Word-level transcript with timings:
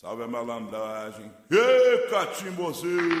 Salve 0.00 0.22
a 0.22 0.26
malandragem. 0.26 1.30
Ê, 1.50 2.08
catimbozinho! 2.08 3.18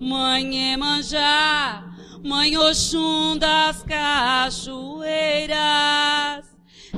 Mãe 0.00 0.72
Emanjá, 0.72 1.84
Mãe 2.24 2.56
Oxum 2.56 3.36
das 3.38 3.84
Cachoeiras. 3.84 4.94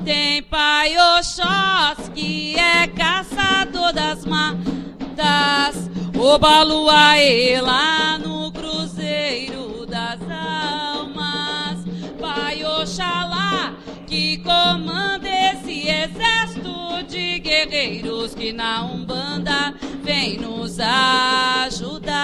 Tem 0.04 0.42
Pai 0.42 0.96
Oxós, 1.18 2.08
que 2.14 2.56
é 2.58 2.86
caçador 2.86 3.92
das 3.92 4.24
matas. 4.24 5.90
O 6.18 6.38
Baluaê 6.38 7.60
lá 7.60 8.18
no 8.18 8.50
Cruzeiro 8.52 9.86
das 9.86 10.20
Almas. 10.30 11.84
Pai 12.20 12.64
Oxalá, 12.64 13.74
que 14.06 14.38
comanda 14.38 15.28
esse 15.28 15.88
exército 15.88 17.02
de 17.08 17.38
guerreiros 17.40 18.34
que 18.34 18.52
na 18.52 18.84
Umbanda 18.84 19.74
vem 20.02 20.38
nos 20.38 20.78
ajudar. 20.80 22.16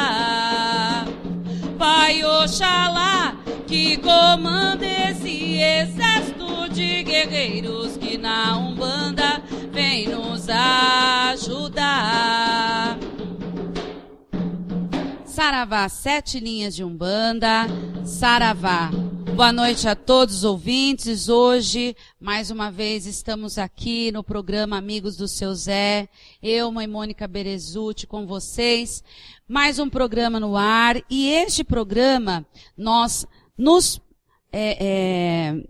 Pai 1.78 2.24
Oxalá, 2.24 3.36
que 3.66 3.96
comanda 3.98 4.86
esse 4.86 5.58
exército 5.58 6.41
de 6.72 7.02
guerreiros 7.02 7.98
que 7.98 8.16
na 8.16 8.56
Umbanda 8.56 9.42
vem 9.70 10.08
nos 10.08 10.48
ajudar. 10.48 11.92
Saravá, 15.26 15.86
sete 15.90 16.40
linhas 16.40 16.74
de 16.74 16.82
Umbanda. 16.82 17.66
Saravá. 18.06 18.90
Boa 19.36 19.52
noite 19.52 19.86
a 19.86 19.94
todos 19.94 20.36
os 20.36 20.44
ouvintes. 20.44 21.28
Hoje, 21.28 21.94
mais 22.18 22.50
uma 22.50 22.70
vez, 22.70 23.04
estamos 23.04 23.58
aqui 23.58 24.10
no 24.10 24.24
programa 24.24 24.78
Amigos 24.78 25.14
do 25.14 25.28
Seu 25.28 25.54
Zé. 25.54 26.08
Eu, 26.42 26.72
Mãe 26.72 26.86
Mônica 26.86 27.28
Berezuti, 27.28 28.06
com 28.06 28.26
vocês. 28.26 29.04
Mais 29.46 29.78
um 29.78 29.90
programa 29.90 30.40
no 30.40 30.56
ar. 30.56 30.96
E 31.10 31.28
este 31.28 31.62
programa, 31.64 32.46
nós 32.76 33.26
nos, 33.58 34.00
é, 34.50 34.78
é, 34.80 35.62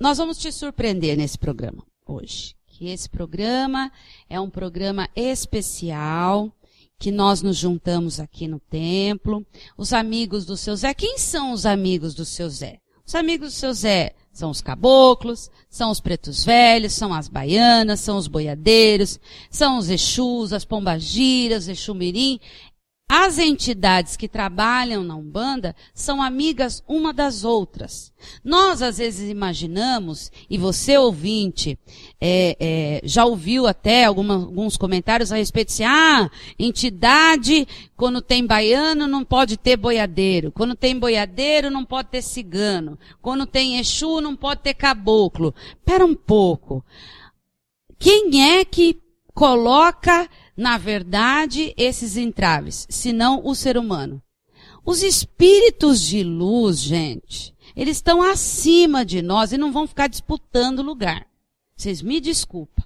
nós 0.00 0.16
vamos 0.16 0.38
te 0.38 0.50
surpreender 0.50 1.16
nesse 1.16 1.38
programa 1.38 1.84
hoje. 2.06 2.54
Que 2.66 2.88
esse 2.88 3.08
programa 3.08 3.92
é 4.28 4.40
um 4.40 4.48
programa 4.48 5.08
especial 5.14 6.50
que 6.98 7.10
nós 7.12 7.42
nos 7.42 7.58
juntamos 7.58 8.18
aqui 8.18 8.48
no 8.48 8.58
templo. 8.58 9.44
Os 9.76 9.92
amigos 9.92 10.46
do 10.46 10.56
seu 10.56 10.74
Zé. 10.74 10.94
Quem 10.94 11.18
são 11.18 11.52
os 11.52 11.66
amigos 11.66 12.14
do 12.14 12.24
seu 12.24 12.48
Zé? 12.48 12.78
Os 13.06 13.14
amigos 13.14 13.52
do 13.52 13.56
seu 13.56 13.74
Zé 13.74 14.14
são 14.32 14.50
os 14.50 14.60
caboclos, 14.60 15.50
são 15.68 15.90
os 15.90 16.00
pretos 16.00 16.44
velhos, 16.44 16.92
são 16.92 17.12
as 17.12 17.28
baianas, 17.28 18.00
são 18.00 18.16
os 18.16 18.28
boiadeiros, 18.28 19.18
são 19.50 19.76
os 19.76 19.90
Exus, 19.90 20.52
as 20.52 20.64
pombagiras, 20.64 21.68
Exu 21.68 21.94
Mirim. 21.94 22.40
As 23.12 23.38
entidades 23.38 24.16
que 24.16 24.28
trabalham 24.28 25.02
na 25.02 25.16
Umbanda 25.16 25.74
são 25.92 26.22
amigas 26.22 26.80
uma 26.86 27.12
das 27.12 27.42
outras. 27.42 28.12
Nós 28.44 28.82
às 28.82 28.98
vezes 28.98 29.28
imaginamos, 29.28 30.30
e 30.48 30.56
você 30.56 30.96
ouvinte 30.96 31.76
é, 32.20 32.56
é, 32.60 33.00
já 33.02 33.24
ouviu 33.24 33.66
até 33.66 34.04
alguma, 34.04 34.34
alguns 34.34 34.76
comentários 34.76 35.32
a 35.32 35.36
respeito 35.38 35.74
de 35.74 35.82
assim, 35.82 35.84
ah, 35.92 36.30
entidade, 36.56 37.66
quando 37.96 38.22
tem 38.22 38.46
baiano 38.46 39.08
não 39.08 39.24
pode 39.24 39.56
ter 39.56 39.76
boiadeiro, 39.76 40.52
quando 40.52 40.76
tem 40.76 40.96
boiadeiro 40.96 41.68
não 41.68 41.84
pode 41.84 42.10
ter 42.10 42.22
cigano, 42.22 42.96
quando 43.20 43.44
tem 43.44 43.80
Exu 43.80 44.20
não 44.20 44.36
pode 44.36 44.60
ter 44.60 44.74
caboclo. 44.74 45.52
Pera 45.84 46.06
um 46.06 46.14
pouco. 46.14 46.84
Quem 47.98 48.56
é 48.56 48.64
que 48.64 49.02
coloca 49.34 50.28
na 50.60 50.76
verdade, 50.76 51.72
esses 51.74 52.18
entraves, 52.18 52.86
senão 52.90 53.40
o 53.42 53.54
ser 53.54 53.78
humano. 53.78 54.22
Os 54.84 55.02
espíritos 55.02 56.02
de 56.02 56.22
luz, 56.22 56.80
gente, 56.80 57.54
eles 57.74 57.96
estão 57.96 58.20
acima 58.20 59.02
de 59.02 59.22
nós 59.22 59.52
e 59.52 59.56
não 59.56 59.72
vão 59.72 59.86
ficar 59.86 60.06
disputando 60.06 60.82
lugar. 60.82 61.26
Vocês 61.74 62.02
me 62.02 62.20
desculpam. 62.20 62.84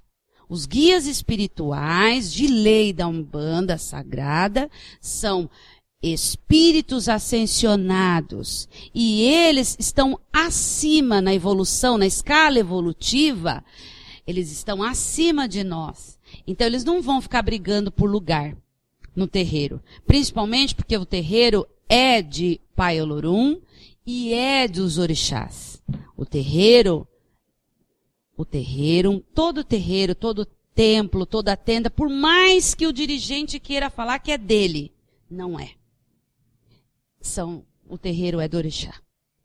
Os 0.49 0.67
guias 0.67 1.09
espirituais 1.09 2.33
de 2.33 2.47
lei 2.47 2.93
da 2.93 3.09
Umbanda 3.09 3.77
Sagrada 3.77 4.71
são 5.01 5.51
espíritos 6.01 7.09
ascensionados 7.09 8.69
e 8.95 9.23
eles 9.23 9.75
estão 9.81 10.21
acima 10.33 11.21
na 11.21 11.35
evolução, 11.35 11.99
na 11.99 12.07
escala 12.07 12.61
evolutiva, 12.61 13.65
eles 14.25 14.53
estão 14.53 14.81
acima 14.81 15.49
de 15.49 15.65
nós. 15.65 16.15
Então 16.47 16.67
eles 16.67 16.85
não 16.85 17.03
vão 17.03 17.21
ficar 17.21 17.43
brigando 17.43 17.91
por 17.91 18.11
lugar 18.11 18.57
no 19.15 19.27
terreiro. 19.27 19.83
Principalmente 20.07 20.75
porque 20.75 20.97
o 20.97 21.07
terreiro 21.07 21.67
é 21.89 22.21
de 22.21 22.61
Pai 22.75 23.01
Olorum 23.01 23.61
e 24.07 24.33
é 24.33 24.67
dos 24.69 24.99
orixás. 24.99 25.83
O 26.17 26.25
terreiro, 26.25 27.07
o 28.37 28.45
terreiro, 28.45 29.25
todo 29.35 29.65
terreiro, 29.65 30.15
todo 30.15 30.47
templo, 30.75 31.25
toda 31.25 31.57
tenda, 31.57 31.89
por 31.89 32.09
mais 32.09 32.75
que 32.75 32.87
o 32.87 32.93
dirigente 32.93 33.61
queira 33.61 33.89
falar 33.89 34.19
que 34.19 34.33
é 34.33 34.39
dele, 34.39 34.93
não 35.31 35.59
é. 35.59 35.73
São, 37.21 37.65
o 37.89 37.97
terreiro 37.97 38.41
é 38.41 38.49
do 38.49 38.57
orixá. 38.57 38.95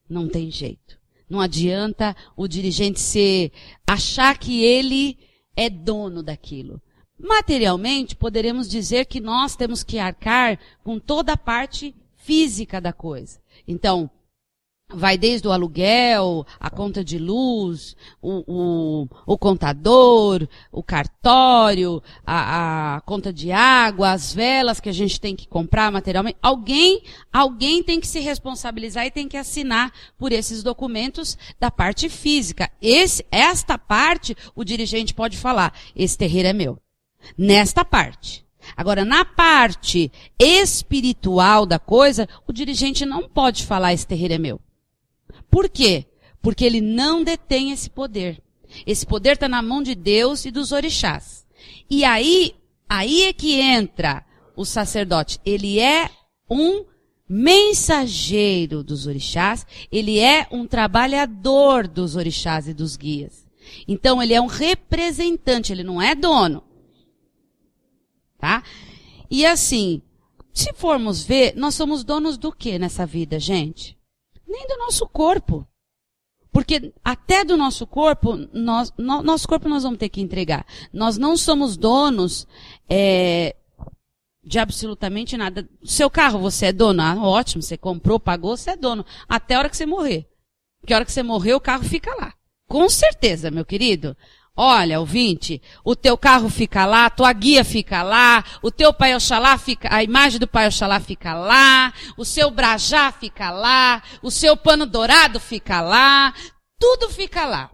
Não 0.09 0.27
tem 0.27 0.49
jeito. 0.49 0.99
Não 1.29 1.39
adianta 1.39 2.15
o 2.35 2.47
dirigente 2.47 2.99
ser, 2.99 3.51
achar 3.85 4.37
que 4.37 4.63
ele 4.63 5.17
é 5.59 5.69
dono 5.69 6.23
daquilo. 6.23 6.81
Materialmente, 7.19 8.15
poderemos 8.15 8.69
dizer 8.69 9.05
que 9.07 9.19
nós 9.19 9.57
temos 9.57 9.83
que 9.83 9.99
arcar 9.99 10.57
com 10.85 10.97
toda 10.97 11.33
a 11.33 11.37
parte 11.37 11.93
física 12.15 12.79
da 12.79 12.93
coisa. 12.93 13.41
Então, 13.67 14.09
vai 14.91 15.17
desde 15.17 15.47
o 15.47 15.51
aluguel, 15.51 16.45
a 16.59 16.69
conta 16.69 17.03
de 17.03 17.19
luz, 17.19 17.95
o, 18.21 18.43
o, 18.47 19.07
o 19.25 19.37
contador, 19.37 20.47
o 20.71 20.81
cartório, 20.81 22.01
a, 22.25 22.95
a, 22.95 23.01
conta 23.01 23.31
de 23.31 23.51
água, 23.51 24.11
as 24.11 24.33
velas 24.33 24.79
que 24.79 24.89
a 24.89 24.93
gente 24.93 25.19
tem 25.21 25.35
que 25.35 25.47
comprar 25.47 25.91
materialmente. 25.91 26.37
Alguém, 26.41 27.03
alguém 27.31 27.83
tem 27.83 27.99
que 27.99 28.07
se 28.07 28.19
responsabilizar 28.19 29.05
e 29.05 29.11
tem 29.11 29.27
que 29.27 29.37
assinar 29.37 29.93
por 30.17 30.31
esses 30.31 30.63
documentos 30.63 31.37
da 31.59 31.69
parte 31.69 32.09
física. 32.09 32.71
Esse, 32.81 33.25
esta 33.31 33.77
parte, 33.77 34.35
o 34.55 34.63
dirigente 34.63 35.13
pode 35.13 35.37
falar, 35.37 35.73
esse 35.95 36.17
terreiro 36.17 36.47
é 36.47 36.53
meu. 36.53 36.79
Nesta 37.37 37.85
parte. 37.85 38.45
Agora, 38.75 39.05
na 39.05 39.23
parte 39.23 40.11
espiritual 40.37 41.65
da 41.65 41.79
coisa, 41.79 42.27
o 42.47 42.53
dirigente 42.53 43.05
não 43.05 43.27
pode 43.27 43.65
falar 43.65 43.93
esse 43.93 44.05
terreiro 44.05 44.33
é 44.33 44.37
meu. 44.37 44.59
Por 45.49 45.69
quê? 45.69 46.05
Porque 46.41 46.63
ele 46.63 46.81
não 46.81 47.23
detém 47.23 47.71
esse 47.71 47.89
poder. 47.89 48.41
Esse 48.85 49.05
poder 49.05 49.33
está 49.33 49.47
na 49.47 49.61
mão 49.61 49.81
de 49.81 49.95
Deus 49.95 50.45
e 50.45 50.51
dos 50.51 50.71
orixás. 50.71 51.45
E 51.89 52.03
aí, 52.05 52.55
aí 52.87 53.23
é 53.23 53.33
que 53.33 53.59
entra 53.59 54.25
o 54.55 54.63
sacerdote. 54.63 55.39
Ele 55.45 55.79
é 55.79 56.09
um 56.49 56.85
mensageiro 57.27 58.83
dos 58.83 59.05
orixás, 59.05 59.65
ele 59.91 60.19
é 60.19 60.47
um 60.51 60.65
trabalhador 60.65 61.87
dos 61.87 62.15
orixás 62.15 62.67
e 62.67 62.73
dos 62.73 62.97
guias. 62.97 63.45
Então 63.87 64.21
ele 64.21 64.33
é 64.33 64.41
um 64.41 64.47
representante, 64.47 65.71
ele 65.71 65.83
não 65.83 66.01
é 66.01 66.15
dono. 66.15 66.63
Tá? 68.39 68.63
E 69.29 69.45
assim, 69.45 70.01
se 70.51 70.73
formos 70.73 71.23
ver, 71.23 71.55
nós 71.55 71.75
somos 71.75 72.03
donos 72.03 72.37
do 72.37 72.51
que 72.51 72.79
nessa 72.79 73.05
vida, 73.05 73.39
gente? 73.39 73.98
Nem 74.49 74.67
do 74.67 74.77
nosso 74.77 75.07
corpo. 75.07 75.65
Porque 76.51 76.91
até 77.03 77.45
do 77.45 77.55
nosso 77.55 77.85
corpo, 77.85 78.35
nós, 78.51 78.91
no, 78.97 79.21
nosso 79.21 79.47
corpo 79.47 79.69
nós 79.69 79.83
vamos 79.83 79.99
ter 79.99 80.09
que 80.09 80.19
entregar. 80.19 80.65
Nós 80.91 81.17
não 81.17 81.37
somos 81.37 81.77
donos 81.77 82.47
é, 82.89 83.55
de 84.43 84.57
absolutamente 84.57 85.37
nada. 85.37 85.69
Seu 85.83 86.09
carro, 86.09 86.39
você 86.39 86.67
é 86.67 86.73
dono? 86.73 87.03
Ah, 87.03 87.15
ótimo, 87.21 87.61
você 87.61 87.77
comprou, 87.77 88.19
pagou, 88.19 88.57
você 88.57 88.71
é 88.71 88.75
dono. 88.75 89.05
Até 89.27 89.55
a 89.55 89.59
hora 89.59 89.69
que 89.69 89.77
você 89.77 89.85
morrer. 89.85 90.27
Porque 90.81 90.91
a 90.91 90.97
hora 90.97 91.05
que 91.05 91.11
você 91.11 91.21
morrer, 91.21 91.53
o 91.53 91.61
carro 91.61 91.83
fica 91.83 92.13
lá. 92.15 92.33
Com 92.67 92.89
certeza, 92.89 93.51
meu 93.51 93.63
querido. 93.65 94.17
Olha, 94.61 94.99
ouvinte, 94.99 95.61
o 95.85 95.95
teu 95.95 96.17
carro 96.17 96.49
fica 96.49 96.85
lá, 96.85 97.09
tua 97.09 97.31
guia 97.31 97.63
fica 97.63 98.03
lá, 98.03 98.43
o 98.61 98.69
teu 98.69 98.93
Pai 98.93 99.15
Oxalá 99.15 99.57
fica, 99.57 99.87
a 99.89 100.03
imagem 100.03 100.37
do 100.37 100.45
Pai 100.45 100.67
Oxalá 100.67 100.99
fica 100.99 101.33
lá, 101.33 101.93
o 102.17 102.25
seu 102.25 102.51
brajá 102.51 103.09
fica 103.09 103.51
lá, 103.51 104.03
o 104.21 104.29
seu 104.29 104.57
pano 104.57 104.85
dourado 104.85 105.39
fica 105.39 105.79
lá, 105.79 106.33
tudo 106.77 107.07
fica 107.07 107.45
lá. 107.45 107.71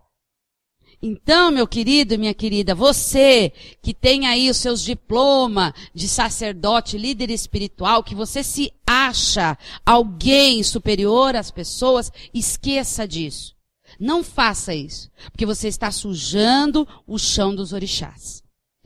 Então, 1.01 1.49
meu 1.49 1.67
querido 1.67 2.13
e 2.13 2.19
minha 2.19 2.35
querida, 2.35 2.75
você 2.75 3.51
que 3.81 3.91
tem 3.91 4.27
aí 4.27 4.47
os 4.47 4.57
seus 4.57 4.83
diplomas 4.83 5.73
de 5.91 6.07
sacerdote, 6.07 6.99
líder 6.99 7.31
espiritual, 7.31 8.03
que 8.03 8.13
você 8.13 8.43
se 8.43 8.71
acha 8.85 9.57
alguém 9.83 10.61
superior 10.61 11.35
às 11.35 11.49
pessoas, 11.49 12.11
esqueça 12.31 13.07
disso. 13.07 13.54
Não 13.99 14.23
faça 14.23 14.73
isso, 14.73 15.09
porque 15.31 15.45
você 15.45 15.67
está 15.67 15.91
sujando 15.91 16.87
o 17.07 17.17
chão 17.17 17.55
dos 17.55 17.73
orixás. 17.73 18.43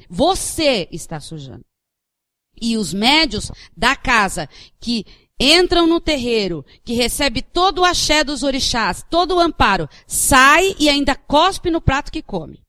Você 0.10 0.88
está 0.92 1.20
sujando. 1.20 1.66
E 2.62 2.78
os 2.78 2.94
médios 2.94 3.52
da 3.76 3.96
casa 3.96 4.50
que 4.80 5.06
entram 5.40 5.88
no 5.88 6.02
terreiro, 6.02 6.66
que 6.84 6.94
recebe 6.94 7.42
todo 7.42 7.80
o 7.80 7.86
axé 7.86 8.24
dos 8.24 8.44
orixás, 8.44 9.06
todo 9.10 9.36
o 9.36 9.40
amparo, 9.40 9.88
sai 10.06 10.76
e 10.78 10.90
ainda 10.90 11.16
cospe 11.16 11.72
no 11.72 11.80
prato 11.80 12.12
que 12.12 12.22
come. 12.22 12.62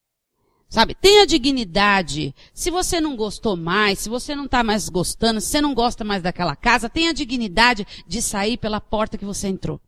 Sabe? 0.68 0.94
Tenha 0.94 1.26
dignidade. 1.26 2.32
Se 2.54 2.70
você 2.70 3.00
não 3.00 3.16
gostou 3.16 3.56
mais, 3.56 3.98
se 3.98 4.08
você 4.08 4.36
não 4.36 4.44
está 4.44 4.62
mais 4.62 4.88
gostando, 4.88 5.40
se 5.40 5.48
você 5.48 5.60
não 5.60 5.74
gosta 5.74 6.04
mais 6.04 6.22
daquela 6.22 6.54
casa, 6.54 6.88
tenha 6.88 7.12
dignidade 7.12 7.84
de 8.06 8.22
sair 8.22 8.56
pela 8.56 8.80
porta 8.80 9.18
que 9.18 9.24
você 9.24 9.48
entrou. 9.48 9.80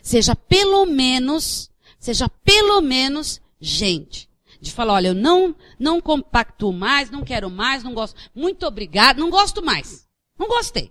Seja 0.00 0.36
pelo 0.36 0.86
menos 0.86 1.68
seja 2.04 2.28
pelo 2.28 2.82
menos 2.82 3.40
gente. 3.58 4.28
De 4.60 4.70
falar, 4.70 4.94
olha, 4.94 5.08
eu 5.08 5.14
não, 5.14 5.56
não 5.78 6.00
compacto 6.00 6.70
mais, 6.70 7.10
não 7.10 7.24
quero 7.24 7.50
mais, 7.50 7.82
não 7.82 7.94
gosto. 7.94 8.18
Muito 8.34 8.66
obrigado, 8.66 9.18
não 9.18 9.30
gosto 9.30 9.62
mais. 9.62 10.06
Não 10.38 10.46
gostei. 10.46 10.90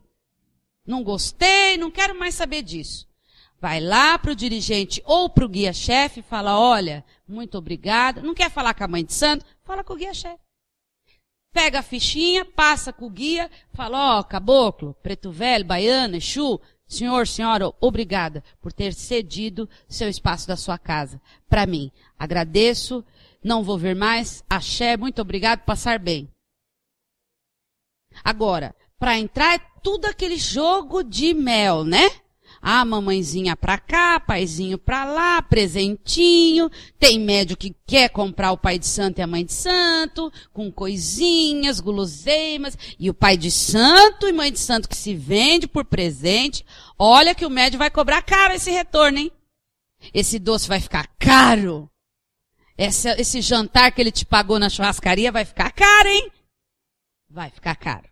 Não 0.85 1.03
gostei, 1.03 1.77
não 1.77 1.91
quero 1.91 2.17
mais 2.17 2.33
saber 2.33 2.63
disso. 2.63 3.07
Vai 3.61 3.79
lá 3.79 4.17
para 4.17 4.31
o 4.31 4.35
dirigente 4.35 5.01
ou 5.05 5.29
para 5.29 5.45
o 5.45 5.49
guia-chefe 5.49 6.19
e 6.19 6.23
fala, 6.23 6.59
olha, 6.59 7.05
muito 7.27 7.57
obrigado. 7.57 8.21
Não 8.21 8.33
quer 8.33 8.49
falar 8.49 8.73
com 8.73 8.83
a 8.83 8.87
mãe 8.87 9.05
de 9.05 9.13
santo? 9.13 9.45
Fala 9.63 9.83
com 9.83 9.93
o 9.93 9.97
guia-chefe. 9.97 10.41
Pega 11.53 11.79
a 11.79 11.83
fichinha, 11.83 12.43
passa 12.43 12.91
com 12.91 13.05
o 13.05 13.09
guia, 13.11 13.49
fala, 13.71 14.17
ó, 14.17 14.19
oh, 14.19 14.23
caboclo, 14.23 14.95
preto 15.03 15.31
velho, 15.31 15.63
baiano, 15.63 16.15
exu, 16.15 16.59
Senhor, 16.93 17.27
senhora, 17.27 17.73
obrigada 17.81 18.43
por 18.61 18.71
ter 18.71 18.93
cedido 18.93 19.67
seu 19.87 20.07
espaço 20.07 20.47
da 20.47 20.55
sua 20.55 20.77
casa 20.77 21.19
para 21.49 21.65
mim. 21.65 21.91
Agradeço, 22.17 23.03
não 23.43 23.63
vou 23.63 23.79
ver 23.79 23.95
mais. 23.95 24.43
Axé, 24.47 24.95
muito 24.95 25.19
obrigado, 25.19 25.61
passar 25.61 25.97
bem. 25.97 26.29
Agora, 28.23 28.75
para 28.99 29.17
entrar 29.17 29.55
é 29.55 29.59
tudo 29.81 30.05
aquele 30.05 30.37
jogo 30.37 31.03
de 31.03 31.33
mel, 31.33 31.83
né? 31.83 32.09
Ah, 32.65 32.85
mamãezinha 32.85 33.57
pra 33.57 33.77
cá, 33.77 34.21
paizinho 34.21 34.77
pra 34.77 35.03
lá, 35.03 35.41
presentinho. 35.41 36.71
Tem 36.97 37.19
médio 37.19 37.57
que 37.57 37.75
quer 37.85 38.07
comprar 38.07 38.53
o 38.53 38.57
pai 38.57 38.79
de 38.79 38.87
santo 38.87 39.19
e 39.19 39.21
a 39.21 39.27
mãe 39.27 39.43
de 39.43 39.51
santo, 39.51 40.31
com 40.53 40.71
coisinhas, 40.71 41.81
guloseimas. 41.81 42.77
E 42.97 43.09
o 43.09 43.13
pai 43.13 43.35
de 43.35 43.51
santo 43.51 44.29
e 44.29 44.31
mãe 44.31 44.49
de 44.49 44.59
santo 44.59 44.87
que 44.87 44.95
se 44.95 45.13
vende 45.13 45.67
por 45.67 45.83
presente. 45.83 46.65
Olha 46.97 47.35
que 47.35 47.45
o 47.45 47.49
médio 47.49 47.77
vai 47.77 47.91
cobrar 47.91 48.21
caro 48.21 48.53
esse 48.53 48.71
retorno, 48.71 49.17
hein? 49.17 49.31
Esse 50.13 50.39
doce 50.39 50.65
vai 50.65 50.79
ficar 50.79 51.09
caro. 51.19 51.91
Esse, 52.77 53.09
esse 53.19 53.41
jantar 53.41 53.91
que 53.91 53.99
ele 53.99 54.11
te 54.11 54.25
pagou 54.25 54.57
na 54.57 54.69
churrascaria 54.69 55.33
vai 55.33 55.43
ficar 55.43 55.69
caro, 55.73 56.07
hein? 56.07 56.31
Vai 57.29 57.49
ficar 57.49 57.75
caro. 57.75 58.07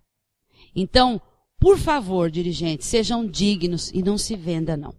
Então, 0.75 1.21
por 1.61 1.77
favor, 1.77 2.31
dirigentes, 2.31 2.87
sejam 2.87 3.23
dignos 3.23 3.91
e 3.93 4.01
não 4.01 4.17
se 4.17 4.35
venda, 4.35 4.75
não. 4.75 4.95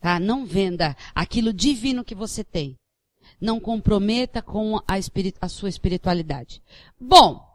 Tá? 0.00 0.18
Não 0.18 0.46
venda 0.46 0.96
aquilo 1.14 1.52
divino 1.52 2.02
que 2.02 2.14
você 2.14 2.42
tem. 2.42 2.74
Não 3.38 3.60
comprometa 3.60 4.40
com 4.40 4.78
a, 4.78 4.94
a 5.42 5.48
sua 5.48 5.68
espiritualidade. 5.68 6.62
Bom, 6.98 7.46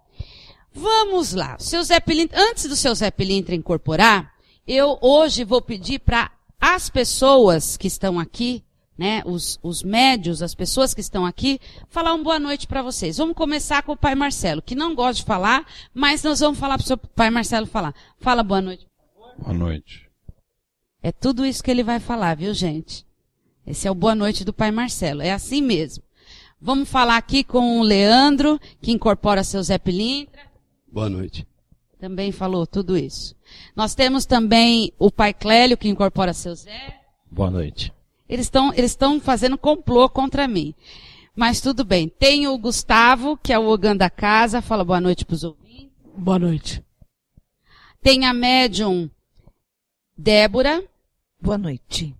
vamos 0.71 1.33
lá. 1.33 1.57
seu 1.57 1.81
Zé 1.81 2.00
Pilintra, 2.00 2.39
antes 2.39 2.69
do 2.69 2.75
seu 2.75 2.94
Zé 2.94 3.10
Pilintra 3.10 3.56
incorporar, 3.56 4.31
eu 4.68 5.00
hoje 5.01 5.44
vou 5.44 5.60
pedir 5.60 5.98
para 5.98 6.31
as 6.62 6.92
pessoas 6.92 7.75
que 7.75 7.88
estão 7.88 8.20
aqui 8.20 8.62
né, 8.97 9.23
os, 9.25 9.59
os 9.63 9.83
médios, 9.83 10.41
as 10.41 10.53
pessoas 10.53 10.93
que 10.93 11.01
estão 11.01 11.25
aqui, 11.25 11.59
falar 11.89 12.13
uma 12.13 12.23
boa 12.23 12.39
noite 12.39 12.67
para 12.67 12.81
vocês. 12.81 13.17
Vamos 13.17 13.35
começar 13.35 13.83
com 13.83 13.93
o 13.93 13.97
pai 13.97 14.15
Marcelo, 14.15 14.62
que 14.62 14.75
não 14.75 14.93
gosta 14.93 15.15
de 15.15 15.23
falar, 15.23 15.65
mas 15.93 16.23
nós 16.23 16.39
vamos 16.39 16.59
falar 16.59 16.77
para 16.77 16.83
o 16.83 16.88
seu 16.88 16.97
pai 16.97 17.29
Marcelo 17.29 17.65
falar. 17.65 17.93
Fala 18.19 18.43
boa 18.43 18.62
noite. 18.62 18.88
Boa 19.38 19.53
noite. 19.53 20.09
É 21.01 21.12
tudo 21.12 21.45
isso 21.45 21.63
que 21.63 21.71
ele 21.71 21.83
vai 21.83 22.00
falar, 22.00 22.35
viu 22.35 22.53
gente? 22.53 23.05
Esse 23.65 23.88
é 23.88 23.91
o 23.91 23.95
boa 23.95 24.15
noite 24.15 24.45
do 24.45 24.53
pai 24.53 24.71
Marcelo. 24.71 25.21
É 25.21 25.31
assim 25.31 25.62
mesmo. 25.62 26.03
Vamos 26.62 26.88
falar 26.88 27.17
aqui 27.17 27.43
com 27.43 27.79
o 27.79 27.83
Leandro, 27.83 28.59
que 28.81 28.91
incorpora 28.91 29.43
seu 29.43 29.62
Zé 29.62 29.77
Pilintra. 29.77 30.41
Boa 30.88 31.09
noite. 31.09 31.45
Também 32.00 32.31
falou 32.31 32.67
tudo 32.67 32.97
isso. 32.97 33.35
Nós 33.75 33.95
temos 33.95 34.25
também 34.25 34.93
o 35.00 35.12
pai 35.12 35.33
Clélio, 35.33 35.77
que 35.77 35.89
incorpora 35.89 36.33
seu 36.33 36.55
Zé. 36.55 37.00
Boa 37.29 37.50
noite. 37.50 37.91
Eles 38.33 38.47
estão 38.47 38.73
eles 38.73 38.89
estão 38.89 39.19
fazendo 39.19 39.59
complô 39.59 40.09
contra 40.09 40.47
mim. 40.47 40.73
Mas 41.35 41.61
tudo 41.61 41.85
bem. 41.85 42.09
Tem 42.09 42.47
o 42.47 42.57
Gustavo, 42.57 43.37
que 43.37 43.53
é 43.53 43.59
o 43.59 43.67
Ogan 43.67 43.95
da 43.95 44.09
casa. 44.09 44.59
Fala 44.59 44.83
boa 44.83 44.99
noite 44.99 45.23
para 45.23 45.35
os 45.35 45.43
ouvintes. 45.43 45.91
Boa 46.17 46.39
noite. 46.39 46.83
Tem 48.01 48.25
a 48.25 48.33
médium 48.33 49.07
Débora. 50.17 50.83
Boa 51.39 51.59
noite. 51.59 52.15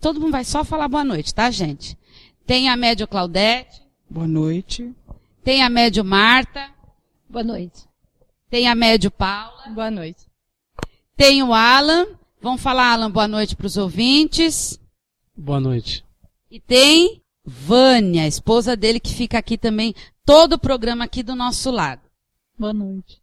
Todo 0.00 0.18
mundo 0.18 0.32
vai 0.32 0.42
só 0.42 0.64
falar 0.64 0.88
boa 0.88 1.04
noite, 1.04 1.34
tá, 1.34 1.50
gente? 1.50 1.98
Tem 2.46 2.70
a 2.70 2.76
médium 2.76 3.06
Claudete. 3.06 3.82
Boa 4.08 4.26
noite. 4.26 4.90
Tem 5.44 5.62
a 5.62 5.68
médium 5.68 6.04
Marta. 6.04 6.70
Boa 7.28 7.44
noite. 7.44 7.86
Tem 8.48 8.68
a 8.68 8.74
médium 8.74 9.10
Paula. 9.10 9.68
Boa 9.68 9.90
noite. 9.90 10.26
Tem 11.14 11.42
o 11.42 11.52
Alan. 11.52 12.06
Vamos 12.40 12.62
falar, 12.62 12.92
Alan, 12.92 13.10
boa 13.10 13.28
noite 13.28 13.54
para 13.54 13.66
os 13.66 13.76
ouvintes. 13.76 14.80
Boa 15.36 15.60
noite. 15.60 16.02
E 16.50 16.58
tem 16.58 17.20
Vânia, 17.44 18.22
a 18.22 18.26
esposa 18.26 18.74
dele, 18.74 18.98
que 18.98 19.12
fica 19.12 19.38
aqui 19.38 19.58
também, 19.58 19.94
todo 20.24 20.54
o 20.54 20.58
programa 20.58 21.04
aqui 21.04 21.22
do 21.22 21.34
nosso 21.34 21.70
lado. 21.70 22.00
Boa 22.58 22.72
noite. 22.72 23.20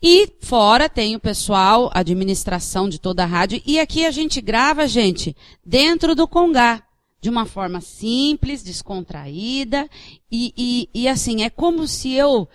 E 0.00 0.30
fora 0.40 0.88
tem 0.90 1.16
o 1.16 1.20
pessoal, 1.20 1.90
a 1.94 2.00
administração 2.00 2.86
de 2.86 3.00
toda 3.00 3.22
a 3.24 3.26
rádio. 3.26 3.62
E 3.64 3.80
aqui 3.80 4.04
a 4.04 4.10
gente 4.10 4.42
grava, 4.42 4.86
gente, 4.86 5.34
dentro 5.64 6.14
do 6.14 6.28
Congá. 6.28 6.84
De 7.20 7.28
uma 7.28 7.46
forma 7.46 7.80
simples, 7.80 8.62
descontraída. 8.62 9.88
E, 10.30 10.52
e, 10.56 10.88
e 10.94 11.08
assim, 11.08 11.42
é 11.42 11.50
como 11.50 11.88
se 11.88 12.12
eu, 12.12 12.46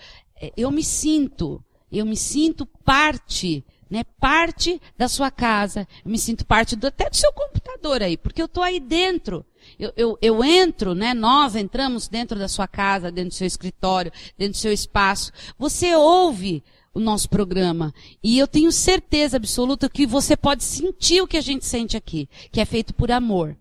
eu 0.56 0.72
me 0.72 0.84
sinto, 0.84 1.62
eu 1.92 2.06
me 2.06 2.16
sinto 2.16 2.66
parte 2.86 3.66
né, 3.94 4.04
parte 4.20 4.82
da 4.98 5.08
sua 5.08 5.30
casa. 5.30 5.88
Eu 6.04 6.10
me 6.10 6.18
sinto 6.18 6.44
parte 6.48 6.76
do, 6.76 6.88
até 6.88 7.08
do 7.08 7.16
seu 7.16 7.32
computador 7.32 8.02
aí, 8.02 8.18
porque 8.18 8.42
eu 8.42 8.48
estou 8.48 8.64
aí 8.64 8.80
dentro. 8.80 9.46
Eu, 9.78 9.94
eu, 9.96 10.18
eu, 10.20 10.44
entro, 10.44 10.96
né, 10.96 11.14
nós 11.14 11.56
entramos 11.56 12.08
dentro 12.08 12.40
da 12.40 12.48
sua 12.48 12.68
casa, 12.68 13.12
dentro 13.12 13.30
do 13.30 13.36
seu 13.36 13.46
escritório, 13.46 14.12
dentro 14.36 14.54
do 14.54 14.58
seu 14.58 14.74
espaço. 14.74 15.32
Você 15.60 15.96
ouve 15.96 16.64
o 16.92 17.00
nosso 17.00 17.30
programa. 17.30 17.94
E 18.24 18.40
eu 18.40 18.48
tenho 18.48 18.72
certeza 18.72 19.38
absoluta 19.38 19.88
que 19.88 20.08
você 20.08 20.36
pode 20.36 20.64
sentir 20.64 21.22
o 21.22 21.28
que 21.28 21.38
a 21.38 21.42
gente 21.42 21.64
sente 21.64 21.96
aqui, 21.96 22.28
que 22.52 22.60
é 22.60 22.66
feito 22.66 22.96
por 22.96 23.12
amor. 23.12 23.56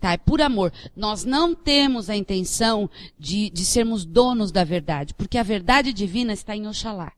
Tá? 0.00 0.12
É 0.12 0.16
por 0.16 0.40
amor. 0.40 0.72
Nós 0.96 1.24
não 1.26 1.54
temos 1.54 2.08
a 2.08 2.16
intenção 2.16 2.88
de, 3.18 3.50
de 3.50 3.66
sermos 3.66 4.06
donos 4.06 4.50
da 4.50 4.64
verdade, 4.64 5.12
porque 5.12 5.36
a 5.36 5.42
verdade 5.42 5.92
divina 5.92 6.32
está 6.32 6.56
em 6.56 6.66
Oxalá. 6.66 7.12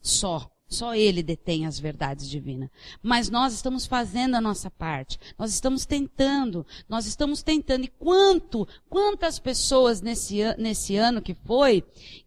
Só. 0.00 0.48
Só 0.68 0.94
Ele 0.94 1.22
detém 1.22 1.64
as 1.64 1.78
verdades 1.78 2.28
divinas. 2.28 2.68
Mas 3.02 3.30
nós 3.30 3.54
estamos 3.54 3.86
fazendo 3.86 4.34
a 4.34 4.40
nossa 4.40 4.70
parte. 4.70 5.18
Nós 5.38 5.52
estamos 5.52 5.86
tentando. 5.86 6.66
Nós 6.86 7.06
estamos 7.06 7.42
tentando. 7.42 7.84
E 7.84 7.88
quanto, 7.88 8.68
quantas 8.88 9.38
pessoas 9.38 10.02
nesse, 10.02 10.38
nesse 10.58 10.96
ano 10.96 11.22
que 11.22 11.32
foi, 11.32 11.82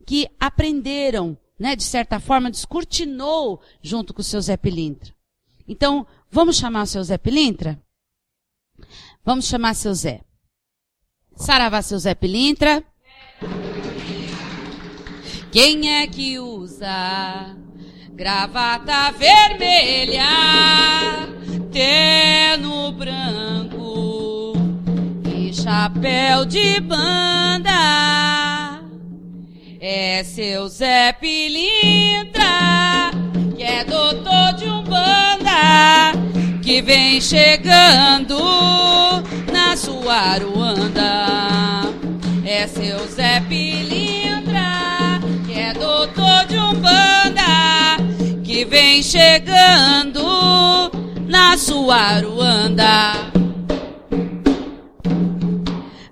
que 0.07 0.27
aprenderam, 0.39 1.37
né, 1.59 1.75
de 1.75 1.83
certa 1.83 2.19
forma, 2.19 2.49
descortinou 2.49 3.61
junto 3.81 4.11
com 4.11 4.21
o 4.21 4.23
seu 4.23 4.41
Zé 4.41 4.57
Pilintra. 4.57 5.13
Então, 5.67 6.07
vamos 6.31 6.57
chamar 6.57 6.83
o 6.83 6.87
seu 6.87 7.03
Zé 7.03 7.19
Pilintra? 7.19 7.79
Vamos 9.23 9.45
chamar 9.45 9.75
seu 9.75 9.93
Zé. 9.93 10.21
Saravá, 11.35 11.83
seu 11.83 11.99
Zé 11.99 12.15
Pilintra. 12.15 12.83
Quem 15.51 15.97
é 15.97 16.07
que 16.07 16.39
usa 16.39 17.55
gravata 18.21 19.11
vermelha, 19.17 20.27
terno 21.71 22.91
branco 22.91 24.53
e 25.25 25.51
chapéu 25.51 26.45
de 26.45 26.79
banda. 26.81 28.79
É 29.79 30.23
seu 30.23 30.67
Zé 30.67 31.13
Pilintra, 31.13 32.43
que 33.57 33.63
é 33.63 33.83
doutor 33.85 34.53
de 34.53 34.65
Umbanda, 34.65 36.11
que 36.61 36.79
vem 36.79 37.19
chegando 37.19 38.37
na 39.51 39.75
sua 39.75 40.13
Aruanda. 40.13 41.89
É 42.45 42.67
seu 42.67 42.99
Zé 43.07 43.39
Pilintra, 43.49 45.19
que 45.47 45.59
é 45.59 45.73
doutor 45.73 46.45
de 46.45 46.57
Umbanda, 46.57 47.20
vem 48.65 49.01
chegando 49.01 50.21
na 51.27 51.57
sua 51.57 51.95
Aruanda. 51.95 53.31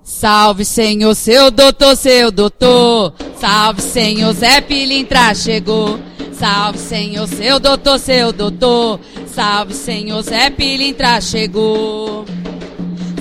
Salve, 0.02 0.66
Senhor, 0.66 1.14
seu 1.14 1.50
doutor, 1.50 1.96
seu 1.96 2.30
doutor. 2.30 3.14
Salve, 3.36 3.80
Senhor, 3.80 4.32
Zé 4.34 4.60
Pilintra 4.60 5.34
chegou. 5.34 5.98
Salve, 6.32 6.78
Senhor, 6.78 7.26
seu 7.26 7.58
doutor, 7.58 7.98
seu 7.98 8.30
doutor. 8.30 9.00
Salve, 9.26 9.72
Senhor, 9.72 10.20
Zé 10.22 10.50
Pilintra 10.50 11.20
chegou. 11.20 12.26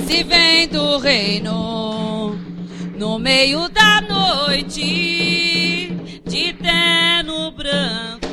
Se 0.05 0.23
vem 0.23 0.67
do 0.67 0.97
reino, 0.97 2.35
no 2.97 3.17
meio 3.17 3.69
da 3.69 4.01
noite, 4.01 5.93
de 6.25 6.53
terno 6.53 7.51
branco, 7.51 8.28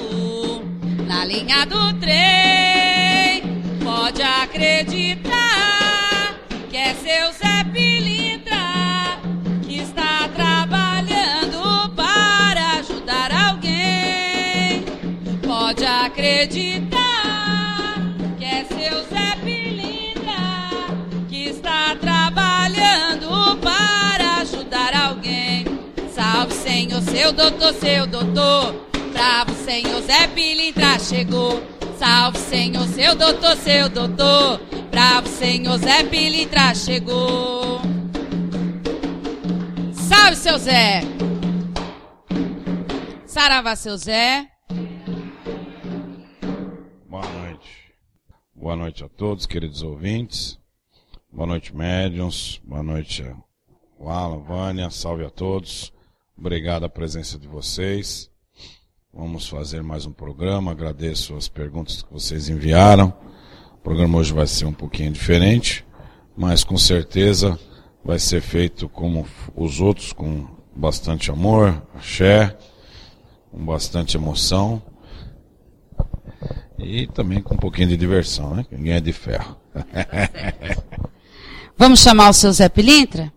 na 1.17 1.25
linha 1.25 1.65
do 1.65 1.95
trem, 1.95 3.41
pode 3.83 4.21
acreditar 4.21 6.35
que 6.69 6.77
é 6.77 6.93
seu 6.93 7.33
Zé 7.33 7.65
Pilintra 7.73 9.17
que 9.63 9.79
está 9.79 10.29
trabalhando 10.29 11.89
para 11.97 12.81
ajudar 12.81 13.33
alguém. 13.33 14.85
Pode 15.43 15.87
acreditar 15.87 17.95
que 18.39 18.45
é 18.45 18.65
seu 18.65 19.03
Zé 19.05 19.37
Pilintra 19.43 20.37
que 21.31 21.49
está 21.49 21.97
trabalhando 21.97 23.57
para 23.63 24.43
ajudar 24.43 24.95
alguém. 24.95 25.65
Salve, 26.15 26.53
Senhor, 26.53 27.01
seu 27.01 27.33
doutor, 27.33 27.73
seu 27.73 28.07
doutor. 28.07 28.86
Bravo, 29.17 29.55
Senhor, 29.65 30.03
Zé 30.03 30.29
Pilintra 30.29 30.99
chegou. 30.99 31.63
Salve, 31.99 32.39
Senhor, 32.39 32.87
seu 32.89 33.17
doutor, 33.17 33.57
seu 33.57 33.89
doutor. 33.89 34.61
Bravo, 34.91 35.27
Senhor, 35.27 35.79
Zé 35.79 36.05
Pilintra 36.05 36.75
chegou. 36.75 37.81
Salve, 39.95 40.37
seu 40.37 40.59
Zé. 40.59 41.01
Saravá, 43.25 43.75
seu 43.75 43.97
Zé. 43.97 44.51
Boa 47.09 47.27
noite. 47.27 47.95
Boa 48.55 48.77
noite 48.77 49.03
a 49.03 49.09
todos, 49.09 49.47
queridos 49.47 49.83
ouvintes. 49.83 50.59
Boa 51.33 51.47
noite, 51.47 51.75
médiums. 51.75 52.61
Boa 52.63 52.83
noite, 52.83 53.25
Alan, 53.99 54.41
Vânia. 54.41 54.91
Salve 54.91 55.25
a 55.25 55.31
todos. 55.31 55.91
Obrigado 56.37 56.85
a 56.85 56.89
presença 56.91 57.39
de 57.39 57.49
vocês. 57.49 58.31
Vamos 59.19 59.49
fazer 59.49 59.83
mais 59.83 60.05
um 60.05 60.13
programa. 60.13 60.73
Agradeço 60.73 61.35
as 61.37 61.49
perguntas 61.49 62.03
que 62.03 62.13
vocês 62.13 62.51
enviaram. 62.51 63.15
O 63.73 63.79
programa 63.79 64.19
hoje 64.19 64.31
vai 64.31 64.47
ser 64.47 64.67
um 64.67 64.75
pouquinho 64.75 65.11
diferente, 65.11 65.87
mas 66.37 66.63
com 66.63 66.77
certeza 66.77 67.59
vai 68.05 68.19
ser 68.19 68.43
feito 68.43 68.91
como 68.91 69.27
os 69.57 69.81
outros, 69.81 70.13
com 70.13 70.47
bastante 70.77 71.31
amor, 71.31 71.83
axé, 71.95 72.59
com 73.51 73.65
bastante 73.65 74.19
emoção 74.19 74.83
e 76.79 77.07
também 77.07 77.41
com 77.41 77.55
um 77.55 77.59
pouquinho 77.59 77.89
de 77.89 77.97
diversão, 77.97 78.55
né? 78.55 78.67
Ninguém 78.71 78.93
é 78.93 79.01
de 79.01 79.15
ferro. 79.15 79.57
Vamos 81.75 82.01
chamar 82.01 82.29
o 82.29 82.35
seu 82.35 82.53
Zé 82.53 82.69
Pilintra? 82.69 83.33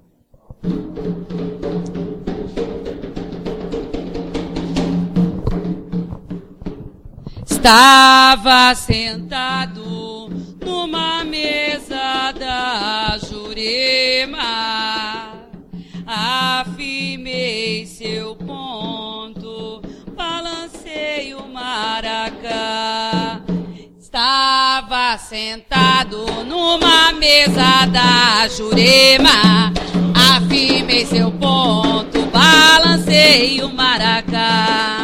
Estava 7.69 8.73
sentado 8.73 10.27
numa 10.65 11.23
mesa 11.23 12.31
da 12.31 13.15
Jurema, 13.19 15.33
afirmei 16.03 17.85
seu 17.85 18.35
ponto, 18.37 19.83
balancei 20.17 21.35
o 21.35 21.47
maracá. 21.47 23.39
Estava 23.99 25.15
sentado 25.19 26.25
numa 26.45 27.13
mesa 27.13 27.85
da 27.85 28.47
Jurema, 28.47 29.71
afirmei 30.35 31.05
seu 31.05 31.31
ponto, 31.33 32.19
balancei 32.31 33.61
o 33.61 33.71
maracá. 33.71 34.98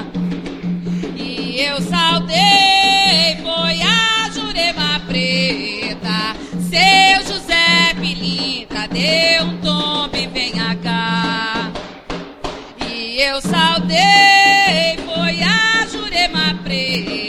Deu 8.96 9.44
um 9.44 9.58
tombo 9.58 10.16
e 10.16 10.26
venha 10.26 10.74
cá. 10.82 11.70
E 12.90 13.20
eu 13.20 13.42
saudei, 13.42 14.96
foi 15.06 15.44
a 15.44 15.86
Jurema 15.86 16.58
Preta, 16.64 17.25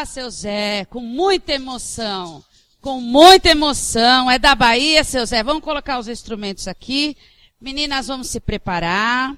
Ah, 0.00 0.04
seu 0.06 0.30
Zé, 0.30 0.84
com 0.84 1.00
muita 1.00 1.54
emoção. 1.54 2.44
Com 2.80 3.00
muita 3.00 3.48
emoção. 3.48 4.30
É 4.30 4.38
da 4.38 4.54
Bahia, 4.54 5.02
seu 5.02 5.26
Zé. 5.26 5.42
Vamos 5.42 5.64
colocar 5.64 5.98
os 5.98 6.06
instrumentos 6.06 6.68
aqui. 6.68 7.16
Meninas, 7.60 8.06
vamos 8.06 8.28
se 8.28 8.38
preparar. 8.38 9.36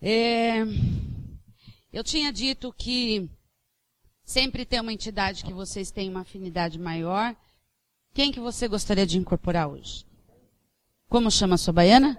É, 0.00 0.64
eu 1.92 2.02
tinha 2.02 2.32
dito 2.32 2.74
que 2.78 3.28
sempre 4.24 4.64
tem 4.64 4.80
uma 4.80 4.94
entidade 4.94 5.44
que 5.44 5.52
vocês 5.52 5.90
têm 5.90 6.08
uma 6.08 6.22
afinidade 6.22 6.78
maior. 6.78 7.36
Quem 8.14 8.32
que 8.32 8.40
você 8.40 8.66
gostaria 8.66 9.06
de 9.06 9.18
incorporar 9.18 9.68
hoje? 9.68 10.06
Como 11.10 11.30
chama 11.30 11.56
a 11.56 11.58
sua 11.58 11.74
baiana? 11.74 12.18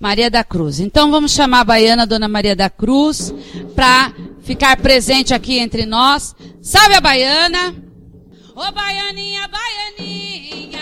Maria 0.00 0.30
da 0.30 0.42
Cruz. 0.42 0.80
Então 0.80 1.10
vamos 1.10 1.32
chamar 1.32 1.60
a 1.60 1.64
baiana 1.64 2.06
Dona 2.06 2.28
Maria 2.28 2.56
da 2.56 2.70
Cruz 2.70 3.30
para 3.74 4.14
ficar 4.46 4.76
presente 4.76 5.34
aqui 5.34 5.58
entre 5.58 5.84
nós. 5.84 6.34
Salve 6.62 6.94
a 6.94 7.00
baiana! 7.00 7.74
Ô 8.54 8.72
baianinha, 8.72 9.48
baianinha, 9.48 10.80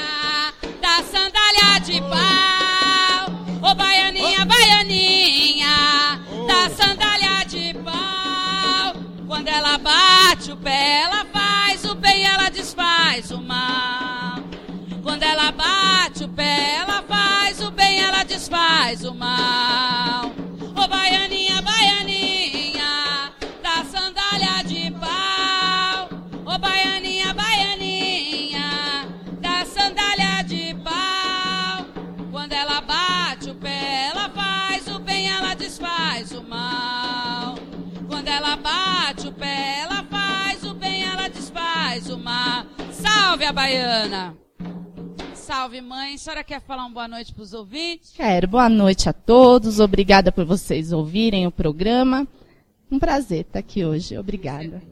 da 0.80 1.02
sandália 1.02 1.80
de 1.80 2.00
pau. 2.02 3.71
Ô 3.71 3.75
baianinha, 3.75 4.44
baianinha, 4.44 6.21
da 6.47 6.71
sandália 6.76 7.44
de 7.49 7.75
pau. 7.83 9.02
Quando 9.26 9.49
ela 9.49 9.78
bate 9.78 10.52
o 10.52 10.56
pé, 10.56 11.00
ela 11.02 11.25
faz 11.33 11.85
o 11.87 11.94
bem, 11.94 12.25
ela 12.26 12.50
desfaz 12.50 13.30
o 13.30 13.40
mal. 13.40 14.40
Quando 15.02 15.23
ela 15.23 15.50
bate 15.50 16.25
o 16.25 16.28
pé, 16.28 16.76
ela 16.76 17.02
faz 17.02 17.61
o 17.61 17.71
bem, 17.71 17.99
ela 17.99 18.23
desfaz 18.25 19.04
o 19.04 19.14
mal. 19.14 20.33
Ô 20.76 20.87
baianinha, 20.87 21.62
baianinha, 21.62 21.63
ela 38.35 38.57
bate 38.57 39.29
o 39.29 39.33
pé, 39.33 39.83
ela 39.83 40.03
faz 40.05 40.64
o 40.64 40.75
bem, 40.75 41.05
ela 41.05 41.29
desfaz 41.29 42.11
o 42.11 42.18
mal. 42.18 42.66
Salve 42.90 43.44
a 43.44 43.53
baiana! 43.53 44.37
Salve, 45.35 45.81
mãe. 45.81 46.14
A 46.14 46.18
senhora 46.18 46.42
quer 46.42 46.61
falar 46.61 46.85
uma 46.85 46.90
boa 46.90 47.07
noite 47.07 47.33
para 47.33 47.42
os 47.42 47.53
ouvintes? 47.53 48.12
Quero. 48.16 48.49
Boa 48.49 48.68
noite 48.68 49.09
a 49.09 49.12
todos. 49.12 49.79
Obrigada 49.79 50.33
por 50.33 50.44
vocês 50.44 50.90
ouvirem 50.90 51.47
o 51.47 51.51
programa. 51.51 52.27
Um 52.90 52.99
prazer 52.99 53.42
estar 53.42 53.61
aqui 53.61 53.85
hoje. 53.85 54.18
Obrigada. 54.18 54.83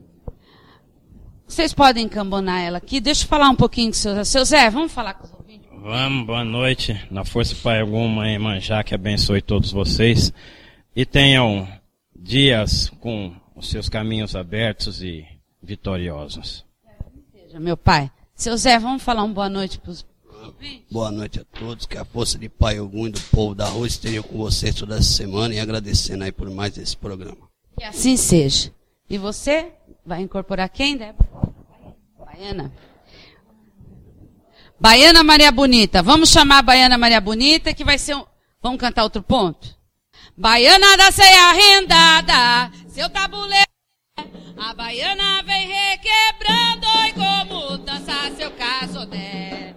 Vocês 1.47 1.75
podem 1.75 2.05
encambonar 2.05 2.61
ela 2.61 2.79
aqui. 2.79 3.01
Deixa 3.01 3.25
eu 3.25 3.29
falar 3.29 3.49
um 3.49 3.57
pouquinho 3.57 3.91
com 3.91 3.97
o 3.97 3.99
seu 3.99 4.15
Zé. 4.15 4.25
Seu 4.25 4.45
Zé, 4.45 4.71
vamos 4.71 4.93
falar 4.93 5.15
com 5.15 5.25
os 5.25 5.33
ouvintes? 5.33 5.69
Vamos, 5.73 6.27
boa 6.27 6.45
noite. 6.45 7.01
Na 7.11 7.25
Força 7.25 7.57
Pai 7.61 7.81
Alguma 7.81 8.29
em 8.29 8.39
Manjá, 8.39 8.85
que 8.85 8.95
abençoe 8.95 9.43
todos 9.43 9.73
vocês. 9.73 10.33
E 10.95 11.05
tenham 11.05 11.67
dias 12.23 12.91
com 13.01 13.35
os 13.57 13.69
seus 13.69 13.89
caminhos 13.89 14.37
abertos 14.37 15.03
e 15.03 15.27
vitoriosos. 15.63 16.65
Seja, 17.33 17.59
meu 17.59 17.77
pai. 17.77 18.11
Seu 18.35 18.57
Zé, 18.57 18.79
vamos 18.79 19.03
falar 19.03 19.25
uma 19.25 19.35
boa 19.35 19.49
noite 19.49 19.79
para 19.79 19.91
os 19.91 20.07
Boa 20.91 21.11
noite 21.11 21.41
a 21.41 21.45
todos, 21.45 21.87
que 21.87 21.97
a 21.97 22.05
força 22.05 22.37
de 22.37 22.49
Pai 22.49 22.81
Ogum 22.81 23.07
e 23.07 23.11
do 23.11 23.21
povo 23.21 23.55
da 23.55 23.67
rua 23.67 23.87
esteja 23.87 24.23
com 24.23 24.37
vocês 24.39 24.75
toda 24.75 24.97
essa 24.97 25.05
semana 25.05 25.55
e 25.55 25.61
agradecendo 25.61 26.25
aí 26.25 26.33
por 26.33 26.51
mais 26.51 26.77
esse 26.77 26.97
programa. 26.97 27.49
Que 27.79 27.85
assim 27.85 28.17
seja. 28.17 28.73
E 29.09 29.19
você 29.19 29.73
vai 30.05 30.21
incorporar 30.21 30.69
quem, 30.69 30.97
Débora? 30.97 31.29
Baiana. 32.19 32.73
Baiana 34.81 35.23
Maria 35.23 35.53
Bonita. 35.53 36.03
Vamos 36.03 36.31
chamar 36.31 36.59
a 36.59 36.63
Baiana 36.63 36.99
Maria 36.99 37.21
Bonita, 37.21 37.73
que 37.73 37.85
vai 37.85 37.99
ser 37.99 38.17
um... 38.17 38.25
Vamos 38.61 38.81
cantar 38.81 39.05
outro 39.05 39.23
ponto? 39.23 39.77
Baiana 40.43 40.97
da 40.97 41.13
ceia 41.13 41.51
arrendada, 41.51 42.73
seu 42.89 43.09
tabuleiro. 43.09 43.65
A 44.59 44.75
baiana 44.75 45.41
vem 45.45 45.69
requebrando 45.69 46.87
e 47.07 47.13
como 47.13 47.79
dança 47.79 48.29
seu 48.37 48.51
casodé. 48.51 49.73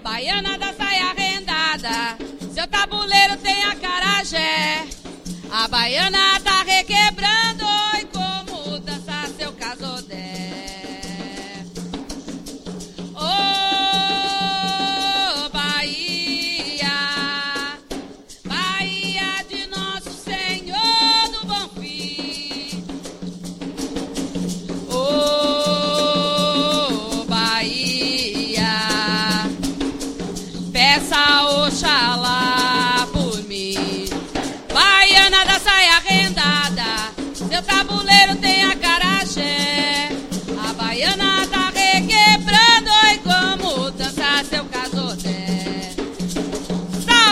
Baiana 0.00 0.56
da 0.56 0.72
saia 0.72 1.06
arrendada, 1.06 2.16
seu 2.54 2.68
tabuleiro 2.68 3.38
tem 3.38 3.64
a 3.64 3.74
carajé. 3.74 4.86
A 5.50 5.66
baiana 5.66 6.38
tá 6.44 6.62
requebrando 6.62 7.07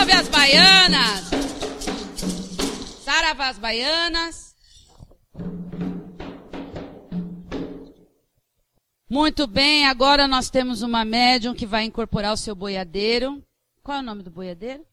Salve 0.07 0.11
as 0.13 0.29
baianas! 0.29 1.29
Saravá 3.03 3.49
as 3.49 3.57
baianas. 3.59 4.55
Muito 9.09 9.45
bem, 9.47 9.85
agora 9.85 10.25
nós 10.27 10.49
temos 10.49 10.81
uma 10.81 11.03
médium 11.03 11.53
que 11.53 11.65
vai 11.65 11.83
incorporar 11.83 12.33
o 12.33 12.37
seu 12.37 12.55
boiadeiro. 12.55 13.43
Qual 13.83 13.97
é 13.97 13.99
o 13.99 14.03
nome 14.03 14.23
do 14.23 14.31
boiadeiro? 14.31 14.85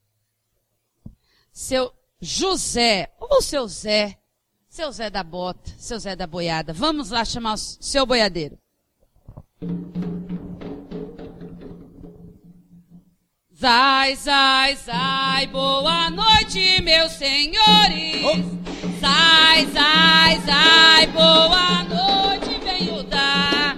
Seu 1.53 1.93
José, 2.21 3.13
ou 3.21 3.41
seu 3.41 3.69
Zé. 3.69 4.19
Seu 4.69 4.91
Zé 4.91 5.11
da 5.11 5.23
bota, 5.23 5.71
seu 5.79 5.99
Zé 5.99 6.17
da 6.17 6.27
boiada. 6.27 6.73
Vamos 6.73 7.11
lá 7.11 7.25
chamar 7.25 7.55
o 7.55 7.59
seu 7.59 8.05
boiadeiro. 8.05 8.59
Zai, 13.57 14.17
zai, 14.17 14.77
zai, 14.85 15.47
boa 15.47 16.11
noite, 16.11 16.83
meus 16.83 17.13
senhores. 17.13 18.45
Zai, 19.01 19.67
zai, 19.73 20.41
zai, 20.45 21.07
boa 21.07 21.85
noite, 21.85 22.61
venho 22.65 23.05
dar. 23.05 23.77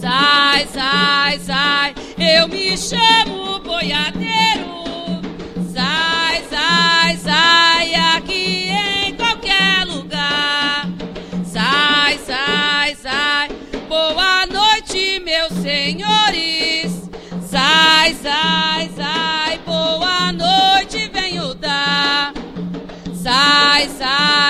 Zai, 0.00 0.66
zai, 0.66 1.38
zai, 1.38 1.94
eu 2.18 2.48
me 2.48 2.76
chamo 2.76 3.60
boiadeiro. 3.60 4.82
Zai, 5.72 6.42
zai, 6.50 7.16
zai, 7.18 7.94
aqui 8.16 8.68
em 8.68 9.14
qualquer 9.14 9.86
lugar. 9.86 10.88
Zai, 11.44 12.18
zai, 12.26 12.96
zai, 12.96 13.48
boa 13.88 14.44
noite, 14.46 15.20
meus 15.20 15.52
senhores. 15.62 17.08
Zai, 17.48 18.14
zai, 18.14 18.61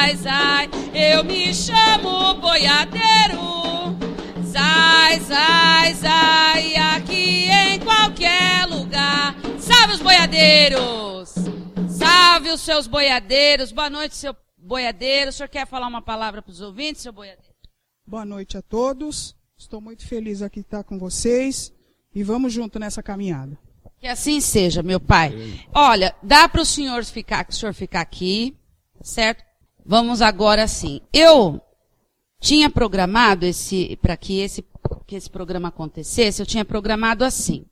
zai, 0.03 0.17
zai, 0.17 0.71
eu 0.93 1.23
me 1.23 1.55
chamo 1.55 2.35
boiadeiro. 2.35 3.97
Zai, 4.45 5.21
zai, 5.21 5.95
zai, 5.95 6.77
aqui 6.77 7.49
em 7.49 7.79
qualquer 7.79 8.67
lugar. 8.67 9.37
Salve 9.61 9.95
os 9.95 10.01
boiadeiros! 10.01 11.35
Salve 11.89 12.51
os 12.51 12.61
seus 12.63 12.87
boiadeiros. 12.89 13.71
Boa 13.71 13.89
noite, 13.89 14.17
seu 14.17 14.35
boiadeiro. 14.59 15.31
O 15.31 15.33
senhor 15.33 15.49
quer 15.49 15.67
falar 15.67 15.87
uma 15.87 16.03
palavra 16.03 16.43
para 16.43 16.51
os 16.51 16.61
ouvintes, 16.61 17.03
seu 17.03 17.13
boiadeiro? 17.13 17.53
Boa 18.05 18.25
noite 18.25 18.57
a 18.57 18.63
todos. 18.63 19.37
Estou 19.57 19.81
muito 19.81 20.07
feliz 20.07 20.43
aqui 20.43 20.61
de 20.61 20.67
estar 20.67 20.83
com 20.83 20.99
vocês 20.99 21.73
e 22.13 22.25
vamos 22.25 22.53
junto 22.53 22.79
nessa 22.81 23.03
caminhada. 23.03 23.57
Que 24.01 24.09
assim 24.09 24.41
seja, 24.41 24.83
meu 24.83 24.99
pai. 24.99 25.33
Olha, 25.73 26.13
dá 26.21 26.49
para 26.49 26.63
o 26.63 26.67
senhor 26.67 27.05
ficar, 27.05 27.47
o 27.49 27.53
senhor 27.55 27.73
ficar 27.73 28.01
aqui, 28.01 28.57
certo? 29.01 29.52
Vamos 29.85 30.23
agora 30.23 30.67
sim. 30.69 31.01
Eu 31.13 31.61
tinha 32.41 32.71
programado 32.71 33.45
esse 33.47 33.99
para 34.03 34.17
que 34.17 34.41
esse 34.41 34.65
que 35.07 35.17
esse 35.17 35.31
programa 35.31 35.69
acontecesse, 35.69 36.41
eu 36.41 36.47
tinha 36.47 36.65
programado 36.65 37.25
assim. 37.25 37.65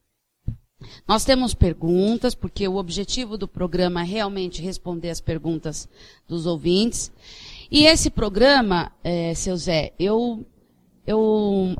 Nós 1.06 1.24
temos 1.24 1.54
perguntas, 1.54 2.34
porque 2.34 2.66
o 2.66 2.76
objetivo 2.76 3.36
do 3.36 3.46
programa 3.46 4.02
é 4.02 4.04
realmente 4.04 4.62
responder 4.62 5.10
as 5.10 5.20
perguntas 5.20 5.88
dos 6.26 6.46
ouvintes. 6.46 7.12
E 7.70 7.84
esse 7.84 8.10
programa, 8.10 8.92
é, 9.04 9.34
seu 9.34 9.56
Zé, 9.56 9.92
eu 9.98 10.44
eu 11.06 11.76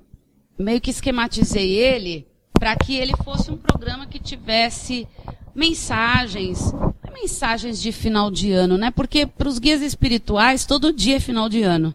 meio 0.59 0.81
que 0.81 0.91
esquematizei 0.91 1.77
ele 1.77 2.27
para 2.53 2.77
que 2.77 2.97
ele 2.97 3.15
fosse 3.25 3.51
um 3.51 3.57
programa 3.57 4.07
que 4.07 4.19
tivesse 4.19 5.07
mensagens, 5.55 6.73
mensagens 7.21 7.81
de 7.81 7.93
final 7.93 8.31
de 8.31 8.53
ano, 8.53 8.77
né? 8.79 8.91
Porque 8.91 9.27
para 9.27 9.49
os 9.49 9.59
guias 9.59 9.83
espirituais 9.83 10.65
todo 10.65 10.93
dia 10.93 11.17
é 11.17 11.21
final 11.21 11.49
de 11.49 11.63
ano, 11.63 11.95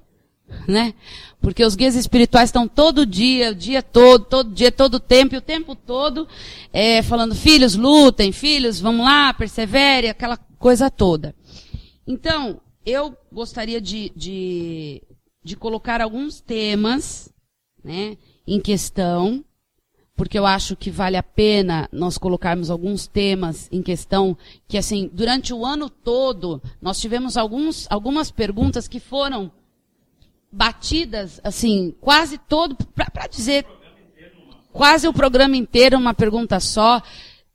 né? 0.67 0.93
Porque 1.41 1.63
os 1.63 1.75
guias 1.75 1.95
espirituais 1.95 2.49
estão 2.49 2.67
todo 2.67 3.05
dia, 3.05 3.51
o 3.51 3.55
dia 3.55 3.83
todo, 3.83 4.25
todo 4.25 4.51
dia, 4.51 4.71
todo 4.71 4.99
tempo, 4.99 5.35
e 5.35 5.37
o 5.37 5.41
tempo 5.41 5.75
todo, 5.75 6.27
é, 6.73 7.01
falando, 7.03 7.35
filhos, 7.35 7.75
lutem, 7.75 8.31
filhos, 8.31 8.79
vamos 8.79 9.05
lá, 9.05 9.33
persevere, 9.33 10.09
aquela 10.09 10.37
coisa 10.37 10.89
toda. 10.89 11.35
Então, 12.07 12.61
eu 12.85 13.15
gostaria 13.31 13.79
de, 13.81 14.11
de, 14.15 15.03
de 15.43 15.55
colocar 15.55 16.01
alguns 16.01 16.39
temas, 16.41 17.29
né, 17.83 18.17
em 18.47 18.59
questão, 18.59 19.43
porque 20.15 20.39
eu 20.39 20.45
acho 20.45 20.75
que 20.75 20.89
vale 20.89 21.17
a 21.17 21.23
pena 21.23 21.89
nós 21.91 22.17
colocarmos 22.17 22.69
alguns 22.69 23.05
temas 23.05 23.67
em 23.71 23.81
questão 23.81 24.37
que 24.67 24.77
assim 24.77 25.09
durante 25.11 25.53
o 25.53 25.65
ano 25.65 25.89
todo 25.89 26.61
nós 26.81 26.99
tivemos 26.99 27.35
alguns, 27.35 27.85
algumas 27.89 28.31
perguntas 28.31 28.87
que 28.87 28.99
foram 28.99 29.51
batidas 30.51 31.41
assim 31.43 31.93
quase 31.99 32.37
todo 32.37 32.75
para 32.93 33.27
dizer 33.27 33.65
quase 34.71 35.07
o 35.07 35.13
programa 35.13 35.57
inteiro 35.57 35.97
uma 35.97 36.13
pergunta 36.13 36.59
só. 36.59 37.01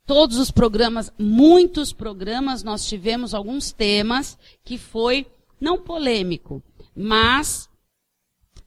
Todos 0.05 0.37
os 0.37 0.51
programas 0.51 1.11
muitos 1.17 1.93
programas 1.93 2.63
nós 2.63 2.85
tivemos 2.85 3.33
alguns 3.33 3.71
temas 3.71 4.37
que 4.63 4.77
foi 4.77 5.25
não 5.59 5.79
polêmico 5.79 6.61
mas 6.95 7.69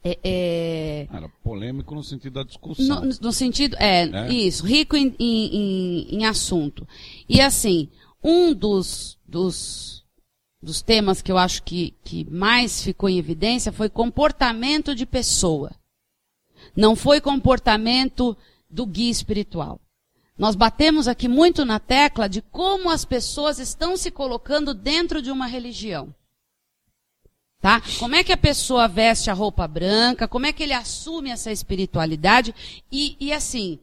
é, 0.04 0.18
é... 0.22 1.08
Era 1.10 1.30
polêmico 1.42 1.94
no 1.94 2.02
sentido 2.02 2.34
da 2.34 2.42
discussão. 2.42 3.00
No, 3.00 3.14
no 3.22 3.32
sentido, 3.32 3.74
é, 3.80 4.04
né? 4.04 4.28
isso, 4.30 4.66
rico 4.66 4.94
em, 4.94 5.14
em, 5.18 6.16
em, 6.16 6.26
assunto. 6.26 6.86
E 7.26 7.40
assim, 7.40 7.88
um 8.22 8.52
dos, 8.52 9.18
dos, 9.26 10.04
dos 10.62 10.82
temas 10.82 11.22
que 11.22 11.32
eu 11.32 11.38
acho 11.38 11.62
que, 11.62 11.94
que 12.04 12.30
mais 12.30 12.82
ficou 12.82 13.08
em 13.08 13.18
evidência 13.18 13.72
foi 13.72 13.88
comportamento 13.88 14.94
de 14.94 15.06
pessoa. 15.06 15.72
Não 16.76 16.94
foi 16.94 17.18
comportamento 17.18 18.36
do 18.68 18.84
guia 18.84 19.10
espiritual. 19.10 19.80
Nós 20.36 20.54
batemos 20.54 21.08
aqui 21.08 21.28
muito 21.28 21.64
na 21.64 21.78
tecla 21.78 22.28
de 22.28 22.42
como 22.42 22.90
as 22.90 23.06
pessoas 23.06 23.58
estão 23.58 23.96
se 23.96 24.10
colocando 24.10 24.74
dentro 24.74 25.22
de 25.22 25.30
uma 25.30 25.46
religião. 25.46 26.14
Tá? 27.64 27.80
Como 27.98 28.14
é 28.14 28.22
que 28.22 28.30
a 28.30 28.36
pessoa 28.36 28.86
veste 28.86 29.30
a 29.30 29.32
roupa 29.32 29.66
branca? 29.66 30.28
Como 30.28 30.44
é 30.44 30.52
que 30.52 30.62
ele 30.62 30.74
assume 30.74 31.30
essa 31.30 31.50
espiritualidade? 31.50 32.54
E, 32.92 33.16
e 33.18 33.32
assim, 33.32 33.78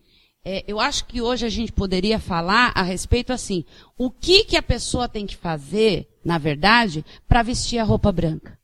é, 0.46 0.64
eu 0.68 0.80
acho 0.80 1.04
que 1.06 1.20
hoje 1.20 1.48
a 1.48 1.50
gente 1.50 1.72
poderia 1.72 2.20
falar 2.20 2.72
a 2.76 2.84
respeito 2.84 3.34
assim, 3.34 3.66
o 3.98 4.12
que 4.12 4.44
que 4.44 4.56
a 4.56 4.62
pessoa 4.62 5.10
tem 5.10 5.26
que 5.26 5.36
fazer, 5.36 6.08
na 6.24 6.38
verdade, 6.38 7.04
para 7.28 7.42
vestir 7.42 7.80
a 7.80 7.84
roupa 7.84 8.12
branca? 8.12 8.56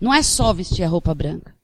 Não 0.00 0.14
é 0.14 0.22
só 0.22 0.50
vestir 0.54 0.82
a 0.82 0.88
roupa 0.88 1.14
branca. 1.14 1.54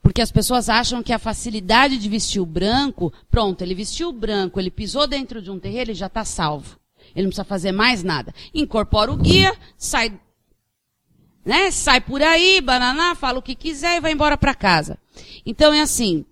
Porque 0.00 0.22
as 0.22 0.30
pessoas 0.30 0.68
acham 0.68 1.02
que 1.02 1.12
a 1.12 1.18
facilidade 1.18 1.98
de 1.98 2.08
vestir 2.08 2.38
o 2.38 2.46
branco, 2.46 3.12
pronto, 3.28 3.60
ele 3.60 3.74
vestiu 3.74 4.10
o 4.10 4.12
branco, 4.12 4.60
ele 4.60 4.70
pisou 4.70 5.08
dentro 5.08 5.42
de 5.42 5.50
um 5.50 5.58
terreiro, 5.58 5.90
ele 5.90 5.98
já 5.98 6.06
está 6.06 6.24
salvo. 6.24 6.78
Ele 7.12 7.24
não 7.24 7.30
precisa 7.30 7.44
fazer 7.44 7.72
mais 7.72 8.04
nada. 8.04 8.32
Incorpora 8.54 9.12
o 9.12 9.16
guia, 9.16 9.52
sai 9.76 10.16
né? 11.44 11.70
Sai 11.70 12.00
por 12.00 12.22
aí, 12.22 12.60
bananá, 12.60 13.14
fala 13.14 13.38
o 13.38 13.42
que 13.42 13.54
quiser 13.54 13.96
e 13.96 14.00
vai 14.00 14.12
embora 14.12 14.36
para 14.36 14.54
casa. 14.54 14.98
Então 15.44 15.72
é 15.72 15.80
assim, 15.80 16.24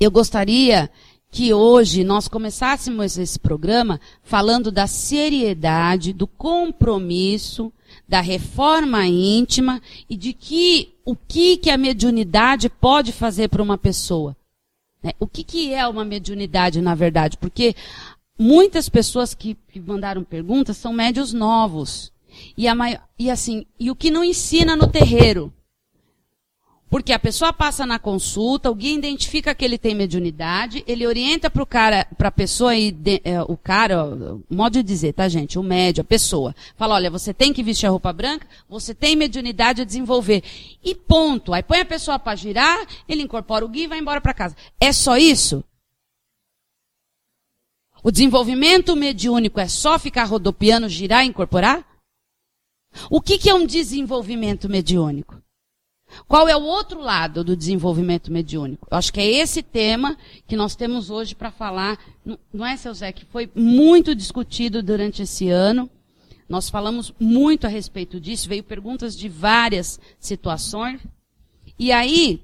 eu 0.00 0.10
gostaria 0.10 0.90
que 1.30 1.52
hoje 1.52 2.04
nós 2.04 2.28
começássemos 2.28 3.18
esse 3.18 3.40
programa 3.40 4.00
falando 4.22 4.70
da 4.70 4.86
seriedade, 4.86 6.12
do 6.12 6.28
compromisso, 6.28 7.72
da 8.08 8.20
reforma 8.20 9.04
íntima 9.06 9.82
e 10.08 10.16
de 10.16 10.32
que 10.32 10.94
o 11.04 11.16
que 11.16 11.56
que 11.56 11.70
a 11.70 11.76
mediunidade 11.76 12.68
pode 12.68 13.10
fazer 13.10 13.48
para 13.48 13.62
uma 13.62 13.76
pessoa. 13.76 14.36
Né? 15.02 15.12
O 15.18 15.26
que 15.26 15.42
que 15.42 15.74
é 15.74 15.86
uma 15.88 16.04
mediunidade 16.04 16.80
na 16.80 16.94
verdade? 16.94 17.36
Porque 17.36 17.74
muitas 18.38 18.88
pessoas 18.88 19.34
que, 19.34 19.56
que 19.72 19.80
mandaram 19.80 20.22
perguntas 20.22 20.76
são 20.76 20.92
médios 20.92 21.32
novos. 21.32 22.12
E, 22.56 22.68
a 22.68 22.74
maior, 22.74 23.00
e 23.18 23.30
assim, 23.30 23.66
e 23.78 23.90
o 23.90 23.96
que 23.96 24.10
não 24.10 24.24
ensina 24.24 24.76
no 24.76 24.86
terreiro? 24.86 25.52
Porque 26.94 27.12
a 27.12 27.18
pessoa 27.18 27.52
passa 27.52 27.84
na 27.84 27.98
consulta, 27.98 28.70
o 28.70 28.74
guia 28.74 28.94
identifica 28.94 29.52
que 29.52 29.64
ele 29.64 29.76
tem 29.76 29.96
mediunidade, 29.96 30.84
ele 30.86 31.04
orienta 31.04 31.50
para 31.50 31.62
o 31.62 31.66
cara, 31.66 32.06
para 32.16 32.28
a 32.28 32.30
pessoa 32.30 32.76
e 32.76 32.94
é, 33.24 33.42
o 33.42 33.56
cara, 33.56 34.06
modo 34.48 34.74
de 34.74 34.82
dizer, 34.84 35.12
tá 35.12 35.28
gente, 35.28 35.58
o 35.58 35.62
médio, 35.62 36.02
a 36.02 36.04
pessoa, 36.04 36.54
fala, 36.76 36.94
olha, 36.94 37.10
você 37.10 37.34
tem 37.34 37.52
que 37.52 37.64
vestir 37.64 37.86
a 37.86 37.90
roupa 37.90 38.12
branca, 38.12 38.46
você 38.68 38.94
tem 38.94 39.16
mediunidade 39.16 39.82
a 39.82 39.84
desenvolver 39.84 40.44
e 40.84 40.94
ponto. 40.94 41.52
Aí 41.52 41.64
põe 41.64 41.80
a 41.80 41.84
pessoa 41.84 42.16
para 42.16 42.36
girar, 42.36 42.86
ele 43.08 43.22
incorpora 43.22 43.64
o 43.64 43.68
guia 43.68 43.84
e 43.84 43.88
vai 43.88 43.98
embora 43.98 44.20
para 44.20 44.32
casa. 44.32 44.54
É 44.80 44.92
só 44.92 45.16
isso? 45.16 45.64
O 48.04 48.12
desenvolvimento 48.12 48.94
mediúnico 48.94 49.58
é 49.58 49.66
só 49.66 49.98
ficar 49.98 50.26
rodopiando, 50.26 50.88
girar 50.88 51.24
e 51.24 51.28
incorporar? 51.28 51.84
O 53.10 53.20
que, 53.20 53.38
que 53.38 53.50
é 53.50 53.54
um 53.54 53.66
desenvolvimento 53.66 54.68
mediúnico? 54.68 55.42
Qual 56.28 56.48
é 56.48 56.56
o 56.56 56.62
outro 56.62 57.00
lado 57.00 57.42
do 57.42 57.56
desenvolvimento 57.56 58.30
mediúnico? 58.30 58.86
Eu 58.90 58.96
acho 58.96 59.12
que 59.12 59.20
é 59.20 59.28
esse 59.28 59.62
tema 59.62 60.16
que 60.46 60.56
nós 60.56 60.76
temos 60.76 61.10
hoje 61.10 61.34
para 61.34 61.50
falar. 61.50 61.98
Não 62.52 62.64
é, 62.64 62.76
seu 62.76 62.94
Zé, 62.94 63.12
que 63.12 63.24
foi 63.24 63.50
muito 63.54 64.14
discutido 64.14 64.82
durante 64.82 65.22
esse 65.22 65.48
ano. 65.48 65.90
Nós 66.48 66.68
falamos 66.68 67.12
muito 67.18 67.66
a 67.66 67.70
respeito 67.70 68.20
disso, 68.20 68.48
veio 68.48 68.62
perguntas 68.62 69.16
de 69.16 69.28
várias 69.28 69.98
situações. 70.20 71.00
E 71.78 71.90
aí, 71.90 72.40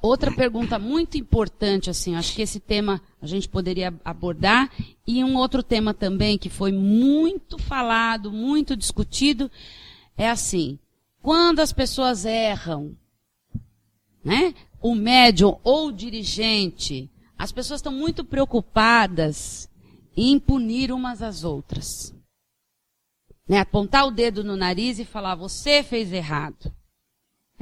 outra 0.00 0.30
pergunta 0.30 0.78
muito 0.78 1.18
importante, 1.18 1.90
assim, 1.90 2.14
acho 2.14 2.34
que 2.34 2.42
esse 2.42 2.60
tema 2.60 3.00
a 3.20 3.26
gente 3.26 3.48
poderia 3.48 3.92
abordar, 4.04 4.70
e 5.06 5.24
um 5.24 5.36
outro 5.36 5.62
tema 5.62 5.92
também 5.92 6.38
que 6.38 6.48
foi 6.48 6.70
muito 6.70 7.58
falado, 7.58 8.30
muito 8.30 8.76
discutido, 8.76 9.50
é 10.16 10.28
assim, 10.28 10.78
quando 11.20 11.60
as 11.60 11.72
pessoas 11.72 12.24
erram, 12.24 12.96
né, 14.24 14.54
o 14.80 14.94
médium 14.94 15.58
ou 15.64 15.88
o 15.88 15.92
dirigente, 15.92 17.10
as 17.36 17.50
pessoas 17.50 17.78
estão 17.78 17.92
muito 17.92 18.24
preocupadas 18.24 19.68
em 20.16 20.38
punir 20.38 20.92
umas 20.92 21.22
às 21.22 21.42
outras. 21.42 22.14
Né, 23.48 23.58
apontar 23.58 24.06
o 24.06 24.12
dedo 24.12 24.44
no 24.44 24.56
nariz 24.56 25.00
e 25.00 25.04
falar, 25.04 25.34
você 25.34 25.82
fez 25.82 26.12
errado. 26.12 26.72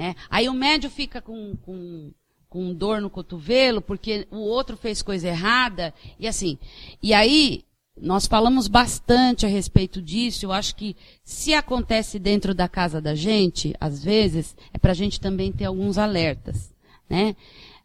É. 0.00 0.14
Aí 0.30 0.48
o 0.48 0.54
médio 0.54 0.88
fica 0.88 1.20
com, 1.20 1.54
com, 1.56 2.10
com 2.48 2.72
dor 2.72 3.02
no 3.02 3.10
cotovelo 3.10 3.82
porque 3.82 4.26
o 4.30 4.38
outro 4.38 4.74
fez 4.74 5.02
coisa 5.02 5.28
errada 5.28 5.92
e 6.18 6.26
assim. 6.26 6.56
E 7.02 7.12
aí 7.12 7.66
nós 8.00 8.26
falamos 8.26 8.66
bastante 8.66 9.44
a 9.44 9.48
respeito 9.50 10.00
disso. 10.00 10.46
Eu 10.46 10.52
acho 10.52 10.74
que 10.74 10.96
se 11.22 11.52
acontece 11.52 12.18
dentro 12.18 12.54
da 12.54 12.66
casa 12.66 12.98
da 12.98 13.14
gente, 13.14 13.74
às 13.78 14.02
vezes, 14.02 14.56
é 14.72 14.78
para 14.78 14.92
a 14.92 14.94
gente 14.94 15.20
também 15.20 15.52
ter 15.52 15.66
alguns 15.66 15.98
alertas, 15.98 16.72
né? 17.06 17.36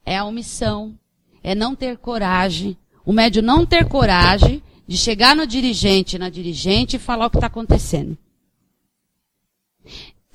É 0.06 0.16
a 0.16 0.24
omissão, 0.24 0.98
é 1.44 1.54
não 1.54 1.76
ter 1.76 1.98
coragem. 1.98 2.78
O 3.06 3.12
médio 3.12 3.44
não 3.44 3.66
ter 3.66 3.90
coragem 3.90 4.64
de 4.88 4.96
chegar 4.96 5.36
no 5.36 5.46
dirigente, 5.46 6.18
na 6.18 6.30
dirigente 6.30 6.96
e 6.96 7.00
falar 7.00 7.26
o 7.26 7.30
que 7.30 7.36
está 7.36 7.48
acontecendo. 7.48 8.18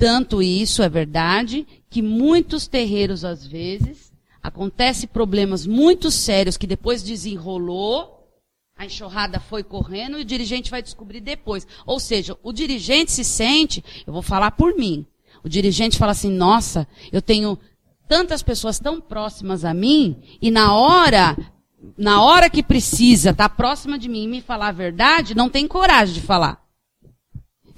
Tanto 0.00 0.42
isso 0.42 0.82
é 0.82 0.88
verdade 0.88 1.66
que 1.90 2.00
muitos 2.00 2.66
terreiros, 2.66 3.22
às 3.22 3.46
vezes, 3.46 4.10
acontece 4.42 5.06
problemas 5.06 5.66
muito 5.66 6.10
sérios 6.10 6.56
que 6.56 6.66
depois 6.66 7.02
desenrolou, 7.02 8.26
a 8.74 8.86
enxurrada 8.86 9.38
foi 9.38 9.62
correndo 9.62 10.16
e 10.16 10.22
o 10.22 10.24
dirigente 10.24 10.70
vai 10.70 10.80
descobrir 10.80 11.20
depois. 11.20 11.66
Ou 11.84 12.00
seja, 12.00 12.34
o 12.42 12.50
dirigente 12.50 13.12
se 13.12 13.22
sente, 13.22 13.84
eu 14.06 14.12
vou 14.14 14.22
falar 14.22 14.52
por 14.52 14.74
mim, 14.74 15.04
o 15.44 15.50
dirigente 15.50 15.98
fala 15.98 16.12
assim, 16.12 16.30
nossa, 16.30 16.88
eu 17.12 17.20
tenho 17.20 17.58
tantas 18.08 18.42
pessoas 18.42 18.78
tão 18.78 19.02
próximas 19.02 19.66
a 19.66 19.74
mim 19.74 20.16
e 20.40 20.50
na 20.50 20.72
hora, 20.72 21.36
na 21.94 22.22
hora 22.22 22.48
que 22.48 22.62
precisa 22.62 23.34
tá 23.34 23.50
próxima 23.50 23.98
de 23.98 24.08
mim 24.08 24.24
e 24.24 24.28
me 24.28 24.40
falar 24.40 24.68
a 24.68 24.72
verdade, 24.72 25.36
não 25.36 25.50
tem 25.50 25.68
coragem 25.68 26.14
de 26.14 26.22
falar. 26.22 26.59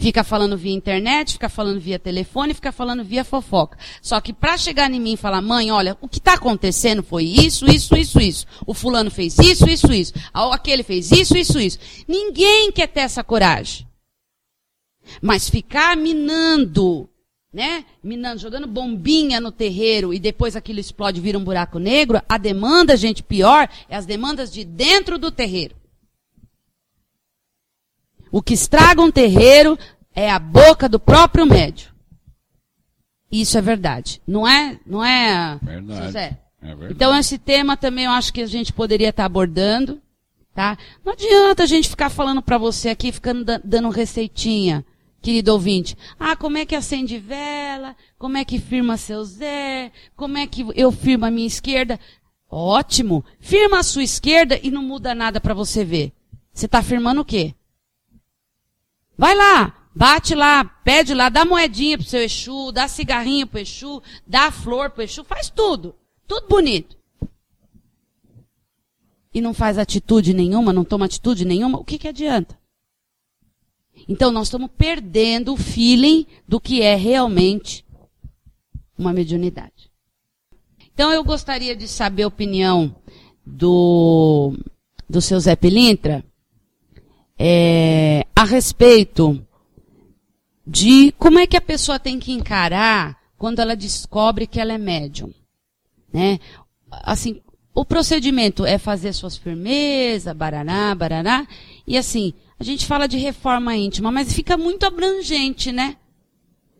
Fica 0.03 0.25
falando 0.25 0.57
via 0.57 0.73
internet, 0.73 1.35
fica 1.35 1.49
falando 1.49 1.79
via 1.79 1.97
telefone, 1.97 2.55
fica 2.55 2.73
falando 2.73 3.05
via 3.05 3.23
fofoca. 3.25 3.79
Só 4.03 4.21
que 4.21 4.33
para 4.33 4.59
chegar 4.59 4.91
em 4.91 4.99
mim 4.99 5.12
e 5.12 5.17
falar, 5.17 5.41
mãe, 5.41 5.71
olha, 5.71 5.97
o 6.01 6.09
que 6.09 6.19
está 6.19 6.35
acontecendo 6.35 7.05
foi 7.05 7.23
isso, 7.23 7.71
isso, 7.71 7.97
isso, 7.97 8.21
isso. 8.21 8.47
O 8.67 8.75
fulano 8.75 9.12
fez 9.12 9.38
isso, 9.38 9.69
isso, 9.69 9.93
isso. 9.93 10.12
Aquele 10.35 10.83
fez 10.83 11.12
isso, 11.12 11.38
isso, 11.38 11.61
isso. 11.61 11.79
Ninguém 12.09 12.73
quer 12.73 12.88
ter 12.88 13.03
essa 13.03 13.23
coragem. 13.23 13.87
Mas 15.21 15.49
ficar 15.49 15.97
minando 15.97 17.09
né? 17.53 17.85
Minando, 18.03 18.41
jogando 18.41 18.67
bombinha 18.67 19.38
no 19.38 19.53
terreiro 19.53 20.15
e 20.15 20.19
depois 20.19 20.57
aquilo 20.57 20.81
explode 20.81 21.21
vira 21.21 21.38
um 21.38 21.45
buraco 21.45 21.79
negro, 21.79 22.21
a 22.27 22.38
demanda, 22.38 22.97
gente, 22.97 23.23
pior 23.23 23.69
é 23.88 23.95
as 23.95 24.07
demandas 24.07 24.51
de 24.51 24.65
dentro 24.65 25.19
do 25.19 25.31
terreiro. 25.31 25.77
O 28.33 28.42
que 28.42 28.55
estraga 28.55 29.01
um 29.03 29.11
terreiro 29.12 29.79
é 30.14 30.31
a 30.31 30.38
boca 30.38 30.88
do 30.88 30.99
próprio 30.99 31.47
médio. 31.47 31.92
Isso 33.31 33.57
é 33.57 33.61
verdade. 33.61 34.21
Não 34.27 34.47
é, 34.49 34.79
não 34.85 35.05
é, 35.05 35.59
Verdade. 35.62 36.07
José? 36.07 36.38
É. 36.62 36.77
Então 36.90 37.16
esse 37.16 37.38
tema 37.38 37.77
também 37.77 38.05
eu 38.07 38.11
acho 38.11 38.33
que 38.33 38.40
a 38.42 38.47
gente 38.47 38.73
poderia 38.73 39.09
estar 39.11 39.25
abordando, 39.25 40.01
tá? 40.55 40.77
Não 41.05 41.12
adianta 41.12 41.62
a 41.62 41.66
gente 41.66 41.88
ficar 41.88 42.09
falando 42.11 42.40
para 42.42 42.59
você 42.59 42.88
aqui, 42.88 43.11
ficando 43.12 43.45
da- 43.45 43.61
dando 43.64 43.88
receitinha, 43.90 44.85
querido 45.21 45.53
ouvinte. 45.53 45.97
Ah, 46.21 46.37
como 46.37 46.59
é 46.59 46.64
que 46.66 46.75
acende 46.77 47.18
vela? 47.18 47.97
Como 48.18 48.37
é 48.37 48.45
que 48.45 48.59
firma 48.59 48.97
seu 48.97 49.25
Zé? 49.25 49.90
Como 50.16 50.38
é 50.38 50.47
que 50.47 50.64
eu 50.75 50.92
firmo 50.92 51.25
a 51.27 51.31
minha 51.31 51.47
esquerda? 51.47 51.99
Ótimo. 52.49 53.25
Firma 53.40 53.79
a 53.81 53.83
sua 53.83 54.03
esquerda 54.05 54.59
e 54.62 54.71
não 54.71 54.83
muda 54.83 55.14
nada 55.14 55.40
para 55.40 55.55
você 55.55 55.85
ver. 55.85 56.12
Você 56.53 56.66
está 56.66 56.83
firmando 56.83 57.23
o 57.23 57.25
quê? 57.25 57.55
Vai 59.16 59.35
lá, 59.35 59.88
bate 59.94 60.35
lá, 60.35 60.64
pede 60.64 61.14
lá, 61.14 61.29
dá 61.29 61.44
moedinha 61.44 61.98
pro 61.98 62.07
seu 62.07 62.22
Exu, 62.22 62.72
dá 62.72 62.88
cigarrinho 62.88 63.46
pro 63.46 63.61
Exu, 63.61 64.03
dá 64.27 64.51
flor 64.51 64.90
pro 64.90 65.03
Exu, 65.03 65.25
faz 65.25 65.51
tudo. 65.51 65.94
Tudo 66.27 66.48
bonito. 66.48 66.96
E 69.35 69.40
não 69.40 69.55
faz 69.55 69.79
atitude 69.79 70.35
nenhuma, 70.35 70.72
não 70.72 70.85
toma 70.85 71.07
atitude 71.07 71.44
nenhuma, 71.44 71.79
o 71.79 71.85
que 71.85 71.98
que 71.98 72.09
adianta? 72.09 72.59
Então 74.09 74.31
nós 74.31 74.48
estamos 74.48 74.70
perdendo 74.77 75.53
o 75.53 75.57
feeling 75.57 76.27
do 76.46 76.61
que 76.61 76.83
é 76.83 76.94
realmente 76.94 77.85
uma 78.98 79.12
mediunidade. 79.12 79.90
Então 80.92 81.12
eu 81.12 81.25
gostaria 81.25 81.75
de 81.75 81.88
saber 81.88 82.25
a 82.25 82.29
opinião 82.29 82.94
do, 83.44 84.55
do 85.09 85.20
seu 85.20 85.38
Zé 85.40 85.57
Pilintra 85.57 86.25
é, 87.44 88.24
a 88.37 88.44
respeito 88.44 89.44
de 90.64 91.11
como 91.18 91.40
é 91.40 91.46
que 91.46 91.57
a 91.57 91.61
pessoa 91.61 91.98
tem 91.98 92.20
que 92.20 92.31
encarar 92.31 93.18
quando 93.37 93.59
ela 93.59 93.74
descobre 93.74 94.46
que 94.46 94.61
ela 94.61 94.72
é 94.72 94.78
médium. 94.78 95.35
Né? 96.12 96.38
Assim, 96.88 97.42
o 97.74 97.85
procedimento 97.85 98.64
é 98.64 98.78
fazer 98.78 99.12
suas 99.12 99.37
firmezas, 99.37 100.37
baraná, 100.37 100.94
baraná, 100.94 101.48
e 101.85 101.98
assim, 101.98 102.33
a 102.61 102.62
gente 102.62 102.87
fala 102.87 103.09
de 103.09 103.18
reforma 103.18 103.74
íntima, 103.74 104.12
mas 104.12 104.33
fica 104.33 104.57
muito 104.57 104.87
abrangente, 104.87 105.72
né? 105.72 105.96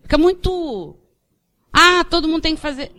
Fica 0.03 0.17
muito. 0.17 0.97
Ah, 1.73 2.05
todo 2.05 2.29
mundo 2.29 2.43
tem 2.43 2.55
que 2.55 2.61
fazer. 2.61 2.93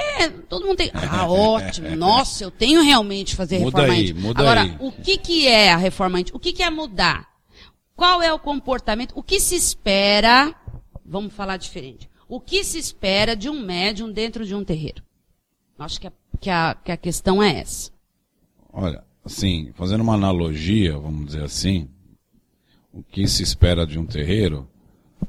É, 0.00 0.28
todo 0.28 0.66
mundo 0.66 0.76
tem. 0.76 0.90
Ah, 0.94 1.26
ótimo. 1.26 1.90
Nossa, 1.96 2.44
eu 2.44 2.50
tenho 2.50 2.82
realmente 2.82 3.30
que 3.30 3.36
fazer 3.36 3.58
Muda 3.58 3.82
reforma 3.82 3.94
aí, 3.94 4.12
muda 4.12 4.40
Agora, 4.40 4.62
aí. 4.62 4.76
o 4.80 4.90
que, 4.92 5.18
que 5.18 5.46
é 5.46 5.72
a 5.72 5.76
reforma 5.76 6.20
íntima? 6.20 6.36
O 6.36 6.40
que, 6.40 6.52
que 6.52 6.62
é 6.62 6.70
mudar? 6.70 7.28
Qual 7.94 8.22
é 8.22 8.32
o 8.32 8.38
comportamento? 8.38 9.12
O 9.14 9.22
que 9.22 9.38
se 9.38 9.54
espera? 9.54 10.54
Vamos 11.04 11.34
falar 11.34 11.56
diferente. 11.56 12.08
O 12.28 12.40
que 12.40 12.64
se 12.64 12.78
espera 12.78 13.34
de 13.34 13.48
um 13.48 13.60
médium 13.60 14.10
dentro 14.10 14.46
de 14.46 14.54
um 14.54 14.64
terreiro? 14.64 15.02
Acho 15.78 16.00
que 16.00 16.06
a, 16.06 16.12
que 16.40 16.50
a, 16.50 16.74
que 16.74 16.92
a 16.92 16.96
questão 16.96 17.42
é 17.42 17.58
essa. 17.58 17.90
Olha, 18.72 19.02
assim, 19.24 19.72
fazendo 19.74 20.02
uma 20.02 20.14
analogia, 20.14 20.96
vamos 20.96 21.26
dizer 21.26 21.42
assim, 21.42 21.88
o 22.92 23.02
que 23.02 23.26
se 23.26 23.42
espera 23.42 23.86
de 23.86 23.98
um 23.98 24.06
terreiro, 24.06 24.68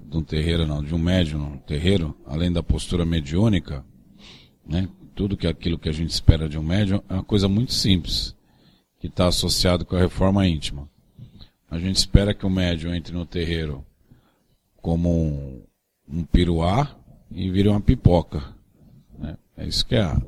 de 0.05 0.17
um 0.17 0.23
terreiro 0.23 0.67
não, 0.67 0.84
de 0.84 0.93
um 0.93 0.97
médium 0.97 1.39
num 1.39 1.57
terreiro, 1.57 2.15
além 2.25 2.51
da 2.51 2.62
postura 2.62 3.05
mediúnica, 3.05 3.84
né? 4.71 4.88
Tudo 5.13 5.36
que 5.36 5.45
aquilo 5.45 5.77
que 5.77 5.89
a 5.89 5.91
gente 5.91 6.10
espera 6.10 6.47
de 6.47 6.57
um 6.57 6.63
médium 6.63 7.03
é 7.10 7.13
uma 7.15 7.23
coisa 7.23 7.47
muito 7.47 7.73
simples, 7.73 8.36
que 8.99 9.07
está 9.07 9.27
associado 9.27 9.86
com 9.86 9.95
a 9.95 9.99
reforma 9.99 10.47
íntima. 10.47 10.89
A 11.69 11.77
gente 11.77 11.97
espera 11.97 12.34
que 12.34 12.45
o 12.45 12.49
médium 12.49 12.95
entre 12.95 13.13
no 13.13 13.25
terreiro 13.25 13.86
como 14.81 15.10
um, 15.10 15.62
um 16.10 16.23
piruá 16.23 16.95
e 17.29 17.49
vire 17.51 17.69
uma 17.69 17.81
pipoca. 17.81 18.43
Né? 19.17 19.38
É 19.57 19.67
isso 19.67 19.86
que 19.86 19.95
é 19.95 20.01
a, 20.01 20.21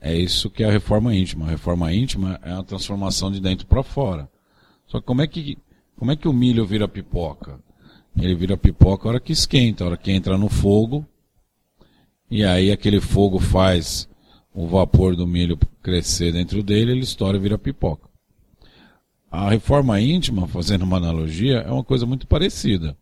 é 0.00 0.14
isso 0.14 0.50
que 0.50 0.64
é 0.64 0.68
a 0.68 0.72
reforma 0.72 1.14
íntima. 1.14 1.46
A 1.46 1.50
reforma 1.50 1.92
íntima 1.92 2.40
é 2.42 2.52
a 2.52 2.62
transformação 2.62 3.30
de 3.30 3.40
dentro 3.40 3.66
para 3.66 3.82
fora. 3.82 4.28
Só 4.86 5.00
que 5.00 5.06
como 5.06 5.22
é 5.22 5.26
que 5.26 5.56
como 5.96 6.10
é 6.10 6.16
que 6.16 6.28
o 6.28 6.32
milho 6.32 6.66
vira 6.66 6.88
pipoca? 6.88 7.60
Ele 8.16 8.34
vira 8.34 8.56
pipoca 8.56 9.08
a 9.08 9.10
hora 9.10 9.20
que 9.20 9.32
esquenta, 9.32 9.84
a 9.84 9.86
hora 9.88 9.96
que 9.96 10.10
entra 10.10 10.36
no 10.36 10.48
fogo. 10.48 11.06
E 12.34 12.44
aí 12.44 12.72
aquele 12.72 13.00
fogo 13.00 13.38
faz 13.38 14.08
o 14.52 14.66
vapor 14.66 15.14
do 15.14 15.24
milho 15.24 15.56
crescer 15.80 16.32
dentro 16.32 16.64
dele, 16.64 16.90
ele 16.90 17.02
estoura 17.02 17.36
e 17.36 17.40
vira 17.40 17.56
pipoca. 17.56 18.08
A 19.30 19.50
reforma 19.50 20.00
íntima, 20.00 20.48
fazendo 20.48 20.82
uma 20.82 20.96
analogia, 20.96 21.58
é 21.58 21.70
uma 21.70 21.84
coisa 21.84 22.04
muito 22.04 22.26
parecida. 22.26 22.96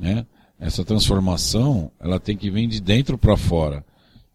Né? 0.00 0.26
Essa 0.58 0.82
transformação, 0.82 1.92
ela 2.00 2.18
tem 2.18 2.38
que 2.38 2.50
vir 2.50 2.66
de 2.66 2.80
dentro 2.80 3.18
para 3.18 3.36
fora. 3.36 3.84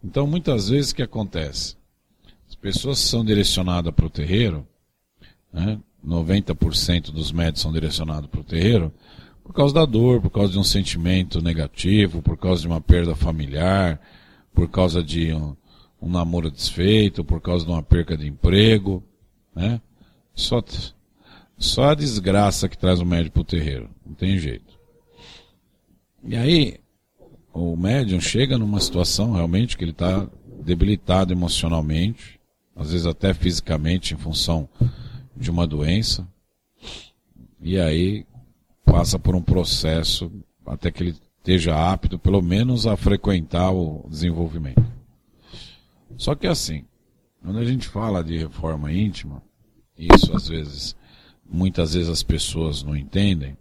Então, 0.04 0.28
muitas 0.28 0.70
vezes, 0.70 0.92
o 0.92 0.96
que 0.96 1.02
acontece? 1.02 1.76
As 2.48 2.54
pessoas 2.54 3.00
são 3.00 3.26
direcionadas 3.26 3.92
para 3.92 4.06
o 4.06 4.12
terreiro, 4.12 4.64
né? 5.52 5.80
90% 6.06 7.10
dos 7.12 7.32
médios 7.32 7.64
são 7.64 7.74
direcionados 7.74 8.30
para 8.30 8.42
o 8.42 8.44
terreiro, 8.44 8.94
por 9.44 9.54
causa 9.54 9.74
da 9.74 9.86
dor, 9.86 10.22
por 10.22 10.30
causa 10.30 10.54
de 10.54 10.60
um 10.60 10.64
sentimento 10.64 11.42
negativo, 11.42 12.22
por 12.22 12.38
causa 12.38 12.62
de 12.62 12.68
uma 12.68 12.80
perda 12.80 13.16
familiar, 13.16 14.00
por 14.60 14.68
causa 14.68 15.02
de 15.02 15.34
um, 15.34 15.56
um 16.02 16.10
namoro 16.10 16.52
desfeito, 16.52 17.24
por 17.24 17.40
causa 17.40 17.66
de 17.66 17.72
uma 17.72 17.82
perca 17.82 18.18
de 18.18 18.28
emprego, 18.28 19.02
né? 19.56 19.80
Só, 20.36 20.62
só 21.58 21.92
a 21.92 21.96
desgraça 21.96 22.68
que 22.68 22.78
traz 22.78 23.00
o 23.00 23.06
médium 23.06 23.32
para 23.32 23.42
o 23.42 23.46
terreiro, 23.46 23.90
não 24.06 24.14
tem 24.14 24.38
jeito. 24.38 24.78
E 26.26 26.36
aí, 26.36 26.78
o 27.54 27.78
médium 27.78 28.20
chega 28.20 28.58
numa 28.58 28.82
situação 28.82 29.32
realmente 29.32 29.78
que 29.78 29.84
ele 29.86 29.92
está 29.92 30.28
debilitado 30.62 31.32
emocionalmente, 31.32 32.38
às 32.76 32.92
vezes 32.92 33.08
até 33.08 33.34
fisicamente, 33.34 34.14
em 34.14 34.18
função 34.18 34.68
de 35.38 35.50
uma 35.50 35.66
doença, 35.66 36.28
e 37.62 37.80
aí 37.80 38.26
passa 38.84 39.18
por 39.18 39.36
um 39.36 39.42
processo 39.42 40.30
até 40.66 40.92
que 40.92 41.02
ele 41.02 41.29
esteja 41.40 41.92
apto, 41.92 42.20
pelo 42.20 42.42
menos, 42.42 42.86
a 42.86 42.96
frequentar 42.96 43.72
o 43.72 44.06
desenvolvimento. 44.08 44.86
Só 46.18 46.36
que 46.36 46.48
assim, 46.48 46.86
quando 47.42 47.60
a 47.60 47.66
gente 47.66 47.88
fala 47.88 48.24
de 48.24 48.38
reforma 48.38 48.92
íntima, 48.92 49.42
isso 49.98 50.36
às 50.36 50.48
vezes, 50.48 50.96
muitas 51.50 51.94
vezes 51.94 52.10
as 52.10 52.24
pessoas 52.24 52.84
não 52.84 52.96
entendem, 52.96 53.58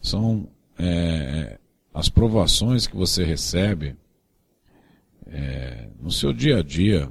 são 0.00 0.48
é, 0.78 1.58
as 1.92 2.08
provações 2.08 2.86
que 2.86 2.96
você 2.96 3.24
recebe 3.24 3.96
é, 5.26 5.88
no 6.00 6.10
seu 6.10 6.32
dia 6.32 6.58
a 6.58 6.62
dia. 6.62 7.10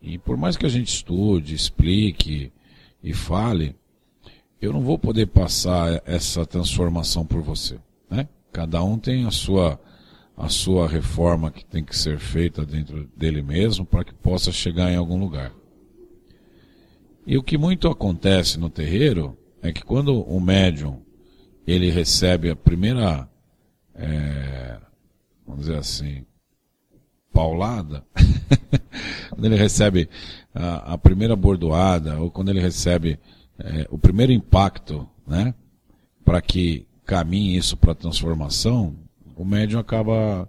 E 0.00 0.18
por 0.18 0.36
mais 0.36 0.56
que 0.56 0.66
a 0.66 0.70
gente 0.70 0.88
estude, 0.88 1.54
explique 1.54 2.52
e 3.02 3.12
fale, 3.12 3.76
eu 4.60 4.72
não 4.72 4.80
vou 4.80 4.98
poder 4.98 5.26
passar 5.26 6.02
essa 6.06 6.44
transformação 6.46 7.24
por 7.24 7.42
você. 7.42 7.78
Né? 8.10 8.28
Cada 8.52 8.82
um 8.82 8.98
tem 8.98 9.26
a 9.26 9.30
sua, 9.30 9.80
a 10.36 10.48
sua 10.48 10.88
reforma 10.88 11.50
que 11.50 11.64
tem 11.64 11.84
que 11.84 11.96
ser 11.96 12.18
feita 12.18 12.64
dentro 12.64 13.08
dele 13.16 13.42
mesmo 13.42 13.84
para 13.84 14.04
que 14.04 14.14
possa 14.14 14.50
chegar 14.52 14.90
em 14.90 14.96
algum 14.96 15.18
lugar. 15.18 15.52
E 17.26 17.36
o 17.36 17.42
que 17.42 17.58
muito 17.58 17.88
acontece 17.88 18.58
no 18.58 18.70
terreiro 18.70 19.36
é 19.60 19.72
que 19.72 19.82
quando 19.82 20.22
o 20.22 20.40
médium 20.40 21.02
ele 21.66 21.90
recebe 21.90 22.48
a 22.48 22.54
primeira, 22.54 23.28
é, 23.94 24.78
vamos 25.44 25.66
dizer 25.66 25.78
assim, 25.78 26.24
paulada, 27.32 28.04
quando 29.28 29.44
ele 29.44 29.56
recebe 29.56 30.08
a, 30.54 30.94
a, 30.94 30.98
primeira 30.98 31.34
bordoada, 31.34 32.20
ou 32.20 32.30
quando 32.30 32.50
ele 32.50 32.60
recebe 32.60 33.18
é, 33.58 33.86
o 33.90 33.98
primeiro 33.98 34.32
impacto, 34.32 35.08
né, 35.26 35.52
para 36.24 36.40
que 36.40 36.86
caminhe 37.06 37.56
isso 37.56 37.76
para 37.76 37.92
a 37.92 37.94
transformação, 37.94 38.94
o 39.36 39.44
médium 39.44 39.78
acaba 39.78 40.48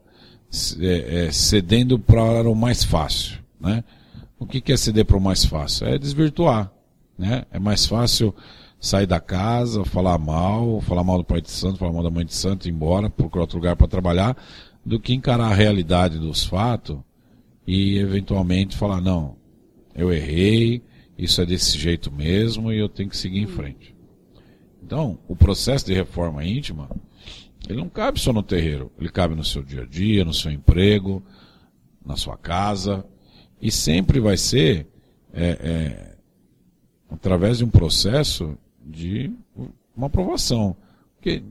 é, 0.79 1.25
é, 1.27 1.31
cedendo 1.31 1.99
para 1.99 2.49
o 2.49 2.55
mais 2.55 2.83
fácil, 2.83 3.37
né? 3.59 3.83
O 4.39 4.45
que, 4.45 4.61
que 4.61 4.71
é 4.71 4.77
ceder 4.77 5.05
para 5.05 5.17
o 5.17 5.21
mais 5.21 5.45
fácil? 5.45 5.87
É 5.87 5.97
desvirtuar, 5.97 6.71
né? 7.17 7.43
É 7.51 7.59
mais 7.59 7.85
fácil 7.85 8.33
sair 8.79 9.05
da 9.05 9.19
casa, 9.19 9.83
falar 9.83 10.17
mal, 10.17 10.79
falar 10.81 11.03
mal 11.03 11.17
do 11.17 11.23
pai 11.23 11.41
de 11.41 11.49
santo, 11.49 11.79
falar 11.79 11.91
mal 11.91 12.03
da 12.03 12.11
mãe 12.11 12.25
de 12.25 12.33
santo, 12.33 12.67
ir 12.67 12.71
embora, 12.71 13.09
procurar 13.09 13.43
outro 13.43 13.57
lugar 13.57 13.75
para 13.75 13.87
trabalhar, 13.87 14.37
do 14.85 14.99
que 14.99 15.13
encarar 15.13 15.51
a 15.51 15.55
realidade 15.55 16.19
dos 16.19 16.45
fatos 16.45 16.97
e 17.65 17.97
eventualmente 17.97 18.77
falar, 18.77 19.01
não, 19.01 19.35
eu 19.95 20.13
errei, 20.13 20.81
isso 21.17 21.41
é 21.41 21.45
desse 21.45 21.77
jeito 21.77 22.11
mesmo 22.11 22.71
e 22.71 22.77
eu 22.77 22.87
tenho 22.87 23.09
que 23.09 23.17
seguir 23.17 23.39
em 23.39 23.47
frente. 23.47 23.96
Então, 24.83 25.19
o 25.27 25.35
processo 25.35 25.85
de 25.85 25.93
reforma 25.93 26.45
íntima, 26.45 26.89
Ele 27.67 27.79
não 27.79 27.89
cabe 27.89 28.19
só 28.19 28.31
no 28.31 28.43
terreiro, 28.43 28.91
ele 28.97 29.09
cabe 29.09 29.35
no 29.35 29.43
seu 29.43 29.61
dia 29.61 29.81
a 29.81 29.85
dia, 29.85 30.23
no 30.23 30.33
seu 30.33 30.51
emprego, 30.51 31.21
na 32.05 32.15
sua 32.15 32.37
casa, 32.37 33.05
e 33.61 33.69
sempre 33.69 34.19
vai 34.19 34.37
ser 34.37 34.87
é, 35.33 35.49
é, 35.49 36.17
através 37.09 37.57
de 37.57 37.65
um 37.65 37.69
processo 37.69 38.57
de 38.85 39.31
uma 39.95 40.07
aprovação. 40.07 40.75
Porque 41.15 41.43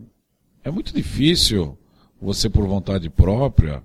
é 0.65 0.71
muito 0.71 0.95
difícil 0.95 1.77
você, 2.21 2.49
por 2.49 2.67
vontade 2.67 3.11
própria, 3.11 3.83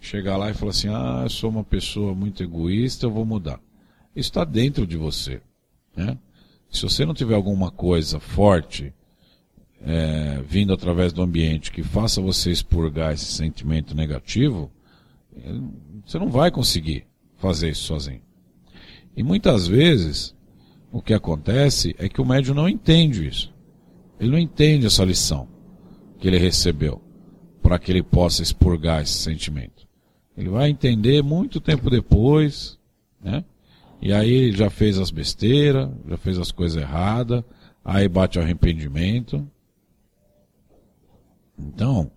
chegar 0.00 0.36
lá 0.36 0.50
e 0.50 0.54
falar 0.54 0.70
assim: 0.70 0.88
ah, 0.88 1.20
eu 1.24 1.30
sou 1.30 1.50
uma 1.50 1.64
pessoa 1.64 2.14
muito 2.14 2.42
egoísta, 2.42 3.06
eu 3.06 3.10
vou 3.10 3.26
mudar. 3.26 3.60
Isso 4.14 4.30
está 4.30 4.44
dentro 4.44 4.86
de 4.86 4.96
você. 4.96 5.42
Né? 5.94 6.16
Se 6.76 6.82
você 6.82 7.06
não 7.06 7.14
tiver 7.14 7.34
alguma 7.34 7.70
coisa 7.70 8.20
forte 8.20 8.92
é, 9.80 10.42
vindo 10.46 10.74
através 10.74 11.10
do 11.12 11.22
ambiente 11.22 11.72
que 11.72 11.82
faça 11.82 12.20
você 12.20 12.50
expurgar 12.50 13.14
esse 13.14 13.24
sentimento 13.24 13.94
negativo, 13.94 14.70
é, 15.34 15.52
você 16.04 16.18
não 16.18 16.28
vai 16.28 16.50
conseguir 16.50 17.06
fazer 17.36 17.70
isso 17.70 17.84
sozinho. 17.84 18.20
E 19.16 19.22
muitas 19.22 19.66
vezes 19.66 20.34
o 20.92 21.00
que 21.00 21.14
acontece 21.14 21.94
é 21.98 22.10
que 22.10 22.20
o 22.20 22.26
médium 22.26 22.54
não 22.54 22.68
entende 22.68 23.26
isso. 23.26 23.54
Ele 24.20 24.30
não 24.30 24.38
entende 24.38 24.86
essa 24.86 25.04
lição 25.04 25.48
que 26.18 26.28
ele 26.28 26.38
recebeu 26.38 27.00
para 27.62 27.78
que 27.78 27.90
ele 27.90 28.02
possa 28.02 28.42
expurgar 28.42 29.02
esse 29.02 29.14
sentimento. 29.14 29.86
Ele 30.36 30.50
vai 30.50 30.68
entender 30.68 31.22
muito 31.22 31.58
tempo 31.58 31.88
depois, 31.88 32.78
né? 33.18 33.42
E 34.00 34.12
aí 34.12 34.52
já 34.52 34.70
fez 34.70 34.98
as 34.98 35.10
besteiras, 35.10 35.90
já 36.08 36.16
fez 36.16 36.38
as 36.38 36.50
coisas 36.50 36.80
erradas, 36.80 37.42
aí 37.84 38.08
bate 38.08 38.38
arrependimento. 38.38 39.46
Então, 41.58 42.10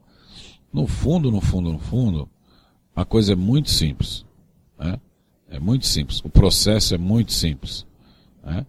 no 0.71 0.85
fundo, 0.85 1.31
no 1.31 1.41
fundo, 1.41 1.71
no 1.71 1.79
fundo, 1.79 2.29
a 2.95 3.05
coisa 3.05 3.33
é 3.33 3.35
muito 3.35 3.69
simples. 3.69 4.25
Né? 4.77 4.99
É 5.49 5.59
muito 5.59 5.87
simples. 5.87 6.19
O 6.23 6.29
processo 6.29 6.93
é 6.93 6.97
muito 6.97 7.31
simples. 7.31 7.85
Né? 8.43 8.65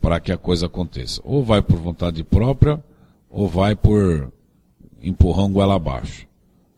Para 0.00 0.20
que 0.20 0.32
a 0.32 0.36
coisa 0.36 0.66
aconteça. 0.66 1.20
Ou 1.24 1.42
vai 1.42 1.62
por 1.62 1.76
vontade 1.78 2.22
própria, 2.24 2.82
ou 3.30 3.48
vai 3.48 3.74
por 3.74 4.32
empurrão 5.00 5.52
goela 5.52 5.76
abaixo. 5.76 6.26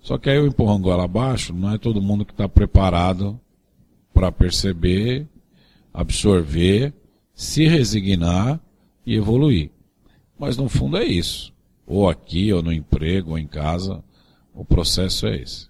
Só 0.01 0.19
que 0.19 0.31
aí 0.31 0.39
o 0.39 0.47
empurrão 0.47 0.81
goela 0.81 1.05
abaixo 1.05 1.53
não 1.53 1.73
é 1.73 1.79
todo 1.79 2.01
mundo 2.01 2.25
que 2.25 2.33
está 2.33 2.49
preparado 2.49 3.41
para 4.15 4.31
perceber, 4.31 5.27
absorver, 5.97 6.93
se 7.35 7.67
resignar 7.67 8.61
e 9.07 9.15
evoluir. 9.15 9.71
Mas 10.39 10.55
no 10.59 10.69
fundo 10.69 10.99
é 10.99 11.05
isso. 11.05 11.55
Ou 11.87 12.07
aqui, 12.07 12.53
ou 12.53 12.63
no 12.63 12.71
emprego, 12.71 13.31
ou 13.31 13.39
em 13.39 13.47
casa, 13.47 14.05
o 14.53 14.63
processo 14.63 15.27
é 15.27 15.37
esse. 15.37 15.69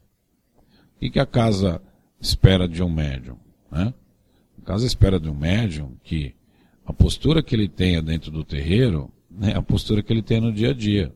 O 1.01 1.11
que 1.11 1.21
a 1.21 1.27
casa 1.27 1.81
espera 2.21 2.67
de 2.67 2.83
um 2.83 2.91
médium? 2.91 3.39
Né? 3.71 3.95
A 4.61 4.63
casa 4.63 4.85
espera 4.85 5.21
de 5.21 5.31
um 5.31 5.35
médium 5.35 5.93
que 6.03 6.35
a 6.85 6.93
postura 6.93 7.41
que 7.41 7.55
ele 7.55 7.69
tenha 7.69 8.03
dentro 8.03 8.33
do 8.33 8.43
terreiro 8.43 9.13
é 9.43 9.53
a 9.53 9.63
postura 9.63 10.03
que 10.03 10.13
ele 10.13 10.23
tem 10.23 10.41
no 10.41 10.53
dia 10.53 10.71
a 10.71 10.75
dia. 10.75 11.15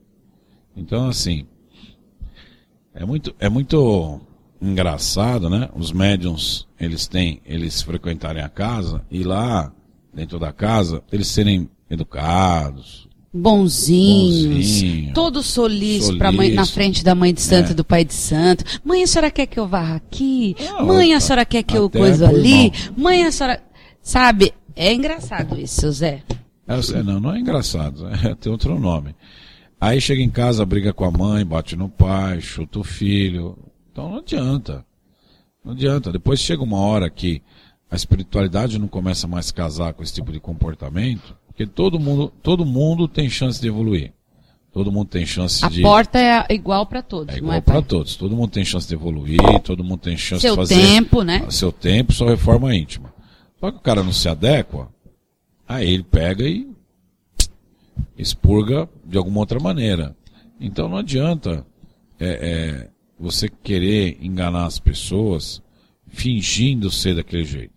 Então, 0.77 1.09
assim, 1.09 1.49
é 2.94 3.05
muito, 3.05 3.35
é 3.40 3.49
muito 3.49 4.20
engraçado, 4.61 5.49
né? 5.49 5.68
Os 5.75 5.92
médiums, 5.92 6.66
eles 6.79 7.07
têm, 7.07 7.40
eles 7.44 7.83
frequentarem 7.83 8.42
a 8.42 8.49
casa 8.49 9.03
e 9.11 9.23
lá, 9.23 9.73
dentro 10.12 10.38
da 10.38 10.53
casa, 10.53 11.03
eles 11.11 11.29
serem 11.29 11.68
educados, 11.88 13.09
bonzinhos, 13.33 14.46
Bonzinho, 14.46 15.14
todos 15.14 15.46
solícitos 15.46 16.18
para 16.18 16.33
mãe 16.33 16.53
na 16.53 16.66
frente 16.66 17.05
da 17.05 17.14
mãe 17.14 17.33
de 17.33 17.40
santo 17.40 17.68
é. 17.68 17.70
e 17.73 17.75
do 17.75 17.85
pai 17.85 18.05
de 18.05 18.14
santo. 18.14 18.64
Mãe, 18.85 19.03
a 19.03 19.07
senhora 19.07 19.31
quer 19.31 19.46
que 19.46 19.59
eu 19.59 19.68
vá 19.68 19.94
aqui? 19.94 20.57
Não, 20.59 20.87
mãe, 20.87 21.14
a 21.14 21.20
senhora 21.20 21.44
quer 21.44 21.62
que 21.62 21.77
eu 21.77 21.88
coisa 21.88 22.29
ali? 22.29 22.73
Mãe, 22.96 23.25
a 23.25 23.33
senhora 23.33 23.62
sabe? 24.03 24.53
É 24.75 24.92
engraçado 24.92 25.59
isso, 25.59 25.81
seu 25.81 25.92
Zé. 25.92 26.23
É, 26.66 27.03
não, 27.03 27.20
não 27.20 27.35
é 27.35 27.40
engraçado, 27.40 28.09
é, 28.09 28.35
tem 28.38 28.51
outro 28.51 28.79
nome. 28.79 29.14
Aí 29.81 30.01
chega 30.01 30.20
em 30.20 30.29
casa, 30.29 30.64
briga 30.66 30.92
com 30.92 31.05
a 31.05 31.11
mãe, 31.11 31.44
bate 31.44 31.75
no 31.75 31.88
pai, 31.88 32.40
chuta 32.40 32.81
o 32.81 32.85
filho. 32.85 33.57
Então 33.90 34.09
não 34.09 34.18
adianta. 34.18 34.85
Não 35.64 35.72
adianta. 35.72 36.12
Depois 36.12 36.40
chega 36.40 36.62
uma 36.62 36.79
hora 36.79 37.11
que 37.11 37.42
a 37.90 37.96
espiritualidade 37.96 38.79
não 38.79 38.88
começa 38.88 39.26
mais 39.26 39.50
a 39.50 39.55
casar 39.55 39.94
com 39.94 40.03
esse 40.03 40.14
tipo 40.14 40.33
de 40.33 40.38
comportamento, 40.38 41.37
porque 41.46 41.66
todo 41.66 41.98
mundo, 41.98 42.33
todo 42.42 42.64
mundo 42.64 43.09
tem 43.09 43.29
chance 43.29 43.61
de 43.61 43.68
evoluir. 43.68 44.12
Todo 44.72 44.92
mundo 44.92 45.09
tem 45.09 45.26
chance 45.26 45.64
a 45.64 45.68
de. 45.68 45.81
A 45.81 45.83
porta 45.83 46.18
é 46.18 46.55
igual 46.55 46.87
para 46.87 47.03
todos. 47.03 47.35
É 47.35 47.38
igual 47.38 47.55
é, 47.55 47.61
para 47.61 47.83
todos. 47.83 48.14
Todo 48.14 48.37
mundo 48.37 48.53
tem 48.53 48.64
chance 48.64 48.87
de 48.87 48.94
evoluir, 48.94 49.40
todo 49.64 49.83
mundo 49.83 49.98
tem 49.98 50.16
chance 50.16 50.42
seu 50.42 50.53
de 50.53 50.57
fazer. 50.57 50.74
Seu 50.76 50.85
tempo, 50.85 51.22
né? 51.22 51.46
Seu 51.50 51.72
tempo, 51.72 52.12
sua 52.12 52.31
reforma 52.31 52.74
íntima. 52.74 53.12
Só 53.59 53.72
que 53.72 53.79
o 53.79 53.81
cara 53.81 54.05
não 54.05 54.12
se 54.12 54.29
adequa, 54.29 54.88
aí 55.66 55.92
ele 55.92 56.05
pega 56.05 56.44
e 56.44 56.70
expurga 58.16 58.88
de 59.05 59.18
alguma 59.18 59.40
outra 59.40 59.59
maneira. 59.59 60.16
Então 60.61 60.88
não 60.88 60.98
adianta 60.98 61.66
é, 62.18 62.29
é, 62.29 62.88
você 63.20 63.50
querer 63.50 64.16
enganar 64.22 64.64
as 64.64 64.78
pessoas 64.78 65.62
fingindo 66.09 66.90
ser 66.90 67.14
daquele 67.14 67.44
jeito. 67.44 67.74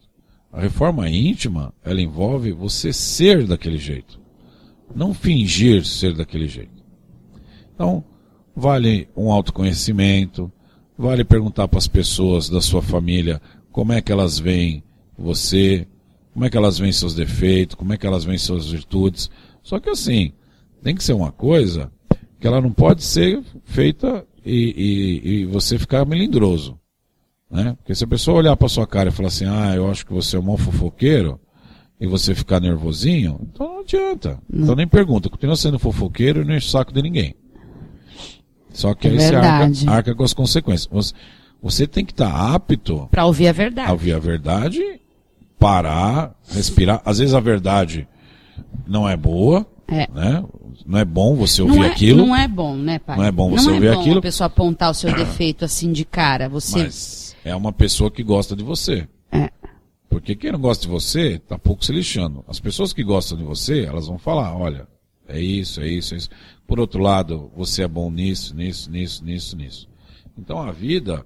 A 0.51 0.61
reforma 0.61 1.09
íntima, 1.09 1.73
ela 1.83 2.01
envolve 2.01 2.53
você 2.53 2.93
ser 2.93 3.45
daquele 3.45 3.77
jeito, 3.77 4.19
não 4.95 5.13
fingir 5.13 5.85
ser 5.85 6.15
daquele 6.15 6.47
jeito. 6.47 6.81
Então, 7.75 8.03
vale 8.55 9.09
um 9.17 9.31
autoconhecimento, 9.31 10.51
vale 10.97 11.25
perguntar 11.25 11.67
para 11.67 11.79
as 11.79 11.87
pessoas 11.87 12.47
da 12.47 12.61
sua 12.61 12.81
família 12.81 13.41
como 13.71 13.91
é 13.91 14.01
que 14.01 14.11
elas 14.11 14.39
veem 14.39 14.81
você, 15.17 15.87
como 16.31 16.45
é 16.45 16.49
que 16.49 16.57
elas 16.57 16.77
veem 16.77 16.91
seus 16.93 17.13
defeitos, 17.13 17.75
como 17.75 17.91
é 17.91 17.97
que 17.97 18.07
elas 18.07 18.23
veem 18.23 18.37
suas 18.37 18.71
virtudes, 18.71 19.29
só 19.61 19.79
que 19.79 19.89
assim, 19.89 20.31
tem 20.81 20.95
que 20.95 21.03
ser 21.03 21.13
uma 21.13 21.31
coisa 21.31 21.91
que 22.39 22.47
ela 22.47 22.61
não 22.61 22.71
pode 22.71 23.03
ser 23.03 23.41
feita 23.65 24.25
e, 24.45 25.21
e, 25.23 25.29
e 25.29 25.45
você 25.45 25.77
ficar 25.77 26.05
melindroso. 26.05 26.79
Né? 27.49 27.75
Porque 27.77 27.93
se 27.93 28.03
a 28.03 28.07
pessoa 28.07 28.39
olhar 28.39 28.55
para 28.55 28.67
sua 28.67 28.87
cara 28.87 29.09
e 29.09 29.11
falar 29.11 29.27
assim, 29.27 29.45
ah, 29.45 29.73
eu 29.75 29.89
acho 29.89 30.05
que 30.05 30.13
você 30.13 30.35
é 30.35 30.39
um 30.39 30.57
fofoqueiro, 30.57 31.39
e 32.03 32.07
você 32.07 32.35
ficar 32.35 32.59
nervosinho, 32.59 33.39
então 33.41 33.65
não 33.65 33.79
adianta. 33.79 34.37
Não. 34.49 34.63
Então 34.63 34.75
nem 34.75 34.85
pergunta, 34.85 35.29
continua 35.29 35.55
sendo 35.55 35.79
fofoqueiro 35.79 36.41
e 36.41 36.45
não 36.45 36.53
enche 36.53 36.67
o 36.67 36.69
saco 36.69 36.91
de 36.91 37.01
ninguém. 37.01 37.33
Só 38.73 38.93
que 38.93 39.07
é 39.07 39.11
aí 39.11 39.19
você 39.19 39.35
arca, 39.35 39.91
arca, 39.91 40.15
com 40.15 40.23
as 40.23 40.33
consequências. 40.33 40.89
Você, 40.91 41.13
você 41.61 41.87
tem 41.87 42.03
que 42.03 42.11
estar 42.11 42.29
tá 42.29 42.53
apto 42.55 43.07
para 43.09 43.25
ouvir 43.25 43.47
a 43.47 43.53
verdade. 43.53 43.89
ouvir 43.89 44.11
a 44.11 44.19
verdade, 44.19 44.99
parar, 45.57 46.35
respirar. 46.49 47.01
Às 47.05 47.19
vezes 47.19 47.33
a 47.33 47.39
verdade 47.39 48.05
não 48.85 49.07
é 49.07 49.15
boa, 49.15 49.65
é. 49.87 50.05
Né? 50.11 50.43
Não 50.85 50.99
é 50.99 51.05
bom 51.05 51.35
você 51.35 51.61
ouvir 51.61 51.75
não 51.75 51.83
é, 51.83 51.87
aquilo. 51.87 52.25
Não 52.25 52.35
é 52.35 52.47
bom, 52.47 52.75
né, 52.75 52.99
pai? 52.99 53.17
Não 53.17 53.23
é 53.23 53.31
bom 53.31 53.49
você 53.49 53.65
não 53.65 53.73
é 53.73 53.75
ouvir 53.75 53.87
é 53.87 53.93
bom 53.93 54.01
aquilo. 54.01 54.19
a 54.19 54.21
pessoa 54.21 54.47
apontar 54.47 54.91
o 54.91 54.93
seu 54.93 55.13
defeito 55.13 55.65
assim 55.65 55.91
de 55.91 56.05
cara. 56.05 56.49
Você... 56.49 56.83
Mas 56.83 57.35
é 57.43 57.55
uma 57.55 57.71
pessoa 57.73 58.09
que 58.09 58.23
gosta 58.23 58.55
de 58.55 58.63
você. 58.63 59.07
É. 59.31 59.49
Porque 60.09 60.35
quem 60.35 60.51
não 60.51 60.59
gosta 60.59 60.83
de 60.83 60.89
você, 60.89 61.39
tá 61.39 61.57
pouco 61.57 61.83
se 61.83 61.91
lixando. 61.91 62.43
As 62.47 62.59
pessoas 62.59 62.93
que 62.93 63.03
gostam 63.03 63.37
de 63.37 63.43
você, 63.43 63.83
elas 63.83 64.07
vão 64.07 64.17
falar, 64.17 64.55
olha, 64.55 64.87
é 65.27 65.39
isso, 65.39 65.81
é 65.81 65.87
isso, 65.87 66.13
é 66.13 66.17
isso. 66.17 66.29
Por 66.67 66.79
outro 66.79 67.01
lado, 67.01 67.51
você 67.55 67.83
é 67.83 67.87
bom 67.87 68.11
nisso, 68.11 68.55
nisso, 68.55 68.91
nisso, 68.91 69.23
nisso, 69.23 69.57
nisso. 69.57 69.89
Então 70.37 70.59
a 70.59 70.71
vida 70.71 71.25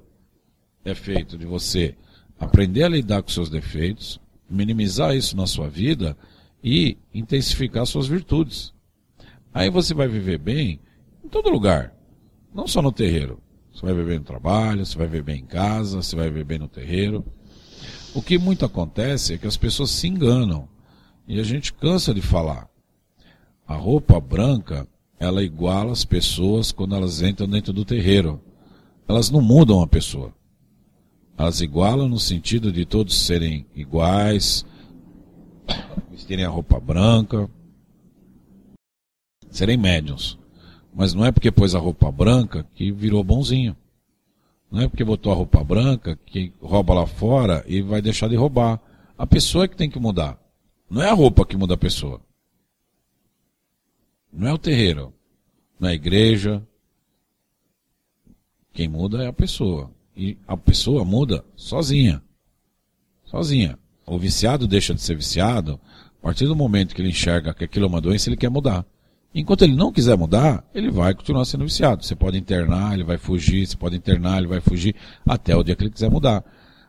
é 0.85 0.95
feita 0.95 1.37
de 1.37 1.45
você 1.45 1.95
aprender 2.39 2.83
a 2.83 2.89
lidar 2.89 3.21
com 3.21 3.29
seus 3.29 3.49
defeitos, 3.49 4.19
minimizar 4.49 5.15
isso 5.15 5.35
na 5.35 5.47
sua 5.47 5.67
vida 5.67 6.15
e 6.63 6.97
intensificar 7.13 7.85
suas 7.85 8.07
virtudes. 8.07 8.73
Aí 9.57 9.71
você 9.71 9.91
vai 9.91 10.07
viver 10.07 10.37
bem 10.37 10.79
em 11.25 11.27
todo 11.27 11.49
lugar, 11.49 11.91
não 12.53 12.67
só 12.67 12.79
no 12.79 12.91
terreiro. 12.91 13.41
Você 13.73 13.83
vai 13.83 13.95
viver 13.95 14.19
no 14.19 14.23
trabalho, 14.23 14.85
você 14.85 14.95
vai 14.95 15.07
viver 15.07 15.23
bem 15.23 15.39
em 15.39 15.45
casa, 15.47 15.99
você 15.99 16.15
vai 16.15 16.29
viver 16.29 16.43
bem 16.43 16.59
no 16.59 16.67
terreiro. 16.67 17.25
O 18.13 18.21
que 18.21 18.37
muito 18.37 18.63
acontece 18.63 19.33
é 19.33 19.37
que 19.39 19.47
as 19.47 19.57
pessoas 19.57 19.89
se 19.89 20.07
enganam 20.07 20.69
e 21.27 21.39
a 21.39 21.43
gente 21.43 21.73
cansa 21.73 22.13
de 22.13 22.21
falar. 22.21 22.69
A 23.67 23.73
roupa 23.73 24.19
branca, 24.19 24.87
ela 25.19 25.41
iguala 25.41 25.91
as 25.91 26.05
pessoas 26.05 26.71
quando 26.71 26.93
elas 26.93 27.23
entram 27.23 27.49
dentro 27.49 27.73
do 27.73 27.83
terreiro. 27.83 28.39
Elas 29.07 29.31
não 29.31 29.41
mudam 29.41 29.81
a 29.81 29.87
pessoa. 29.87 30.31
Elas 31.35 31.61
igualam 31.61 32.07
no 32.07 32.19
sentido 32.19 32.71
de 32.71 32.85
todos 32.85 33.25
serem 33.25 33.65
iguais, 33.75 34.63
vestirem 36.11 36.45
a 36.45 36.49
roupa 36.49 36.79
branca, 36.79 37.49
serem 39.49 39.77
médiums. 39.77 40.37
Mas 40.93 41.13
não 41.13 41.25
é 41.25 41.31
porque 41.31 41.51
pôs 41.51 41.75
a 41.75 41.79
roupa 41.79 42.11
branca 42.11 42.65
que 42.73 42.91
virou 42.91 43.23
bonzinho. 43.23 43.75
Não 44.71 44.81
é 44.81 44.87
porque 44.87 45.03
botou 45.03 45.31
a 45.31 45.35
roupa 45.35 45.63
branca 45.63 46.19
que 46.25 46.51
rouba 46.61 46.93
lá 46.93 47.05
fora 47.05 47.63
e 47.67 47.81
vai 47.81 48.01
deixar 48.01 48.27
de 48.27 48.35
roubar. 48.35 48.79
A 49.17 49.25
pessoa 49.25 49.65
é 49.65 49.67
que 49.67 49.75
tem 49.75 49.89
que 49.89 49.99
mudar. 49.99 50.37
Não 50.89 51.01
é 51.01 51.09
a 51.09 51.13
roupa 51.13 51.45
que 51.45 51.55
muda 51.55 51.75
a 51.75 51.77
pessoa. 51.77 52.21
Não 54.31 54.47
é 54.47 54.53
o 54.53 54.57
terreiro. 54.57 55.13
Não 55.79 55.87
é 55.87 55.91
a 55.91 55.95
igreja. 55.95 56.61
Quem 58.73 58.87
muda 58.87 59.23
é 59.23 59.27
a 59.27 59.33
pessoa. 59.33 59.91
E 60.15 60.37
a 60.47 60.57
pessoa 60.57 61.05
muda 61.05 61.45
sozinha. 61.55 62.21
Sozinha. 63.25 63.77
O 64.05 64.17
viciado 64.17 64.67
deixa 64.67 64.93
de 64.93 65.01
ser 65.01 65.15
viciado 65.15 65.79
a 66.19 66.25
partir 66.25 66.45
do 66.45 66.55
momento 66.55 66.95
que 66.95 67.01
ele 67.01 67.09
enxerga 67.09 67.53
que 67.53 67.63
aquilo 67.63 67.85
é 67.85 67.89
uma 67.89 68.01
doença, 68.01 68.29
ele 68.29 68.37
quer 68.37 68.49
mudar. 68.49 68.85
Enquanto 69.33 69.63
ele 69.63 69.75
não 69.75 69.91
quiser 69.91 70.17
mudar, 70.17 70.63
ele 70.73 70.89
vai 70.89 71.13
continuar 71.13 71.45
sendo 71.45 71.65
viciado. 71.65 72.03
Você 72.03 72.15
pode 72.15 72.37
internar, 72.37 72.93
ele 72.93 73.03
vai 73.03 73.17
fugir, 73.17 73.67
você 73.67 73.77
pode 73.77 73.95
internar, 73.95 74.39
ele 74.39 74.47
vai 74.47 74.59
fugir, 74.59 74.95
até 75.25 75.55
o 75.55 75.63
dia 75.63 75.75
que 75.75 75.83
ele 75.83 75.91
quiser 75.91 76.09
mudar. 76.09 76.43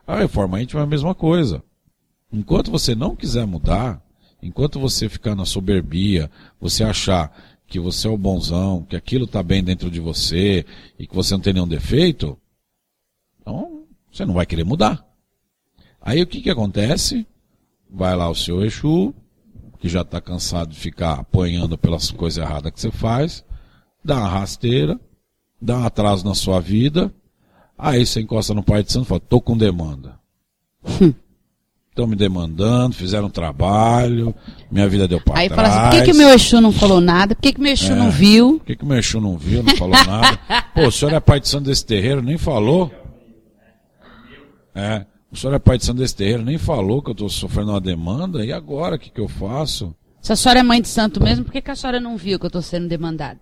A 0.06 0.16
reforma 0.16 0.60
íntima 0.60 0.80
é 0.80 0.84
a 0.84 0.86
mesma 0.86 1.14
coisa. 1.14 1.62
Enquanto 2.32 2.70
você 2.70 2.94
não 2.94 3.14
quiser 3.14 3.46
mudar, 3.46 4.02
enquanto 4.42 4.80
você 4.80 5.08
ficar 5.08 5.34
na 5.34 5.44
soberbia, 5.44 6.30
você 6.60 6.84
achar 6.84 7.30
que 7.66 7.78
você 7.78 8.08
é 8.08 8.10
o 8.10 8.16
bonzão, 8.16 8.82
que 8.82 8.96
aquilo 8.96 9.24
está 9.24 9.42
bem 9.42 9.62
dentro 9.62 9.90
de 9.90 10.00
você 10.00 10.64
e 10.98 11.06
que 11.06 11.14
você 11.14 11.34
não 11.34 11.40
tem 11.40 11.52
nenhum 11.52 11.68
defeito, 11.68 12.38
então 13.40 13.84
você 14.10 14.24
não 14.24 14.32
vai 14.32 14.46
querer 14.46 14.64
mudar. 14.64 15.06
Aí 16.00 16.22
o 16.22 16.26
que, 16.26 16.40
que 16.40 16.50
acontece? 16.50 17.26
Vai 17.90 18.16
lá 18.16 18.28
o 18.30 18.34
seu 18.34 18.64
Exu, 18.64 19.14
que 19.78 19.88
já 19.88 20.02
está 20.02 20.20
cansado 20.20 20.70
de 20.70 20.78
ficar 20.78 21.14
apanhando 21.20 21.78
pelas 21.78 22.10
coisas 22.10 22.42
erradas 22.42 22.72
que 22.72 22.80
você 22.80 22.90
faz, 22.90 23.44
dá 24.04 24.16
uma 24.16 24.28
rasteira, 24.28 24.98
dá 25.60 25.78
um 25.78 25.84
atraso 25.86 26.24
na 26.24 26.34
sua 26.34 26.60
vida, 26.60 27.12
aí 27.76 28.04
você 28.04 28.20
encosta 28.20 28.52
no 28.54 28.62
Pai 28.62 28.82
de 28.82 28.92
Santo 28.92 29.04
e 29.04 29.08
fala, 29.08 29.20
tô 29.20 29.40
com 29.40 29.56
demanda. 29.56 30.18
Estão 31.90 32.06
me 32.06 32.14
demandando, 32.14 32.94
fizeram 32.94 33.26
um 33.26 33.30
trabalho, 33.30 34.32
minha 34.70 34.88
vida 34.88 35.08
deu 35.08 35.20
para 35.20 35.36
Aí 35.40 35.48
trás. 35.48 35.68
fala 35.68 35.68
assim, 35.88 35.96
por 35.98 36.04
que, 36.04 36.12
que 36.12 36.16
meu 36.16 36.28
Exu 36.30 36.60
não 36.60 36.70
falou 36.70 37.00
nada? 37.00 37.34
Por 37.34 37.42
que, 37.42 37.52
que 37.52 37.60
meu 37.60 37.72
Exu 37.72 37.92
É. 37.92 37.96
não 37.96 38.08
viu? 38.08 38.58
Por 38.58 38.66
que, 38.66 38.76
que 38.76 38.84
meu 38.84 38.98
Exu 38.98 39.20
não 39.20 39.36
viu, 39.36 39.64
não 39.64 39.76
falou 39.76 39.96
nada? 40.06 40.38
Pô, 40.76 40.86
o 40.86 40.92
senhor 40.92 41.12
é 41.12 41.18
pai 41.18 41.40
de 41.40 41.48
santo 41.48 41.64
desse 41.64 41.84
terreiro, 41.84 42.22
nem 42.22 42.38
falou? 42.38 42.88
É, 44.76 45.04
o 45.30 45.36
senhor 45.36 45.54
é 45.54 45.58
pai 45.58 45.78
de 45.78 45.84
santo 45.84 45.98
desse 45.98 46.16
terreiro, 46.16 46.44
nem 46.44 46.58
falou 46.58 47.02
que 47.02 47.10
eu 47.10 47.12
estou 47.12 47.28
sofrendo 47.28 47.70
uma 47.70 47.80
demanda, 47.80 48.44
e 48.44 48.52
agora 48.52 48.96
o 48.96 48.98
que, 48.98 49.10
que 49.10 49.20
eu 49.20 49.28
faço? 49.28 49.94
Se 50.20 50.32
a 50.32 50.36
senhora 50.36 50.60
é 50.60 50.62
mãe 50.62 50.80
de 50.80 50.88
santo 50.88 51.22
mesmo, 51.22 51.44
por 51.44 51.52
que, 51.52 51.60
que 51.60 51.70
a 51.70 51.76
senhora 51.76 52.00
não 52.00 52.16
viu 52.16 52.38
que 52.38 52.46
eu 52.46 52.48
estou 52.48 52.62
sendo 52.62 52.88
demandada? 52.88 53.40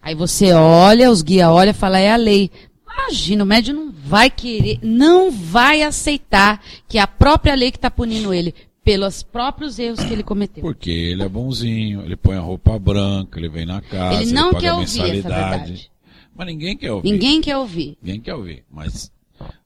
Aí 0.00 0.14
você 0.14 0.52
olha, 0.52 1.10
os 1.10 1.22
guia 1.22 1.50
olha 1.50 1.70
e 1.70 1.74
fala, 1.74 1.98
é 1.98 2.12
a 2.12 2.16
lei. 2.16 2.50
Imagina, 2.90 3.44
o 3.44 3.46
médium 3.46 3.74
não 3.74 3.92
vai 3.92 4.30
querer, 4.30 4.78
não 4.82 5.30
vai 5.30 5.82
aceitar 5.82 6.62
que 6.88 6.98
é 6.98 7.00
a 7.00 7.06
própria 7.06 7.54
lei 7.54 7.70
que 7.70 7.76
está 7.78 7.90
punindo 7.90 8.32
ele 8.32 8.54
pelos 8.82 9.22
próprios 9.22 9.78
erros 9.78 10.02
que 10.02 10.12
ele 10.12 10.22
cometeu. 10.22 10.62
Porque 10.62 10.90
ele 10.90 11.22
é 11.22 11.28
bonzinho, 11.28 12.02
ele 12.02 12.16
põe 12.16 12.36
a 12.36 12.40
roupa 12.40 12.78
branca, 12.78 13.38
ele 13.38 13.48
vem 13.48 13.66
na 13.66 13.82
casa, 13.82 14.22
Ele 14.22 14.32
não 14.32 14.50
paga 14.50 14.60
quer 14.60 14.72
ouvir 14.72 15.00
essa 15.00 15.08
verdade. 15.08 15.90
Mas 16.34 16.46
ninguém 16.46 16.76
quer 16.76 16.92
ouvir. 16.92 17.12
Ninguém 17.12 17.40
quer 17.40 17.56
ouvir. 17.56 17.98
Ninguém 18.00 18.20
quer 18.20 18.34
ouvir. 18.34 18.64
Mas, 18.70 19.12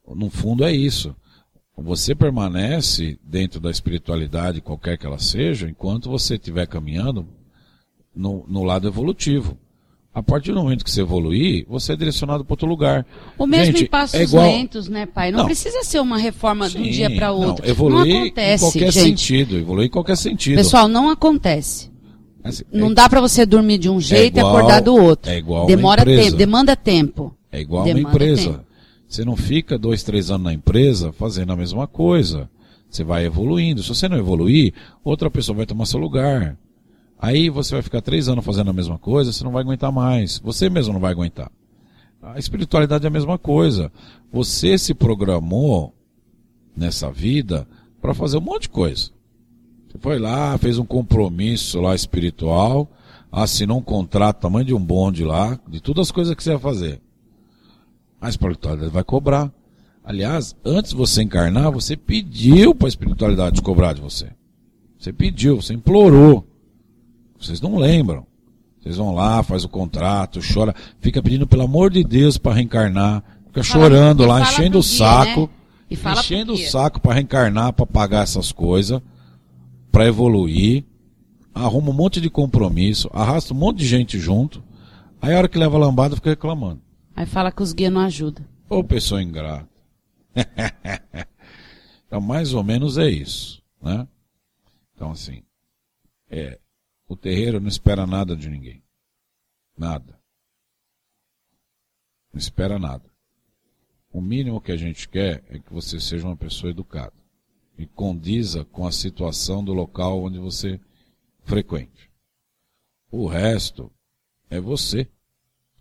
no 0.07 0.29
fundo, 0.29 0.63
é 0.63 0.71
isso. 0.71 1.15
Você 1.77 2.13
permanece 2.13 3.17
dentro 3.23 3.59
da 3.59 3.71
espiritualidade, 3.71 4.61
qualquer 4.61 4.97
que 4.97 5.05
ela 5.05 5.17
seja, 5.19 5.67
enquanto 5.67 6.09
você 6.09 6.35
estiver 6.35 6.67
caminhando 6.67 7.25
no, 8.15 8.45
no 8.47 8.63
lado 8.63 8.87
evolutivo. 8.87 9.57
A 10.13 10.21
partir 10.21 10.51
do 10.51 10.61
momento 10.61 10.83
que 10.85 10.91
você 10.91 11.01
evoluir, 11.01 11.65
você 11.67 11.93
é 11.93 11.95
direcionado 11.95 12.45
para 12.45 12.53
outro 12.53 12.67
lugar. 12.67 13.03
O 13.35 13.47
mesmo 13.47 13.65
Gente, 13.77 13.85
em 13.85 13.87
passos 13.87 14.13
é 14.19 14.23
igual, 14.23 14.45
lentos, 14.45 14.87
né, 14.87 15.07
pai? 15.07 15.31
Não, 15.31 15.39
Não. 15.39 15.45
precisa 15.47 15.81
ser 15.83 15.99
uma 15.99 16.19
reforma 16.19 16.69
de 16.69 16.77
um 16.77 16.83
Sim, 16.83 16.91
dia 16.91 17.09
para 17.09 17.29
não, 17.29 17.41
outro. 17.47 17.67
evoluir 17.67 18.13
não 18.13 18.21
acontece, 18.25 18.63
em 18.63 18.67
qualquer 18.67 18.91
gente. 18.91 19.03
sentido. 19.09 19.57
Evoluir 19.57 19.87
em 19.87 19.89
qualquer 19.89 20.15
sentido. 20.15 20.57
Pessoal, 20.57 20.87
não 20.87 21.09
acontece. 21.09 21.91
Assim, 22.43 22.63
Não 22.71 22.91
é, 22.91 22.93
dá 22.93 23.09
para 23.09 23.21
você 23.21 23.43
dormir 23.43 23.79
de 23.79 23.89
um 23.89 23.99
jeito 23.99 24.37
igual- 24.37 24.53
e 24.53 24.57
acordar 24.57 24.81
do 24.81 24.93
outro. 24.95 25.31
é 25.31 25.37
igual 25.39 25.61
uma 25.61 25.67
Demora 25.67 26.05
tempo, 26.05 26.37
demanda 26.37 26.75
tempo. 26.75 27.35
é 27.51 27.61
igual 27.61 27.83
demanda 27.83 28.07
uma 28.07 28.13
empresa. 28.13 28.51
tempo. 28.51 28.65
Você 29.13 29.23
não 29.23 29.35
fica 29.35 29.77
dois, 29.77 30.01
três 30.01 30.31
anos 30.31 30.45
na 30.45 30.53
empresa 30.53 31.13
fazendo 31.13 31.53
a 31.53 31.55
mesma 31.55 31.85
coisa. 31.85 32.49
Você 32.89 33.03
vai 33.03 33.23
evoluindo. 33.23 33.83
Se 33.83 33.89
você 33.89 34.09
não 34.09 34.17
evoluir, 34.17 34.73
outra 35.03 35.29
pessoa 35.29 35.57
vai 35.57 35.67
tomar 35.67 35.85
seu 35.85 35.99
lugar. 35.99 36.57
Aí 37.19 37.47
você 37.47 37.75
vai 37.75 37.83
ficar 37.83 38.01
três 38.01 38.27
anos 38.27 38.43
fazendo 38.43 38.71
a 38.71 38.73
mesma 38.73 38.97
coisa, 38.97 39.31
você 39.31 39.43
não 39.43 39.51
vai 39.51 39.61
aguentar 39.61 39.91
mais. 39.91 40.39
Você 40.39 40.67
mesmo 40.67 40.93
não 40.93 40.99
vai 40.99 41.11
aguentar. 41.11 41.51
A 42.23 42.39
espiritualidade 42.39 43.05
é 43.05 43.07
a 43.07 43.11
mesma 43.11 43.37
coisa. 43.37 43.91
Você 44.31 44.79
se 44.79 44.95
programou 44.95 45.93
nessa 46.75 47.11
vida 47.11 47.67
para 48.01 48.15
fazer 48.15 48.39
um 48.39 48.41
monte 48.41 48.63
de 48.63 48.69
coisa. 48.69 49.11
Você 49.89 49.99
foi 49.99 50.17
lá, 50.17 50.57
fez 50.57 50.79
um 50.79 50.85
compromisso 50.85 51.79
lá 51.79 51.93
espiritual, 51.93 52.89
assinou 53.31 53.77
um 53.77 53.83
contrato 53.83 54.39
tamanho 54.39 54.65
de 54.65 54.73
um 54.73 54.83
bonde 54.83 55.23
lá, 55.23 55.59
de 55.67 55.79
todas 55.79 56.07
as 56.07 56.11
coisas 56.11 56.33
que 56.33 56.43
você 56.43 56.53
vai 56.53 56.59
fazer. 56.59 56.99
A 58.23 58.29
espiritualidade 58.29 58.89
vai 58.89 59.03
cobrar. 59.03 59.51
Aliás, 60.01 60.55
antes 60.63 60.91
de 60.91 60.97
você 60.97 61.21
encarnar, 61.23 61.69
você 61.71 61.97
pediu 61.97 62.73
para 62.73 62.87
a 62.87 62.89
espiritualidade 62.89 63.61
cobrar 63.61 63.91
de 63.91 63.99
você. 63.99 64.29
Você 64.97 65.11
pediu, 65.11 65.61
você 65.61 65.73
implorou. 65.73 66.47
Vocês 67.37 67.59
não 67.59 67.75
lembram. 67.75 68.25
Vocês 68.81 68.95
vão 68.95 69.13
lá, 69.13 69.43
faz 69.43 69.65
o 69.65 69.69
contrato, 69.69 70.39
chora, 70.53 70.73
fica 71.01 71.21
pedindo 71.21 71.45
pelo 71.45 71.63
amor 71.63 71.91
de 71.91 72.03
Deus 72.03 72.37
para 72.37 72.53
reencarnar, 72.53 73.23
fica 73.47 73.63
Fala- 73.63 73.83
chorando 73.85 74.25
lá, 74.25 74.41
enchendo 74.41 74.79
o 74.79 74.83
saco, 74.83 75.41
né? 75.41 75.49
E 75.89 75.95
fala 75.95 76.19
enchendo 76.19 76.53
o 76.53 76.57
saco 76.57 76.99
para 77.01 77.13
reencarnar, 77.13 77.73
para 77.73 77.85
pagar 77.85 78.23
essas 78.23 78.51
coisas, 78.51 79.01
para 79.91 80.07
evoluir, 80.07 80.83
arruma 81.53 81.91
um 81.91 81.93
monte 81.93 82.19
de 82.19 82.29
compromisso, 82.29 83.09
arrasta 83.13 83.53
um 83.53 83.57
monte 83.57 83.77
de 83.79 83.87
gente 83.87 84.19
junto, 84.19 84.61
aí 85.21 85.33
a 85.33 85.37
hora 85.37 85.47
que 85.47 85.57
leva 85.57 85.77
a 85.77 85.79
lambada 85.79 86.15
fica 86.15 86.31
reclamando. 86.31 86.82
Aí 87.15 87.25
fala 87.25 87.51
que 87.51 87.61
os 87.61 87.73
guias 87.73 87.93
não 87.93 88.01
ajudam. 88.01 88.45
Ô 88.69 88.83
pessoa 88.83 89.21
ingrata. 89.21 89.69
então, 92.07 92.19
mais 92.19 92.53
ou 92.53 92.63
menos 92.63 92.97
é 92.97 93.07
isso, 93.07 93.61
né? 93.81 94.07
Então, 94.95 95.11
assim, 95.11 95.43
é, 96.29 96.59
o 97.07 97.15
terreiro 97.15 97.59
não 97.59 97.67
espera 97.67 98.07
nada 98.07 98.35
de 98.35 98.49
ninguém. 98.49 98.83
Nada. 99.77 100.19
Não 102.31 102.39
espera 102.39 102.79
nada. 102.79 103.03
O 104.11 104.21
mínimo 104.21 104.61
que 104.61 104.71
a 104.71 104.77
gente 104.77 105.07
quer 105.09 105.43
é 105.49 105.59
que 105.59 105.71
você 105.71 105.99
seja 105.99 106.25
uma 106.25 106.37
pessoa 106.37 106.71
educada 106.71 107.13
e 107.77 107.85
condiza 107.85 108.63
com 108.65 108.85
a 108.85 108.91
situação 108.91 109.63
do 109.63 109.73
local 109.73 110.23
onde 110.23 110.39
você 110.39 110.79
frequente. 111.43 112.09
O 113.11 113.27
resto 113.27 113.91
é 114.49 114.59
você. 114.59 115.07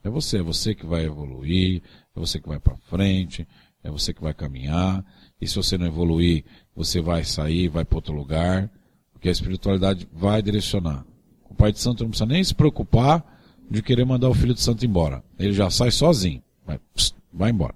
É 0.05 0.11
você, 0.11 0.38
é 0.38 0.42
você 0.42 0.74
que 0.74 0.84
vai 0.84 1.05
evoluir, 1.05 1.82
é 2.14 2.20
você 2.20 2.40
que 2.40 2.48
vai 2.48 2.59
para 2.59 2.76
frente, 2.76 3.46
é 3.82 3.90
você 3.90 4.12
que 4.12 4.22
vai 4.22 4.34
caminhar. 4.34 5.05
E 5.40 5.46
se 5.46 5.57
você 5.57 5.78
não 5.78 5.86
evoluir, 5.86 6.44
você 6.74 7.00
vai 7.00 7.24
sair, 7.24 7.68
vai 7.68 7.84
para 7.84 7.98
outro 7.98 8.14
lugar, 8.14 8.70
porque 9.12 9.28
a 9.28 9.32
espiritualidade 9.32 10.09
vai 10.12 10.42
direcionar. 10.42 11.05
O 11.48 11.55
pai 11.55 11.72
de 11.72 11.78
santo 11.78 12.03
não 12.03 12.11
precisa 12.11 12.26
nem 12.26 12.42
se 12.42 12.55
preocupar 12.55 13.24
de 13.70 13.82
querer 13.82 14.05
mandar 14.05 14.28
o 14.28 14.34
filho 14.34 14.55
de 14.55 14.61
santo 14.61 14.84
embora. 14.84 15.22
Ele 15.38 15.53
já 15.53 15.70
sai 15.70 15.90
sozinho, 15.90 16.42
vai, 16.66 16.78
psst, 16.94 17.16
vai 17.32 17.50
embora. 17.50 17.74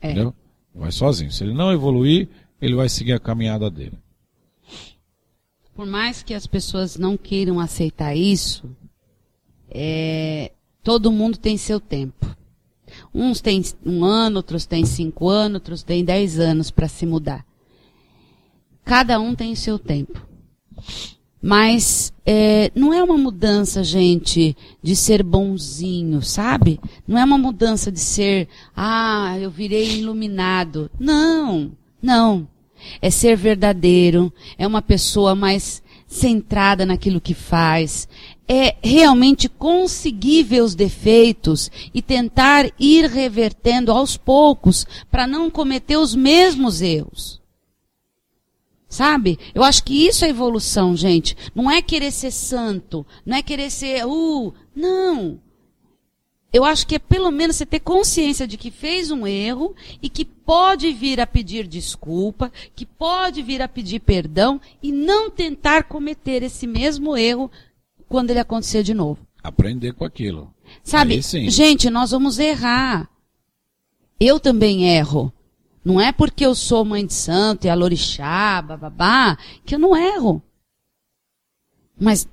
É. 0.00 0.10
Entendeu? 0.10 0.34
Vai 0.74 0.92
sozinho. 0.92 1.30
Se 1.30 1.44
ele 1.44 1.54
não 1.54 1.72
evoluir, 1.72 2.28
ele 2.60 2.74
vai 2.74 2.88
seguir 2.88 3.12
a 3.12 3.20
caminhada 3.20 3.70
dele. 3.70 3.98
Por 5.74 5.86
mais 5.86 6.22
que 6.22 6.34
as 6.34 6.46
pessoas 6.46 6.96
não 6.96 7.16
queiram 7.16 7.58
aceitar 7.58 8.14
isso, 8.14 8.70
é, 9.70 10.52
todo 10.82 11.12
mundo 11.12 11.38
tem 11.38 11.56
seu 11.56 11.80
tempo. 11.80 12.26
Uns 13.14 13.40
têm 13.40 13.62
um 13.84 14.04
ano, 14.04 14.36
outros 14.36 14.66
têm 14.66 14.84
cinco 14.84 15.28
anos, 15.28 15.56
outros 15.56 15.82
têm 15.82 16.04
dez 16.04 16.38
anos 16.38 16.70
para 16.70 16.88
se 16.88 17.06
mudar. 17.06 17.44
Cada 18.84 19.20
um 19.20 19.34
tem 19.34 19.54
seu 19.54 19.78
tempo. 19.78 20.26
Mas 21.40 22.12
é, 22.24 22.70
não 22.74 22.94
é 22.94 23.02
uma 23.02 23.18
mudança, 23.18 23.82
gente, 23.82 24.56
de 24.80 24.94
ser 24.94 25.24
bonzinho, 25.24 26.22
sabe? 26.22 26.78
Não 27.06 27.18
é 27.18 27.24
uma 27.24 27.36
mudança 27.36 27.90
de 27.90 27.98
ser, 27.98 28.48
ah, 28.76 29.36
eu 29.40 29.50
virei 29.50 29.98
iluminado. 29.98 30.88
Não, 31.00 31.72
não. 32.00 32.46
É 33.00 33.10
ser 33.10 33.36
verdadeiro, 33.36 34.32
é 34.56 34.66
uma 34.66 34.82
pessoa 34.82 35.34
mais 35.34 35.82
centrada 36.12 36.84
naquilo 36.84 37.22
que 37.22 37.32
faz, 37.32 38.06
é 38.46 38.76
realmente 38.82 39.48
conseguir 39.48 40.42
ver 40.42 40.62
os 40.62 40.74
defeitos 40.74 41.70
e 41.94 42.02
tentar 42.02 42.70
ir 42.78 43.06
revertendo 43.06 43.90
aos 43.90 44.16
poucos 44.16 44.86
para 45.10 45.26
não 45.26 45.48
cometer 45.48 45.96
os 45.96 46.14
mesmos 46.14 46.82
erros. 46.82 47.40
Sabe? 48.86 49.38
Eu 49.54 49.64
acho 49.64 49.82
que 49.84 50.06
isso 50.06 50.26
é 50.26 50.28
evolução, 50.28 50.94
gente. 50.94 51.34
Não 51.54 51.70
é 51.70 51.80
querer 51.80 52.10
ser 52.10 52.30
santo, 52.30 53.06
não 53.24 53.38
é 53.38 53.42
querer 53.42 53.70
ser, 53.70 54.04
uh, 54.04 54.52
não. 54.76 55.40
Eu 56.52 56.64
acho 56.64 56.86
que 56.86 56.96
é 56.96 56.98
pelo 56.98 57.30
menos 57.30 57.56
você 57.56 57.64
ter 57.64 57.80
consciência 57.80 58.46
de 58.46 58.58
que 58.58 58.70
fez 58.70 59.10
um 59.10 59.26
erro 59.26 59.74
e 60.02 60.08
que 60.08 60.24
pode 60.24 60.92
vir 60.92 61.18
a 61.18 61.26
pedir 61.26 61.66
desculpa, 61.66 62.52
que 62.76 62.84
pode 62.84 63.42
vir 63.42 63.62
a 63.62 63.68
pedir 63.68 64.00
perdão 64.00 64.60
e 64.82 64.92
não 64.92 65.30
tentar 65.30 65.84
cometer 65.84 66.42
esse 66.42 66.66
mesmo 66.66 67.16
erro 67.16 67.50
quando 68.06 68.30
ele 68.30 68.40
acontecer 68.40 68.82
de 68.82 68.92
novo. 68.92 69.26
Aprender 69.42 69.94
com 69.94 70.04
aquilo. 70.04 70.52
Sabe? 70.84 71.20
Gente, 71.50 71.88
nós 71.88 72.10
vamos 72.10 72.38
errar. 72.38 73.08
Eu 74.20 74.38
também 74.38 74.88
erro. 74.94 75.32
Não 75.84 76.00
é 76.00 76.12
porque 76.12 76.44
eu 76.44 76.54
sou 76.54 76.84
mãe 76.84 77.04
de 77.04 77.14
santo 77.14 77.64
e 77.64 77.70
alorixá, 77.70 78.62
bababá, 78.62 79.36
que 79.64 79.74
eu 79.74 79.78
não 79.78 79.96
erro. 79.96 80.40
Mas 81.98 82.28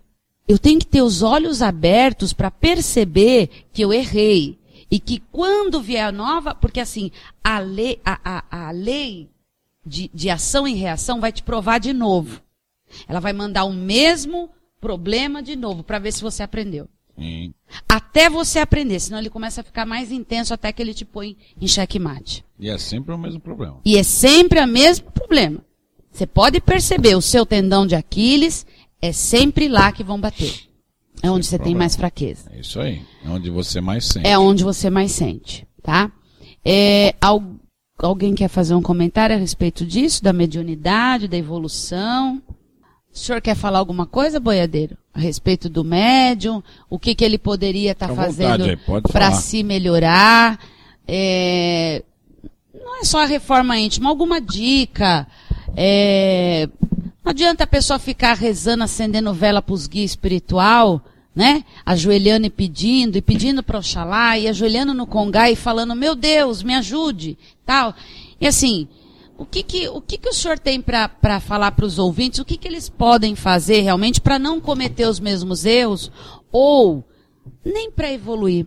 eu 0.50 0.58
tenho 0.58 0.80
que 0.80 0.88
ter 0.88 1.04
os 1.04 1.22
olhos 1.22 1.62
abertos 1.62 2.34
para 2.34 2.50
perceber 2.50 3.68
que 3.72 3.84
eu 3.84 3.94
errei. 3.94 4.58
E 4.90 5.00
que 5.00 5.22
quando 5.32 5.80
vier 5.80 6.04
a 6.04 6.12
nova, 6.12 6.56
porque 6.56 6.80
assim, 6.80 7.12
a 7.44 7.60
lei, 7.60 8.02
a, 8.04 8.20
a, 8.50 8.68
a 8.68 8.72
lei 8.72 9.30
de, 9.86 10.10
de 10.12 10.28
ação 10.28 10.68
e 10.68 10.74
reação 10.74 11.22
vai 11.22 11.32
te 11.32 11.44
provar 11.44 11.80
de 11.80 11.94
novo. 11.94 12.42
Ela 13.08 13.20
vai 13.20 13.32
mandar 13.32 13.66
o 13.66 13.72
mesmo 13.72 14.50
problema 14.82 15.44
de 15.44 15.56
novo 15.56 15.84
para 15.84 16.00
ver 16.00 16.12
se 16.12 16.24
você 16.24 16.42
aprendeu. 16.42 16.90
Sim. 17.16 17.54
Até 17.88 18.28
você 18.28 18.58
aprender, 18.58 19.00
senão 19.00 19.20
ele 19.20 19.30
começa 19.30 19.62
a 19.62 19.64
ficar 19.64 19.86
mais 19.86 20.12
intenso 20.12 20.52
até 20.52 20.74
que 20.74 20.82
ele 20.82 20.96
te 20.96 21.06
põe 21.06 21.38
em 21.62 21.68
xeque-mate. 21.68 22.44
E 22.60 22.72
é 22.72 22.78
sempre 22.80 23.14
o 23.14 23.20
mesmo 23.20 23.40
problema. 23.40 23.80
E 23.86 23.98
é 23.98 24.04
sempre 24.04 24.60
o 24.60 24.68
mesmo 24.68 25.12
problema. 25.12 25.64
Você 26.12 26.26
pode 26.26 26.60
perceber, 26.60 27.16
o 27.16 27.22
seu 27.22 27.46
tendão 27.46 27.86
de 27.86 27.94
Aquiles 27.94 28.66
é 29.02 29.12
sempre 29.12 29.68
lá 29.68 29.92
que 29.92 30.04
vão 30.04 30.20
bater. 30.20 30.68
É 31.22 31.30
onde 31.30 31.46
você 31.46 31.52
tem 31.58 31.60
problema. 31.60 31.80
mais 31.80 31.96
fraqueza. 31.96 32.50
É 32.54 32.60
isso 32.60 32.80
aí. 32.80 33.02
É 33.26 33.30
onde 33.30 33.50
você 33.50 33.82
mais 33.82 34.06
sente. 34.06 34.28
É 34.28 34.38
onde 34.38 34.64
você 34.64 34.90
mais 34.90 35.12
sente, 35.12 35.68
tá? 35.84 36.12
É, 36.64 37.14
al- 37.20 37.44
alguém 37.98 38.34
quer 38.34 38.48
fazer 38.48 38.74
um 38.76 38.82
comentário 38.82 39.36
a 39.36 39.40
respeito 39.40 39.86
disso, 39.86 40.24
da 40.24 40.32
mediunidade, 40.32 41.28
da 41.28 41.36
evolução? 41.38 42.42
O 43.14 43.18
senhor 43.18 43.42
quer 43.42 43.56
falar 43.56 43.80
alguma 43.80 44.06
coisa, 44.06 44.40
boiadeiro? 44.40 44.98
A 45.14 45.20
respeito 45.20 45.68
do 45.68 45.84
médium? 45.84 46.64
O 46.90 46.98
que, 46.98 47.14
que 47.16 47.26
ele 47.26 47.38
poderia 47.38 47.92
estar 47.92 48.12
à 48.12 48.16
fazendo 48.16 48.66
para 49.12 49.32
se 49.34 49.62
melhorar? 49.64 50.58
É, 51.06 52.04
não 52.74 53.02
é 53.02 53.04
só 53.04 53.24
a 53.24 53.26
reforma 53.26 53.78
íntima, 53.78 54.10
alguma 54.10 54.40
dica? 54.40 55.28
É, 55.76 56.70
não 57.24 57.32
adianta 57.32 57.64
a 57.64 57.68
pessoa 57.68 58.00
ficar 58.00 58.34
rezando, 58.36 58.84
acendendo 58.84 59.34
vela 59.34 59.62
para 59.62 59.74
os 59.74 59.88
guias 59.88 60.12
espiritual, 60.12 61.04
né? 61.36 61.64
Ajoelhando 61.86 62.48
e 62.48 62.50
pedindo, 62.50 63.18
e 63.18 63.22
pedindo 63.22 63.62
para 63.62 63.80
Oxalá, 63.80 64.38
e 64.38 64.48
ajoelhando 64.48 64.94
no 64.94 65.06
congá 65.06 65.50
e 65.52 65.56
falando, 65.56 65.96
meu 65.96 66.16
Deus, 66.16 66.64
me 66.64 66.74
ajude, 66.76 67.38
tal. 67.66 67.94
E 68.40 68.48
assim, 68.48 68.88
o 69.38 69.46
que 69.46 69.64
que 69.64 69.88
o, 69.90 70.02
que 70.02 70.18
que 70.18 70.30
o 70.30 70.34
senhor 70.34 70.58
tem 70.58 70.82
para 70.82 71.40
falar 71.40 71.72
para 71.72 71.86
os 71.86 72.00
ouvintes? 72.00 72.40
O 72.40 72.46
que 72.46 72.58
que 72.58 72.68
eles 72.68 72.90
podem 72.90 73.36
fazer 73.36 73.82
realmente 73.82 74.20
para 74.20 74.40
não 74.40 74.60
cometer 74.60 75.08
os 75.08 75.20
mesmos 75.20 75.66
erros? 75.66 76.12
Ou 76.52 77.04
nem 77.64 77.92
para 77.92 78.12
evoluir, 78.12 78.66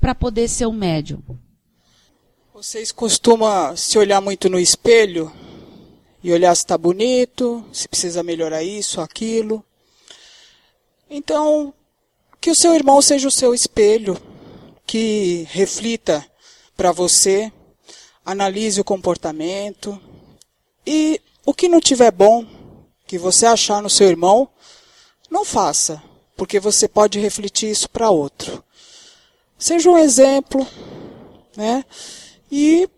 para 0.00 0.14
poder 0.14 0.48
ser 0.48 0.66
um 0.66 0.72
médium? 0.72 1.20
Vocês 2.52 2.90
costumam 2.90 3.76
se 3.76 3.98
olhar 3.98 4.20
muito 4.20 4.48
no 4.48 4.58
espelho 4.58 5.30
e 6.22 6.32
olhar 6.32 6.54
se 6.54 6.62
está 6.62 6.76
bonito, 6.76 7.64
se 7.72 7.88
precisa 7.88 8.22
melhorar 8.22 8.62
isso, 8.62 9.00
aquilo. 9.00 9.64
Então, 11.08 11.72
que 12.40 12.50
o 12.50 12.54
seu 12.54 12.74
irmão 12.74 13.00
seja 13.00 13.28
o 13.28 13.30
seu 13.30 13.54
espelho, 13.54 14.20
que 14.86 15.46
reflita 15.50 16.24
para 16.76 16.92
você, 16.92 17.52
analise 18.24 18.80
o 18.80 18.84
comportamento 18.84 20.00
e 20.86 21.20
o 21.44 21.54
que 21.54 21.68
não 21.68 21.80
tiver 21.80 22.10
bom 22.10 22.44
que 23.06 23.18
você 23.18 23.46
achar 23.46 23.80
no 23.80 23.88
seu 23.88 24.08
irmão, 24.08 24.48
não 25.30 25.44
faça, 25.44 26.02
porque 26.36 26.58
você 26.58 26.88
pode 26.88 27.20
refletir 27.20 27.70
isso 27.70 27.88
para 27.88 28.10
outro. 28.10 28.64
Seja 29.58 29.88
um 29.88 29.96
exemplo, 29.96 30.66
né? 31.56 31.84
E 32.50 32.88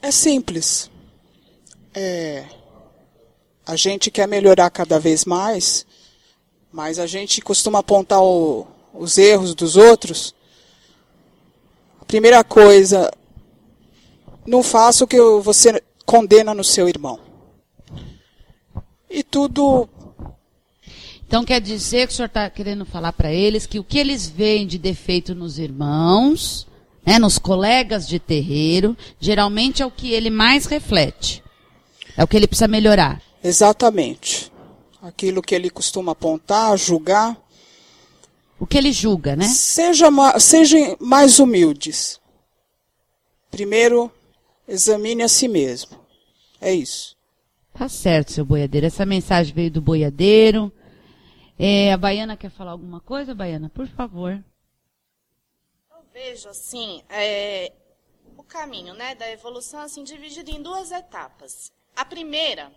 é 0.00 0.10
simples. 0.10 0.90
É, 1.94 2.46
a 3.66 3.76
gente 3.76 4.10
quer 4.10 4.26
melhorar 4.26 4.70
cada 4.70 4.98
vez 4.98 5.24
mais, 5.24 5.86
mas 6.72 6.98
a 6.98 7.06
gente 7.06 7.40
costuma 7.40 7.80
apontar 7.80 8.22
o- 8.22 8.66
os 8.94 9.18
erros 9.18 9.54
dos 9.54 9.76
outros. 9.76 10.34
A 12.00 12.04
primeira 12.04 12.42
coisa, 12.42 13.10
não 14.46 14.62
faça 14.62 15.04
o 15.04 15.06
que 15.06 15.20
você 15.42 15.82
condena 16.04 16.54
no 16.54 16.64
seu 16.64 16.88
irmão. 16.88 17.20
E 19.08 19.22
tudo 19.22 19.88
Então 21.26 21.46
quer 21.46 21.62
dizer 21.62 22.06
que 22.06 22.12
o 22.12 22.16
senhor 22.16 22.26
está 22.26 22.50
querendo 22.50 22.84
falar 22.84 23.10
para 23.14 23.32
eles 23.32 23.64
que 23.64 23.78
o 23.78 23.84
que 23.84 23.98
eles 23.98 24.28
veem 24.28 24.66
de 24.66 24.76
defeito 24.76 25.34
nos 25.34 25.58
irmãos, 25.58 26.66
né, 27.06 27.18
nos 27.18 27.38
colegas 27.38 28.06
de 28.06 28.18
terreiro, 28.18 28.94
geralmente 29.18 29.80
é 29.80 29.86
o 29.86 29.90
que 29.90 30.12
ele 30.12 30.28
mais 30.28 30.66
reflete. 30.66 31.41
É 32.16 32.22
o 32.24 32.28
que 32.28 32.36
ele 32.36 32.46
precisa 32.46 32.68
melhorar. 32.68 33.20
exatamente 33.42 34.50
aquilo 35.00 35.42
que 35.42 35.54
ele 35.54 35.68
costuma 35.68 36.12
apontar, 36.12 36.76
julgar. 36.78 37.36
O 38.58 38.66
que 38.66 38.78
ele 38.78 38.92
julga, 38.92 39.34
né? 39.34 39.44
Seja 39.46 40.10
ma- 40.10 40.38
sejam 40.38 40.96
mais 41.00 41.40
humildes. 41.40 42.20
Primeiro, 43.50 44.12
examine 44.68 45.22
a 45.24 45.28
si 45.28 45.48
mesmo. 45.48 45.98
É 46.60 46.72
isso. 46.72 47.16
Tá 47.74 47.88
certo, 47.88 48.30
seu 48.32 48.44
boiadeiro. 48.44 48.86
Essa 48.86 49.04
mensagem 49.04 49.52
veio 49.52 49.70
do 49.72 49.80
boiadeiro. 49.82 50.72
É, 51.58 51.92
a 51.92 51.96
Baiana 51.96 52.36
quer 52.36 52.50
falar 52.50 52.70
alguma 52.70 53.00
coisa, 53.00 53.34
Baiana? 53.34 53.68
Por 53.70 53.88
favor. 53.88 54.32
Eu 55.90 56.02
vejo 56.12 56.48
assim 56.48 57.02
é, 57.10 57.72
o 58.36 58.42
caminho 58.44 58.94
né, 58.94 59.14
da 59.16 59.28
evolução 59.30 59.80
assim 59.80 60.04
dividido 60.04 60.50
em 60.52 60.62
duas 60.62 60.92
etapas. 60.92 61.72
A 61.96 62.04
primeira, 62.04 62.72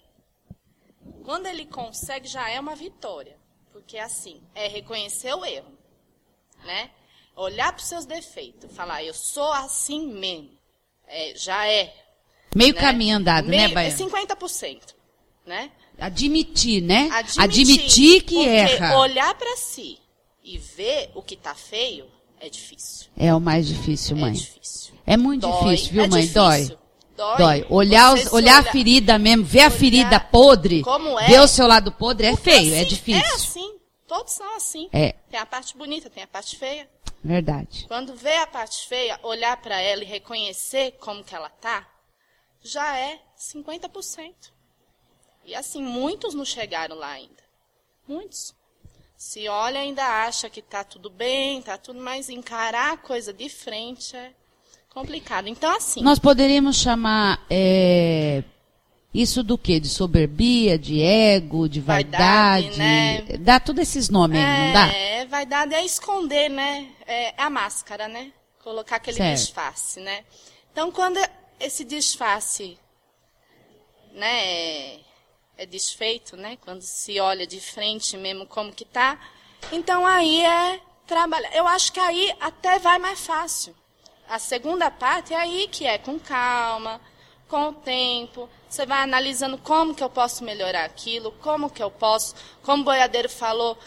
quando 1.23 1.47
ele 1.47 1.65
consegue, 1.65 2.27
já 2.27 2.49
é 2.49 2.59
uma 2.59 2.75
vitória, 2.75 3.37
porque 3.71 3.97
assim 3.97 4.41
é 4.53 4.67
reconhecer 4.67 5.33
o 5.33 5.45
erro, 5.45 5.71
né? 6.65 6.91
Olhar 7.35 7.71
para 7.73 7.81
os 7.81 7.87
seus 7.87 8.05
defeitos, 8.05 8.73
falar 8.75 9.03
eu 9.03 9.13
sou 9.13 9.51
assim 9.51 10.07
mesmo, 10.13 10.51
É, 11.07 11.33
já 11.35 11.67
é. 11.67 11.93
Meio 12.55 12.73
né? 12.73 12.79
caminho 12.81 13.17
andado, 13.17 13.47
né, 13.47 13.57
Meio- 13.63 13.73
Baiana? 13.75 13.95
50%, 13.95 14.95
né? 15.45 15.71
Admitir, 15.99 16.81
né? 16.81 17.09
Admitir, 17.11 17.41
Admitir 17.41 18.23
que 18.23 18.35
porque 18.35 18.49
erra. 18.49 18.97
olhar 18.99 19.33
para 19.35 19.55
si 19.57 19.99
e 20.43 20.57
ver 20.57 21.11
o 21.13 21.21
que 21.21 21.35
tá 21.35 21.53
feio 21.53 22.09
é 22.39 22.49
difícil. 22.49 23.07
É 23.17 23.33
o 23.35 23.39
mais 23.39 23.67
difícil, 23.67 24.15
mãe. 24.17 24.31
É 24.31 24.33
difícil. 24.35 24.95
É 25.05 25.15
muito 25.17 25.41
Dói, 25.47 25.75
difícil, 25.75 25.93
viu, 25.93 26.03
é 26.03 26.07
mãe? 26.07 26.21
difícil. 26.21 26.41
Dói. 26.43 26.77
Dói. 27.15 27.37
Dói. 27.37 27.65
Olhar, 27.69 28.13
os- 28.13 28.31
olhar 28.33 28.57
a 28.57 28.59
olhar- 28.61 28.71
ferida 28.71 29.17
mesmo, 29.17 29.43
ver 29.43 29.59
a 29.59 29.67
olhar 29.67 29.71
ferida 29.77 30.19
podre, 30.19 30.81
como 30.83 31.19
é. 31.19 31.27
ver 31.27 31.39
o 31.39 31.47
seu 31.47 31.65
lado 31.67 31.91
podre 31.91 32.27
é 32.27 32.31
Porque 32.31 32.49
feio, 32.51 32.73
é 32.73 32.79
assim, 32.79 32.87
difícil. 32.87 33.21
É 33.23 33.33
assim. 33.35 33.75
Todos 34.07 34.33
são 34.33 34.55
assim. 34.55 34.89
É. 34.93 35.13
Tem 35.29 35.39
a 35.39 35.45
parte 35.45 35.75
bonita, 35.77 36.09
tem 36.09 36.23
a 36.23 36.27
parte 36.27 36.57
feia. 36.57 36.87
Verdade. 37.23 37.85
Quando 37.87 38.15
vê 38.15 38.35
a 38.37 38.45
parte 38.47 38.87
feia, 38.87 39.19
olhar 39.23 39.57
para 39.57 39.79
ela 39.81 40.03
e 40.03 40.05
reconhecer 40.05 40.91
como 40.99 41.23
que 41.23 41.33
ela 41.33 41.49
tá, 41.49 41.87
já 42.61 42.97
é 42.97 43.19
50%. 43.35 44.53
E 45.43 45.55
assim, 45.55 45.81
muitos 45.81 46.33
não 46.35 46.45
chegaram 46.45 46.95
lá 46.95 47.09
ainda. 47.09 47.43
Muitos. 48.07 48.53
Se 49.17 49.47
olha, 49.47 49.79
ainda 49.79 50.03
acha 50.25 50.49
que 50.49 50.61
tá 50.61 50.83
tudo 50.83 51.09
bem, 51.09 51.61
tá 51.61 51.77
tudo, 51.77 51.99
mas 51.99 52.29
encarar 52.29 52.93
a 52.93 52.97
coisa 52.97 53.31
de 53.33 53.49
frente 53.49 54.15
é 54.15 54.33
complicado. 54.95 55.49
Então, 55.49 55.75
assim. 55.75 56.01
Nós 56.01 56.17
poderíamos 56.17 56.77
chamar 56.77 57.45
é, 57.49 58.41
isso 59.13 59.43
do 59.43 59.57
quê? 59.57 59.77
De 59.77 59.89
soberbia, 59.89 60.79
de 60.79 61.01
ego, 61.01 61.67
de 61.67 61.81
vaidade? 61.81 62.69
Vaidade, 62.69 62.79
né? 62.79 63.37
Dá 63.39 63.59
todos 63.59 63.81
esses 63.81 64.09
nomes 64.09 64.39
aí, 64.39 64.65
não 64.67 64.73
dá? 64.73 64.87
É, 64.87 65.25
vaidade 65.25 65.75
é 65.75 65.83
esconder, 65.83 66.49
né? 66.49 66.87
É 67.05 67.33
a 67.37 67.49
máscara, 67.49 68.07
né? 68.07 68.31
Colocar 68.63 68.95
aquele 68.95 69.17
Certo. 69.17 69.37
disfarce, 69.37 69.99
né? 69.99 70.23
Então, 70.71 70.89
quando 70.91 71.19
esse 71.59 71.83
disfarce, 71.83 72.77
né, 74.13 74.45
é, 74.45 74.99
é 75.57 75.65
desfeito, 75.65 76.37
né? 76.37 76.57
Quando 76.61 76.81
se 76.81 77.19
olha 77.19 77.45
de 77.45 77.59
frente 77.59 78.15
mesmo 78.15 78.45
como 78.45 78.71
que 78.71 78.85
tá, 78.85 79.19
então 79.73 80.05
aí 80.05 80.41
é 80.41 80.79
trabalhar. 81.05 81.53
Eu 81.53 81.67
acho 81.67 81.91
que 81.91 81.99
aí 81.99 82.33
até 82.39 82.79
vai 82.79 82.97
mais 82.97 83.19
fácil. 83.19 83.75
A 84.27 84.39
segunda 84.39 84.89
parte 84.89 85.33
é 85.33 85.37
aí 85.37 85.67
que 85.67 85.85
é 85.85 85.97
com 85.97 86.19
calma, 86.19 86.99
com 87.47 87.69
o 87.69 87.73
tempo. 87.73 88.49
Você 88.67 88.85
vai 88.85 89.03
analisando 89.03 89.57
como 89.57 89.93
que 89.93 90.03
eu 90.03 90.09
posso 90.09 90.43
melhorar 90.43 90.85
aquilo, 90.85 91.31
como 91.33 91.69
que 91.69 91.81
eu 91.81 91.91
posso, 91.91 92.35
como 92.63 92.81
o 92.81 92.85
boiadeiro 92.85 93.29
falou, 93.29 93.77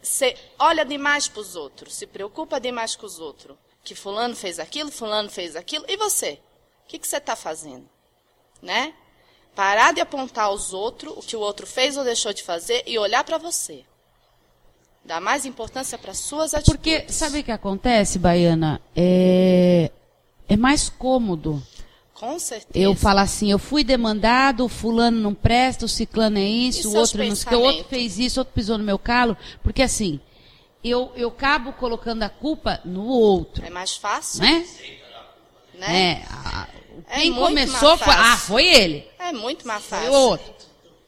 você 0.00 0.36
olha 0.58 0.84
demais 0.84 1.28
para 1.28 1.40
os 1.40 1.56
outros, 1.56 1.94
se 1.94 2.06
preocupa 2.06 2.60
demais 2.60 2.94
com 2.94 3.06
os 3.06 3.18
outros. 3.18 3.56
Que 3.82 3.94
fulano 3.94 4.36
fez 4.36 4.58
aquilo, 4.58 4.90
fulano 4.90 5.30
fez 5.30 5.56
aquilo. 5.56 5.84
E 5.88 5.96
você? 5.96 6.40
O 6.84 6.88
que, 6.88 6.98
que 6.98 7.06
você 7.06 7.16
está 7.16 7.34
fazendo? 7.34 7.88
Né? 8.62 8.94
Parar 9.54 9.92
de 9.92 10.00
apontar 10.00 10.46
aos 10.46 10.72
outros 10.72 11.16
o 11.16 11.20
que 11.20 11.36
o 11.36 11.40
outro 11.40 11.66
fez 11.66 11.96
ou 11.96 12.04
deixou 12.04 12.32
de 12.32 12.42
fazer 12.42 12.82
e 12.86 12.98
olhar 12.98 13.24
para 13.24 13.38
você. 13.38 13.84
Dá 15.04 15.20
mais 15.20 15.44
importância 15.44 15.98
para 15.98 16.14
suas 16.14 16.54
atitudes. 16.54 16.76
Porque, 16.76 17.12
sabe 17.12 17.40
o 17.40 17.44
que 17.44 17.52
acontece, 17.52 18.18
Baiana? 18.18 18.80
É, 18.96 19.90
é 20.48 20.56
mais 20.56 20.88
cômodo. 20.88 21.62
Com 22.14 22.38
certeza. 22.38 22.70
Eu 22.72 22.94
falar 22.94 23.22
assim, 23.22 23.50
eu 23.50 23.58
fui 23.58 23.84
demandado, 23.84 24.66
fulano 24.68 25.20
não 25.20 25.34
presta, 25.34 25.84
o 25.84 25.88
ciclano 25.88 26.38
é 26.38 26.42
isso, 26.44 26.88
o 26.90 26.96
outro 26.96 27.22
não 27.22 27.34
sei 27.36 27.54
o 27.56 27.60
outro 27.60 27.84
fez 27.84 28.18
isso, 28.18 28.40
outro 28.40 28.54
pisou 28.54 28.78
no 28.78 28.84
meu 28.84 28.98
calo. 28.98 29.36
Porque 29.62 29.82
assim, 29.82 30.20
eu, 30.82 31.12
eu 31.16 31.28
acabo 31.28 31.72
colocando 31.74 32.22
a 32.22 32.28
culpa 32.30 32.80
no 32.84 33.04
outro, 33.04 33.62
É 33.64 33.68
mais 33.68 33.94
fácil, 33.96 34.40
né? 34.42 34.64
né? 35.74 36.12
É, 36.12 36.22
a- 36.30 36.68
É 37.08 37.20
quem 37.20 37.30
muito 37.32 37.48
começou 37.48 37.98
foi, 37.98 38.14
ah, 38.14 38.36
foi 38.38 38.64
ele, 38.64 39.06
É 39.18 39.32
muito 39.32 39.66
mais 39.66 39.82
foi 39.84 39.98
fácil. 39.98 40.12
o 40.12 40.14
outro. 40.14 40.54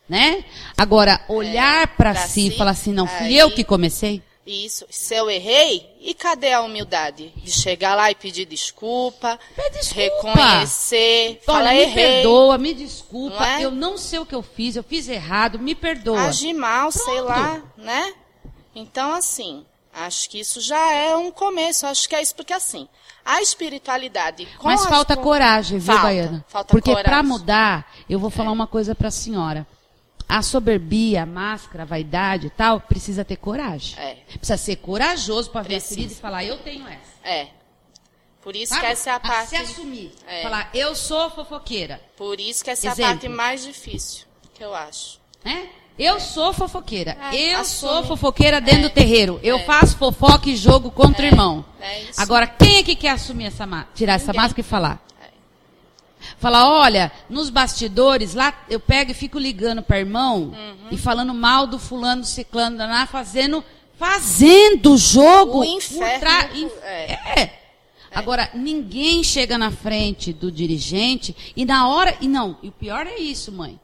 Né? 0.08 0.44
Agora, 0.78 1.20
olhar 1.28 1.88
pra 1.96 2.10
É, 2.10 2.12
pra 2.14 2.26
si 2.28 2.46
e 2.48 2.50
si, 2.52 2.56
falar 2.56 2.70
assim, 2.70 2.92
não, 2.92 3.06
fui 3.08 3.26
aí- 3.26 3.38
eu 3.38 3.50
que 3.50 3.64
comecei. 3.64 4.22
Isso. 4.46 4.86
Se 4.88 5.12
eu 5.16 5.28
errei, 5.28 5.84
e 6.00 6.14
cadê 6.14 6.52
a 6.52 6.60
humildade? 6.60 7.32
De 7.36 7.50
chegar 7.50 7.96
lá 7.96 8.08
e 8.12 8.14
pedir 8.14 8.44
desculpa, 8.44 9.36
desculpa. 9.72 10.38
reconhecer, 10.38 11.40
falar 11.44 11.58
Olha, 11.70 11.72
me 11.72 11.80
errei, 11.82 11.94
perdoa, 12.22 12.56
me 12.58 12.72
desculpa, 12.72 13.40
Não 13.40 13.44
é? 13.44 13.64
eu 13.64 13.70
não 13.72 13.98
sei 13.98 14.20
o 14.20 14.26
que 14.26 14.34
eu 14.36 14.42
fiz, 14.44 14.76
eu 14.76 14.84
fiz 14.84 15.08
errado, 15.08 15.58
me 15.58 15.74
perdoa. 15.74 16.22
agir 16.28 16.52
mal, 16.54 16.92
sei 16.92 17.20
lá, 17.22 17.60
né? 17.76 18.12
Então, 18.72 19.12
assim, 19.14 19.66
acho 19.92 20.30
que 20.30 20.38
isso 20.38 20.60
já 20.60 20.92
é 20.92 21.16
um 21.16 21.32
começo. 21.32 21.84
Acho 21.84 22.08
que 22.08 22.14
é 22.14 22.22
isso, 22.22 22.34
porque 22.36 22.52
assim, 22.52 22.86
a 23.24 23.42
espiritualidade. 23.42 24.46
Mas 24.62 24.82
as 24.82 24.86
falta 24.88 25.16
coragem, 25.16 25.78
viu, 25.80 25.86
Falta, 25.92 26.02
Baiana? 26.02 26.44
falta 26.46 26.68
Porque 26.72 26.90
coragem. 26.90 27.06
É. 27.06 27.10
para 27.10 27.22
mudar, 27.24 27.92
eu 28.08 28.20
vou 28.20 28.30
falar 28.30 28.52
uma 28.52 28.68
coisa 28.68 28.94
para 28.94 29.08
a 29.08 29.10
senhora. 29.10 29.66
A 30.28 30.42
soberbia, 30.42 31.22
a 31.22 31.26
máscara, 31.26 31.84
a 31.84 31.86
vaidade 31.86 32.48
e 32.48 32.50
tal, 32.50 32.80
precisa 32.80 33.24
ter 33.24 33.36
coragem. 33.36 33.96
É. 33.98 34.16
Precisa 34.36 34.56
ser 34.56 34.76
corajoso 34.76 35.50
para 35.50 35.62
ver 35.62 35.76
a 35.76 35.80
ferida 35.80 36.12
e 36.12 36.16
falar, 36.16 36.44
eu 36.44 36.58
tenho 36.58 36.86
essa. 36.86 37.12
É. 37.28 37.48
Por 38.42 38.54
isso 38.54 38.70
Sabe? 38.74 38.80
que 38.80 38.92
essa 38.92 39.10
é 39.10 39.12
a 39.12 39.20
parte. 39.20 39.48
se 39.50 39.56
assumir. 39.56 40.12
É. 40.26 40.42
Falar, 40.42 40.70
eu 40.74 40.94
sou 40.94 41.30
fofoqueira. 41.30 42.00
Por 42.16 42.38
isso 42.40 42.62
que 42.64 42.70
essa 42.70 42.86
é 42.86 42.90
a 42.90 42.92
Exemplo. 42.92 43.10
parte 43.12 43.28
mais 43.28 43.64
difícil, 43.64 44.24
que 44.54 44.62
eu 44.64 44.74
acho. 44.74 45.18
Né? 45.44 45.68
Eu 45.98 46.20
sou 46.20 46.52
fofoqueira. 46.52 47.16
É, 47.32 47.54
eu 47.54 47.60
assume. 47.60 47.92
sou 47.92 48.04
fofoqueira 48.04 48.60
dentro 48.60 48.80
É, 48.80 48.88
do 48.88 48.90
terreiro. 48.90 49.40
Eu 49.42 49.56
é. 49.58 49.64
faço 49.64 49.96
fofoca 49.96 50.48
e 50.50 50.54
jogo 50.56 50.90
contra 50.90 51.22
o 51.22 51.26
irmão. 51.26 51.64
é 51.80 52.02
isso. 52.02 52.20
Agora, 52.20 52.46
quem 52.46 52.76
é 52.78 52.82
que 52.82 52.94
quer 52.94 53.10
assumir 53.10 53.46
essa 53.46 53.66
máscara? 53.66 53.94
Tirar 53.94 54.14
essa 54.14 54.26
Ninguém. 54.26 54.40
máscara 54.42 54.60
e 54.60 54.64
falar? 54.64 55.06
Falar, 56.38 56.68
olha, 56.68 57.10
nos 57.28 57.50
bastidores, 57.50 58.34
lá 58.34 58.52
eu 58.68 58.78
pego 58.80 59.10
e 59.10 59.14
fico 59.14 59.38
ligando 59.38 59.82
para 59.82 59.98
irmão 59.98 60.52
Uhum. 60.54 60.88
e 60.90 60.96
falando 60.96 61.32
mal 61.34 61.66
do 61.66 61.78
fulano, 61.78 62.24
ciclano, 62.24 62.76
lá, 62.78 63.06
fazendo, 63.06 63.64
fazendo 63.98 64.96
jogo. 64.96 65.60
O 65.60 65.64
inferno, 65.64 66.20
trás- 66.20 66.72
é. 66.82 67.12
é. 67.42 67.60
Agora, 68.14 68.50
ninguém 68.54 69.22
chega 69.22 69.58
na 69.58 69.70
frente 69.70 70.32
do 70.32 70.50
dirigente 70.50 71.36
e 71.54 71.64
na 71.66 71.86
hora. 71.88 72.16
E 72.20 72.26
não, 72.28 72.56
e 72.62 72.68
o 72.68 72.72
pior 72.72 73.06
é 73.06 73.18
isso, 73.18 73.52
mãe. 73.52 73.78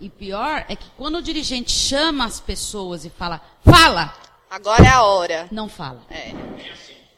E 0.00 0.08
pior 0.10 0.64
é 0.68 0.74
que 0.76 0.86
quando 0.96 1.16
o 1.16 1.22
dirigente 1.22 1.70
chama 1.72 2.24
as 2.24 2.40
pessoas 2.40 3.04
e 3.04 3.10
fala, 3.10 3.40
fala, 3.64 4.12
Agora 4.50 4.84
é 4.84 4.88
a 4.88 5.02
hora. 5.02 5.48
não 5.52 5.68
fala. 5.68 6.02
É. 6.10 6.32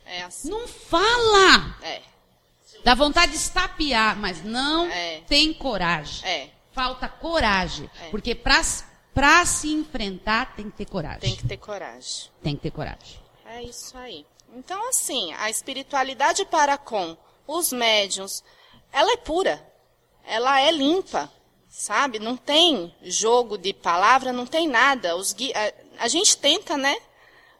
É 0.06 0.22
assim. 0.22 0.50
Não 0.50 0.66
fala! 0.66 1.76
É. 1.82 2.00
Dá 2.84 2.94
vontade 2.94 3.32
de 3.32 3.38
estapear, 3.38 4.16
mas 4.16 4.42
não 4.44 4.86
É. 4.86 5.20
tem 5.26 5.52
coragem. 5.52 6.28
É. 6.28 6.50
Falta 6.72 7.08
coragem. 7.08 7.90
É. 8.02 8.08
Porque 8.10 8.34
pra 8.34 9.44
se 9.44 9.68
enfrentar, 9.72 10.54
tem 10.54 10.70
que 10.70 10.76
ter 10.76 10.86
coragem. 10.86 11.20
Tem 11.20 11.36
que 11.36 11.46
ter 11.46 11.56
coragem. 11.56 12.30
Tem 12.42 12.56
que 12.56 12.62
ter 12.62 12.70
coragem. 12.70 13.18
É 13.46 13.62
isso 13.62 13.96
aí. 13.98 14.24
Então, 14.54 14.88
assim, 14.88 15.32
a 15.34 15.50
espiritualidade 15.50 16.44
para 16.46 16.78
com 16.78 17.16
os 17.46 17.72
médiums, 17.72 18.44
ela 18.92 19.12
é 19.12 19.16
pura. 19.16 19.66
Ela 20.24 20.60
é 20.60 20.70
limpa, 20.70 21.30
sabe? 21.68 22.18
Não 22.18 22.36
tem 22.36 22.94
jogo 23.02 23.58
de 23.58 23.72
palavra, 23.72 24.32
não 24.32 24.46
tem 24.46 24.68
nada. 24.68 25.16
Os 25.16 25.32
gui... 25.32 25.52
a, 25.54 25.72
a 26.04 26.08
gente 26.08 26.36
tenta, 26.36 26.76
né? 26.76 26.96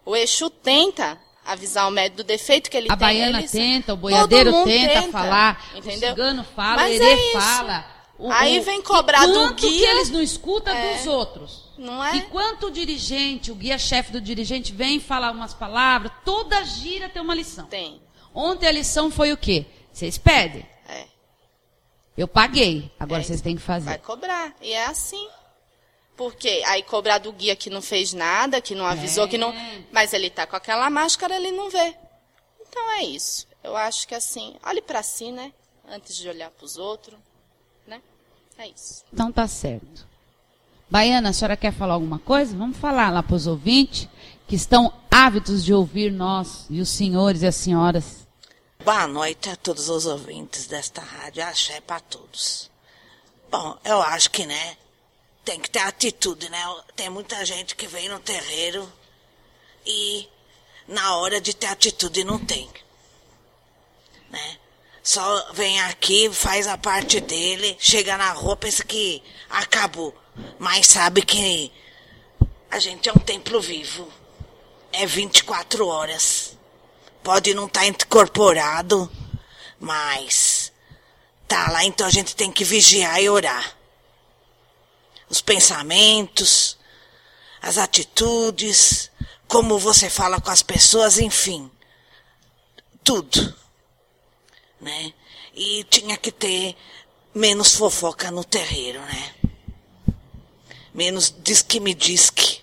O 0.05 0.15
Exu 0.15 0.49
tenta 0.51 1.21
avisar 1.53 1.89
o 1.89 1.91
médium 1.91 2.17
do 2.17 2.25
defeito 2.25 2.71
que 2.71 2.77
ele 2.77 2.87
A 2.91 2.97
tem. 2.97 2.99
baiana 2.99 3.39
Eles- 3.39 3.51
tenta, 3.51 3.95
o 3.95 3.97
boiadeiro 3.97 4.53
tenta, 4.65 5.01
tenta, 5.01 5.13
falar, 5.13 5.65
entendeu? 5.75 6.09
o 6.09 6.15
cigano 6.15 6.45
fala, 6.57 6.83
Mas 6.83 6.91
o 6.99 7.03
é 7.03 7.07
herê 7.07 7.15
isso. 7.29 7.33
fala. 7.41 7.85
O- 8.19 8.33
Aí 8.33 8.59
vem 8.61 8.83
cobrar 8.83 9.27
do 9.27 9.33
quanto 9.33 9.55
que 9.55 9.69
guia. 9.71 9.91
eles 9.93 10.11
não 10.11 10.21
escutam 10.21 10.75
É. 10.75 10.97
dos 10.97 11.07
outros. 11.07 11.69
Não 11.79 12.05
é? 12.05 12.17
E 12.17 12.23
quanto 12.23 12.67
o 12.67 12.71
dirigente, 12.71 13.53
o 13.53 13.55
guia-chefe 13.55 14.11
do 14.11 14.21
dirigente 14.21 14.73
vem 14.73 14.99
falar 14.99 15.31
umas 15.31 15.55
palavras, 15.55 16.11
toda 16.25 16.65
gira 16.65 17.09
tem 17.09 17.23
uma 17.23 17.35
lição. 17.35 17.67
Tem. 17.67 18.01
Ontem 18.35 18.67
a 18.67 18.73
lição 18.73 19.09
foi 19.11 19.33
o 19.33 19.37
quê? 19.37 19.65
Vocês 19.93 20.19
pedem. 20.19 20.67
É. 20.89 21.05
Eu 22.17 22.27
paguei. 22.27 22.91
Agora 22.99 23.21
É. 23.21 23.25
vocês 23.25 23.41
têm 23.41 23.55
que 23.55 23.63
fazer. 23.63 23.87
Vai 23.87 23.99
cobrar. 23.99 24.53
E 24.61 24.73
é 24.73 24.87
assim. 24.87 25.29
Porque 26.19 26.63
aí 26.67 26.83
cobrar 26.83 27.19
do 27.19 27.33
guia 27.33 27.55
que 27.55 27.71
não 27.71 27.81
fez 27.81 28.13
nada, 28.13 28.61
que 28.61 28.75
não 28.75 28.85
avisou, 28.85 29.25
É. 29.25 29.29
que 29.29 29.39
não. 29.39 29.55
Mas 29.93 30.13
ele 30.13 30.29
tá 30.29 30.47
com 30.49 30.57
aquela 30.57 30.91
máscara, 30.91 31.37
ele 31.37 31.53
não 31.53 31.71
vê. 31.71 31.95
Então 32.61 32.93
é 32.95 33.05
isso. 33.05 33.47
Eu 33.63 33.77
acho 33.77 34.07
que 34.07 34.15
assim, 34.17 34.57
olhe 34.65 34.83
para 34.83 35.01
si, 35.03 35.31
né? 35.31 35.53
Antes 35.89 36.17
de 36.17 36.29
olhar 36.29 36.51
para 36.51 36.65
os 36.67 36.77
outros, 36.77 37.17
né? 37.87 38.03
É 38.59 38.67
isso. 38.67 39.05
Então 39.13 39.31
tá 39.33 39.47
certo. 39.47 40.07
Baiana, 40.91 41.31
a 41.31 41.33
senhora 41.33 41.57
quer 41.57 41.73
falar 41.73 41.95
alguma 41.95 42.19
coisa? 42.19 42.57
Vamos 42.57 42.77
falar 42.79 43.11
lá 43.13 43.23
para 43.23 43.37
os 43.37 43.47
ouvintes 43.47 44.09
que 44.49 44.57
estão 44.57 44.93
ávidos 45.11 45.65
de 45.65 45.73
ouvir 45.73 46.11
nós 46.11 46.67
e 46.69 46.81
os 46.81 46.89
senhores 46.89 47.43
e 47.43 47.47
as 47.47 47.55
senhoras. 47.55 48.27
Boa 48.85 49.07
noite 49.07 49.51
a 49.51 49.57
todos 49.57 49.89
os 49.89 50.05
ouvintes 50.07 50.67
desta 50.67 51.01
rádio 51.01 51.45
Axé 51.45 51.81
para 51.81 52.01
todos. 52.01 52.71
Bom, 53.51 53.79
eu 53.85 54.01
acho 54.03 54.31
que, 54.31 54.47
né, 54.47 54.77
tem 55.49 55.59
que 55.59 55.71
ter 55.71 55.79
atitude, 55.79 56.51
né? 56.51 56.63
Tem 56.95 57.09
muita 57.09 57.43
gente 57.43 57.75
que 57.75 57.87
vem 57.87 58.07
no 58.07 58.21
terreiro 58.21 58.87
e 59.87 60.29
na 60.87 61.17
hora 61.17 61.41
de 61.41 61.55
ter 61.55 61.69
atitude 61.69 62.23
não 62.23 62.39
tem. 62.39 62.69
Né? 64.29 64.59
Só 65.03 65.51
vem 65.55 65.81
aqui, 65.81 66.31
faz 66.31 66.67
a 66.67 66.77
parte 66.77 67.19
dele, 67.19 67.75
chega 67.81 68.19
na 68.19 68.31
rua, 68.33 68.59
pensa 68.59 68.85
que 68.85 69.23
acabou. 69.49 70.15
Mas 70.59 70.87
sabe 70.87 71.23
que 71.23 71.73
a 72.71 72.79
gente 72.79 73.09
é 73.09 73.13
um 73.15 73.19
templo 73.19 73.59
vivo. 73.59 74.07
É 74.93 75.07
24 75.07 75.87
horas 75.87 76.59
pode 77.25 77.55
não 77.55 77.65
estar 77.65 77.87
incorporado, 77.87 79.11
mas 79.81 80.71
tá 81.47 81.71
lá, 81.71 81.85
então 81.85 82.07
a 82.07 82.11
gente 82.11 82.37
tem 82.37 82.53
que 82.53 82.65
vigiar 82.65 83.19
e 83.23 83.31
orar. 83.31 83.78
Os 85.29 85.41
pensamentos, 85.41 86.79
as 87.61 87.79
atitudes, 87.79 89.11
como 89.47 89.79
você 89.79 90.09
fala 90.09 90.41
com 90.41 90.51
as 90.51 90.63
pessoas, 90.63 91.19
enfim, 91.19 91.71
tudo, 93.03 93.55
né? 94.81 95.13
E 95.55 95.85
tinha 95.85 96.17
que 96.17 96.31
ter 96.31 96.77
menos 97.35 97.75
fofoca 97.75 98.31
no 98.31 98.45
terreiro, 98.45 99.01
né? 99.01 99.35
Menos 100.95 101.35
diz 101.43 101.63
que 101.63 101.81
me 101.81 101.95
diz 101.95 102.31
que. 102.31 102.61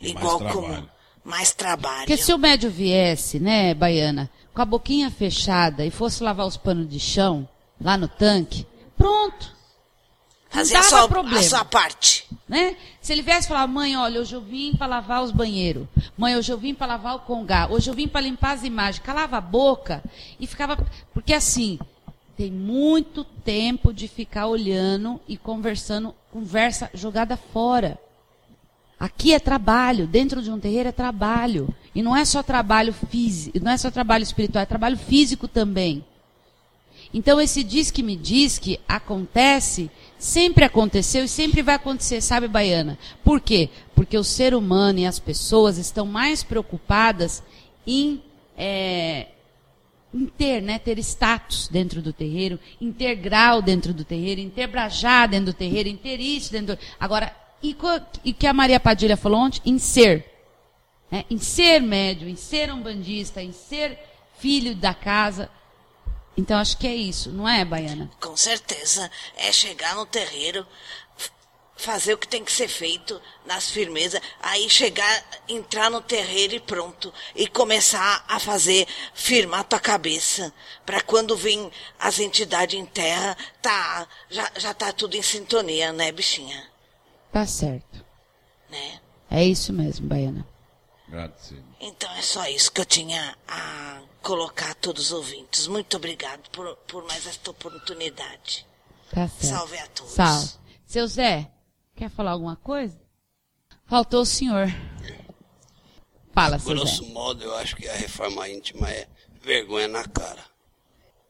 Igual 0.00 0.40
como 0.40 0.88
mais 1.22 1.52
trabalho. 1.52 2.06
Porque 2.06 2.16
se 2.16 2.32
o 2.32 2.38
médio 2.38 2.70
viesse, 2.70 3.38
né, 3.38 3.74
Baiana, 3.74 4.30
com 4.54 4.62
a 4.62 4.64
boquinha 4.64 5.10
fechada 5.10 5.84
e 5.84 5.90
fosse 5.90 6.22
lavar 6.22 6.46
os 6.46 6.56
panos 6.56 6.88
de 6.88 6.98
chão, 6.98 7.48
lá 7.80 7.96
no 7.96 8.08
tanque, 8.08 8.66
pronto. 8.96 9.54
Não 10.52 10.58
Fazer 10.58 10.76
a 10.76 10.80
dava 10.80 10.88
sua, 10.88 11.08
problema. 11.08 11.38
a 11.38 11.42
sua 11.42 11.64
parte. 11.64 12.26
Né? 12.48 12.76
Se 13.00 13.12
ele 13.12 13.22
viesse 13.22 13.46
falar, 13.46 13.66
mãe, 13.68 13.96
olha, 13.96 14.20
hoje 14.20 14.34
eu 14.34 14.40
vim 14.40 14.74
para 14.74 14.86
lavar 14.86 15.22
os 15.22 15.30
banheiros. 15.30 15.86
Mãe, 16.18 16.36
hoje 16.36 16.52
eu 16.52 16.58
vim 16.58 16.74
para 16.74 16.88
lavar 16.88 17.14
o 17.14 17.20
congá. 17.20 17.68
Hoje 17.70 17.88
eu 17.88 17.94
vim 17.94 18.08
para 18.08 18.20
limpar 18.20 18.52
as 18.52 18.64
imagens. 18.64 18.98
Calava 19.04 19.36
a 19.36 19.40
boca 19.40 20.02
e 20.40 20.46
ficava. 20.46 20.76
Porque 21.14 21.32
assim, 21.32 21.78
tem 22.36 22.50
muito 22.50 23.22
tempo 23.22 23.92
de 23.92 24.08
ficar 24.08 24.48
olhando 24.48 25.20
e 25.28 25.36
conversando, 25.36 26.14
conversa 26.32 26.90
jogada 26.94 27.36
fora. 27.36 27.98
Aqui 28.98 29.32
é 29.32 29.38
trabalho, 29.38 30.06
dentro 30.06 30.42
de 30.42 30.50
um 30.50 30.58
terreiro 30.58 30.88
é 30.88 30.92
trabalho. 30.92 31.74
E 31.94 32.02
não 32.02 32.16
é 32.16 32.24
só 32.24 32.42
trabalho 32.42 32.92
físico, 32.92 33.58
não 33.62 33.72
é 33.72 33.76
só 33.76 33.90
trabalho 33.90 34.22
espiritual, 34.22 34.62
é 34.62 34.66
trabalho 34.66 34.96
físico 34.96 35.46
também. 35.46 36.04
Então 37.12 37.40
esse 37.40 37.64
diz 37.64 37.90
que 37.90 38.02
me 38.02 38.16
diz 38.16 38.58
que 38.58 38.78
acontece, 38.88 39.90
sempre 40.20 40.64
aconteceu 40.64 41.24
e 41.24 41.28
sempre 41.28 41.62
vai 41.62 41.74
acontecer, 41.74 42.20
sabe, 42.20 42.46
Baiana? 42.46 42.98
Por 43.24 43.40
quê? 43.40 43.70
Porque 43.94 44.16
o 44.16 44.22
ser 44.22 44.54
humano 44.54 44.98
e 44.98 45.06
as 45.06 45.18
pessoas 45.18 45.78
estão 45.78 46.04
mais 46.04 46.44
preocupadas 46.44 47.42
em, 47.86 48.22
é, 48.56 49.28
em 50.12 50.26
ter, 50.26 50.60
né, 50.60 50.78
ter 50.78 50.98
status 50.98 51.68
dentro 51.68 52.02
do 52.02 52.12
terreiro, 52.12 52.60
em 52.78 52.92
ter 52.92 53.14
grau 53.14 53.62
dentro 53.62 53.94
do 53.94 54.04
terreiro, 54.04 54.42
em 54.42 54.50
ter 54.50 54.66
brajá 54.66 55.24
dentro 55.26 55.46
do 55.46 55.54
terreiro, 55.54 55.88
em 55.88 55.96
ter 55.96 56.20
isso 56.20 56.52
dentro 56.52 56.76
do... 56.76 56.82
Agora, 57.00 57.34
e 57.62 57.74
o 58.30 58.34
que 58.34 58.46
a 58.46 58.52
Maria 58.52 58.78
Padilha 58.78 59.16
falou 59.16 59.40
ontem? 59.40 59.60
Em 59.64 59.78
ser. 59.78 60.24
né? 61.10 61.24
em 61.30 61.38
ser 61.38 61.80
médium, 61.80 62.28
em 62.28 62.36
ser 62.36 62.72
um 62.72 62.80
bandista, 62.80 63.42
em 63.42 63.52
ser 63.52 63.98
filho 64.38 64.74
da 64.74 64.92
casa. 64.92 65.50
Então 66.40 66.58
acho 66.58 66.78
que 66.78 66.86
é 66.86 66.94
isso, 66.94 67.30
não 67.30 67.46
é, 67.46 67.62
Baiana? 67.66 68.10
Com 68.18 68.34
certeza. 68.34 69.10
É 69.36 69.52
chegar 69.52 69.94
no 69.94 70.06
terreiro, 70.06 70.66
fazer 71.76 72.14
o 72.14 72.18
que 72.18 72.26
tem 72.26 72.42
que 72.42 72.50
ser 72.50 72.66
feito 72.66 73.20
nas 73.44 73.68
firmezas, 73.68 74.22
aí 74.42 74.68
chegar, 74.70 75.22
entrar 75.46 75.90
no 75.90 76.00
terreiro 76.00 76.54
e 76.54 76.60
pronto, 76.60 77.12
e 77.34 77.46
começar 77.46 78.24
a 78.26 78.40
fazer 78.40 78.88
firmar 79.12 79.64
tua 79.64 79.78
cabeça, 79.78 80.50
para 80.86 81.02
quando 81.02 81.36
vem 81.36 81.70
as 81.98 82.18
entidades 82.18 82.80
em 82.80 82.86
terra, 82.86 83.36
tá, 83.60 84.08
já, 84.30 84.50
já 84.56 84.72
tá 84.72 84.92
tudo 84.94 85.16
em 85.16 85.22
sintonia, 85.22 85.92
né, 85.92 86.10
bichinha? 86.10 86.70
Tá 87.30 87.46
certo. 87.46 88.02
Né? 88.70 88.98
É 89.30 89.44
isso 89.44 89.74
mesmo, 89.74 90.08
Baiana. 90.08 90.46
Grazie. 91.06 91.62
Então 91.78 92.10
é 92.14 92.22
só 92.22 92.46
isso 92.46 92.72
que 92.72 92.80
eu 92.80 92.86
tinha 92.86 93.36
a 93.46 94.00
colocar 94.22 94.70
a 94.70 94.74
todos 94.74 95.06
os 95.06 95.12
ouvintes. 95.12 95.66
Muito 95.66 95.96
obrigado 95.96 96.48
por, 96.50 96.76
por 96.86 97.04
mais 97.06 97.26
esta 97.26 97.50
oportunidade. 97.50 98.66
Tá 99.10 99.28
certo. 99.28 99.46
Salve 99.46 99.78
a 99.78 99.86
todos. 99.88 100.12
Salve. 100.12 100.50
Seu 100.86 101.06
Zé, 101.06 101.50
quer 101.94 102.10
falar 102.10 102.32
alguma 102.32 102.56
coisa? 102.56 103.00
Faltou 103.86 104.22
o 104.22 104.26
senhor. 104.26 104.66
Fala, 106.32 106.58
seu 106.58 106.74
Grosso 106.74 107.04
Zé. 107.04 107.12
modo, 107.12 107.44
eu 107.44 107.56
acho 107.56 107.76
que 107.76 107.88
a 107.88 107.94
reforma 107.94 108.48
íntima 108.48 108.90
é 108.90 109.08
vergonha 109.40 109.88
na 109.88 110.06
cara. 110.06 110.44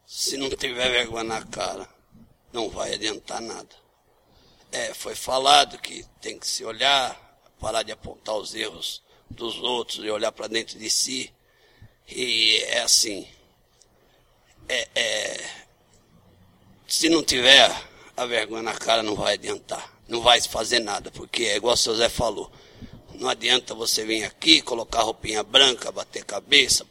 Se 0.07 0.37
não 0.37 0.51
tiver 0.51 0.91
vergonha 0.91 1.25
na 1.25 1.43
cara, 1.47 1.89
não 2.53 2.69
vai 2.69 2.95
adiantar 2.95 3.41
nada. 3.41 3.69
É, 4.73 4.93
foi 4.95 5.15
falado 5.15 5.79
que 5.79 6.05
tem 6.21 6.39
que 6.39 6.47
se 6.47 6.65
olhar, 6.65 7.19
parar 7.59 7.83
de 7.83 7.93
apontar 7.93 8.37
os 8.37 8.55
erros 8.55 9.03
dos 9.31 9.59
outros 9.59 10.05
e 10.05 10.11
olhar 10.11 10.33
para 10.33 10.49
dentro 10.49 10.79
de 10.79 10.91
si. 10.91 11.33
E 12.11 12.57
é 12.69 12.81
assim. 12.83 13.27
É, 14.69 14.89
é, 14.95 15.51
se 16.87 17.09
não 17.09 17.23
tiver 17.23 17.71
a 18.17 18.27
vergonha 18.27 18.63
na 18.63 18.75
cara, 18.75 19.03
não 19.03 19.15
vai 19.15 19.35
adiantar. 19.35 19.93
Não 20.09 20.21
vai 20.21 20.41
fazer 20.41 20.81
nada, 20.81 21.11
porque 21.11 21.45
é 21.45 21.57
igual 21.57 21.75
o 21.75 21.77
seu 21.77 21.95
Zé 21.97 22.09
falou. 22.09 22.51
Não 23.15 23.29
adianta 23.29 23.75
você 23.75 24.05
vir 24.05 24.25
aqui, 24.25 24.61
colocar 24.61 25.03
roupinha 25.03 25.43
branca, 25.43 25.93
bater 25.93 26.25
cabeça, 26.25 26.87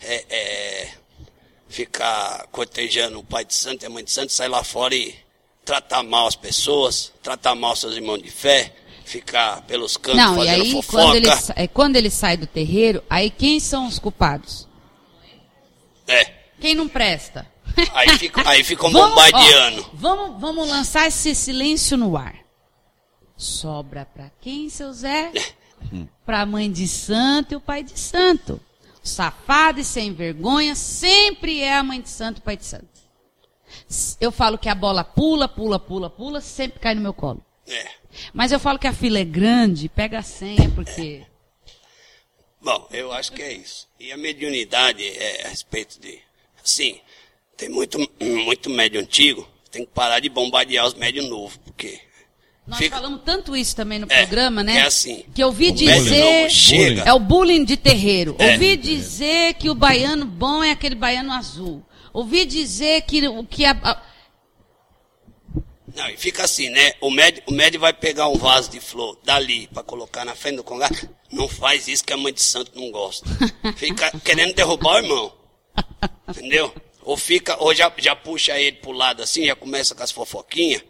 é, 0.00 0.24
é, 0.28 0.94
ficar 1.68 2.46
cortejando 2.48 3.18
o 3.18 3.24
pai 3.24 3.44
de 3.44 3.54
santo 3.54 3.82
e 3.82 3.86
a 3.86 3.90
mãe 3.90 4.02
de 4.02 4.10
santo, 4.10 4.32
sair 4.32 4.48
lá 4.48 4.64
fora 4.64 4.94
e 4.94 5.14
tratar 5.64 6.02
mal 6.02 6.26
as 6.26 6.36
pessoas, 6.36 7.12
tratar 7.22 7.54
mal 7.54 7.76
seus 7.76 7.94
irmãos 7.94 8.22
de 8.22 8.30
fé, 8.30 8.74
ficar 9.04 9.62
pelos 9.62 9.96
cantos 9.96 10.16
Não, 10.20 10.34
e 10.34 10.46
fazendo 10.46 10.62
aí, 10.62 10.72
fofoca. 10.72 11.02
quando 11.04 11.14
ele, 11.16 11.26
é, 11.56 11.68
quando 11.68 11.96
ele 11.96 12.10
sai 12.10 12.36
do 12.36 12.46
terreiro, 12.46 13.02
aí 13.08 13.30
quem 13.30 13.60
são 13.60 13.86
os 13.86 13.98
culpados? 13.98 14.66
É, 16.06 16.24
Quem 16.60 16.74
não 16.74 16.88
presta? 16.88 17.46
aí, 17.92 18.08
fica, 18.18 18.48
aí 18.48 18.62
ficam 18.64 18.90
Vamos- 18.92 19.10
bombardeando. 19.10 19.82
ó, 19.82 19.90
vamos, 19.94 20.40
vamos 20.40 20.68
lançar 20.68 21.06
esse 21.08 21.34
silêncio 21.34 21.96
no 21.96 22.16
ar. 22.16 22.36
Sobra 23.36 24.06
pra 24.06 24.30
quem, 24.40 24.68
seu 24.70 24.92
Zé? 24.92 25.32
Pra 26.24 26.46
mãe 26.46 26.70
de 26.70 26.86
santo 26.86 27.52
e 27.52 27.56
o 27.56 27.60
pai 27.60 27.82
de 27.82 27.98
santo. 27.98 28.60
O 29.02 29.08
safado 29.08 29.80
e 29.80 29.84
sem 29.84 30.12
vergonha 30.14 30.74
sempre 30.74 31.60
é 31.60 31.74
a 31.76 31.82
mãe 31.82 32.00
de 32.00 32.08
santo 32.08 32.38
e 32.38 32.40
o 32.40 32.42
pai 32.42 32.56
de 32.56 32.64
santo. 32.64 32.86
Eu 34.20 34.30
falo 34.32 34.56
que 34.56 34.68
a 34.68 34.74
bola 34.74 35.02
pula, 35.04 35.48
pula, 35.48 35.78
pula, 35.78 36.08
pula, 36.08 36.40
sempre 36.40 36.78
cai 36.78 36.94
no 36.94 37.00
meu 37.02 37.12
colo. 37.12 37.44
É. 37.66 37.88
Mas 38.32 38.52
eu 38.52 38.58
falo 38.60 38.78
que 38.78 38.86
a 38.86 38.92
fila 38.92 39.18
é 39.18 39.24
grande, 39.24 39.88
pega 39.88 40.18
a 40.18 40.22
senha, 40.22 40.70
porque. 40.74 41.22
Bom, 42.62 42.88
eu 42.90 43.12
acho 43.12 43.32
que 43.32 43.42
é 43.42 43.52
isso. 43.52 43.86
E 44.00 44.10
a 44.12 44.16
mediunidade 44.16 45.04
é 45.06 45.42
a 45.46 45.48
respeito 45.50 46.00
de. 46.00 46.18
Assim, 46.64 46.98
tem 47.56 47.68
muito, 47.68 47.98
muito 48.20 48.70
médio 48.70 49.00
antigo, 49.00 49.46
tem 49.70 49.84
que 49.84 49.90
parar 49.92 50.20
de 50.20 50.28
bombardear 50.28 50.86
os 50.86 50.94
médios 50.94 51.28
novos, 51.28 51.56
porque. 51.58 52.00
Nós 52.66 52.78
Fica- 52.78 52.96
falamos 52.96 53.20
tanto 53.26 53.54
isso 53.54 53.76
também 53.76 53.98
no 53.98 54.06
É, 54.08 54.20
programa, 54.24 54.62
né? 54.62 54.78
é 54.78 54.82
assim. 54.86 55.26
Que 55.34 55.42
eu 55.42 55.48
ouvi 55.48 55.70
dizer. 55.70 56.48
chega. 56.50 57.02
É 57.02 57.12
o 57.12 57.18
bullying 57.18 57.62
de 57.62 57.76
terreiro. 57.76 58.34
É. 58.38 58.52
Ouvi 58.52 58.74
dizer 58.78 59.52
que 59.54 59.68
o 59.68 59.74
baiano 59.74 60.24
bom 60.24 60.64
é 60.64 60.70
aquele 60.70 60.94
baiano 60.94 61.30
azul. 61.32 61.84
Ouvi 62.10 62.46
dizer 62.46 63.02
que, 63.02 63.28
o- 63.28 63.44
que 63.44 63.66
a, 63.66 63.72
a- 63.72 64.02
Não, 65.94 66.08
e 66.10 66.16
fica 66.16 66.42
assim, 66.42 66.68
né? 66.70 66.92
O 67.00 67.08
médio, 67.08 67.42
o 67.46 67.52
médio 67.52 67.78
vai 67.78 67.92
pegar 67.92 68.28
um 68.28 68.36
vaso 68.36 68.68
de 68.68 68.80
flor 68.80 69.16
dali 69.22 69.68
para 69.68 69.82
colocar 69.84 70.24
na 70.24 70.34
frente 70.34 70.56
do 70.56 70.64
congá. 70.64 70.90
Não 71.30 71.48
faz 71.48 71.86
isso 71.86 72.04
que 72.04 72.12
a 72.12 72.16
mãe 72.16 72.32
de 72.32 72.42
santo 72.42 72.72
não 72.74 72.90
gosta. 72.90 73.24
Fica 73.76 74.10
querendo 74.20 74.54
derrubar 74.54 74.94
o 74.94 74.98
irmão. 74.98 75.32
Entendeu? 76.28 76.74
Ou 77.02 77.16
fica, 77.16 77.62
ou 77.62 77.74
já, 77.74 77.92
já 77.98 78.16
puxa 78.16 78.58
ele 78.58 78.76
pro 78.78 78.90
lado 78.90 79.22
assim, 79.22 79.46
já 79.46 79.54
começa 79.54 79.94
com 79.94 80.02
as 80.02 80.10
fofoquinhas. 80.10 80.82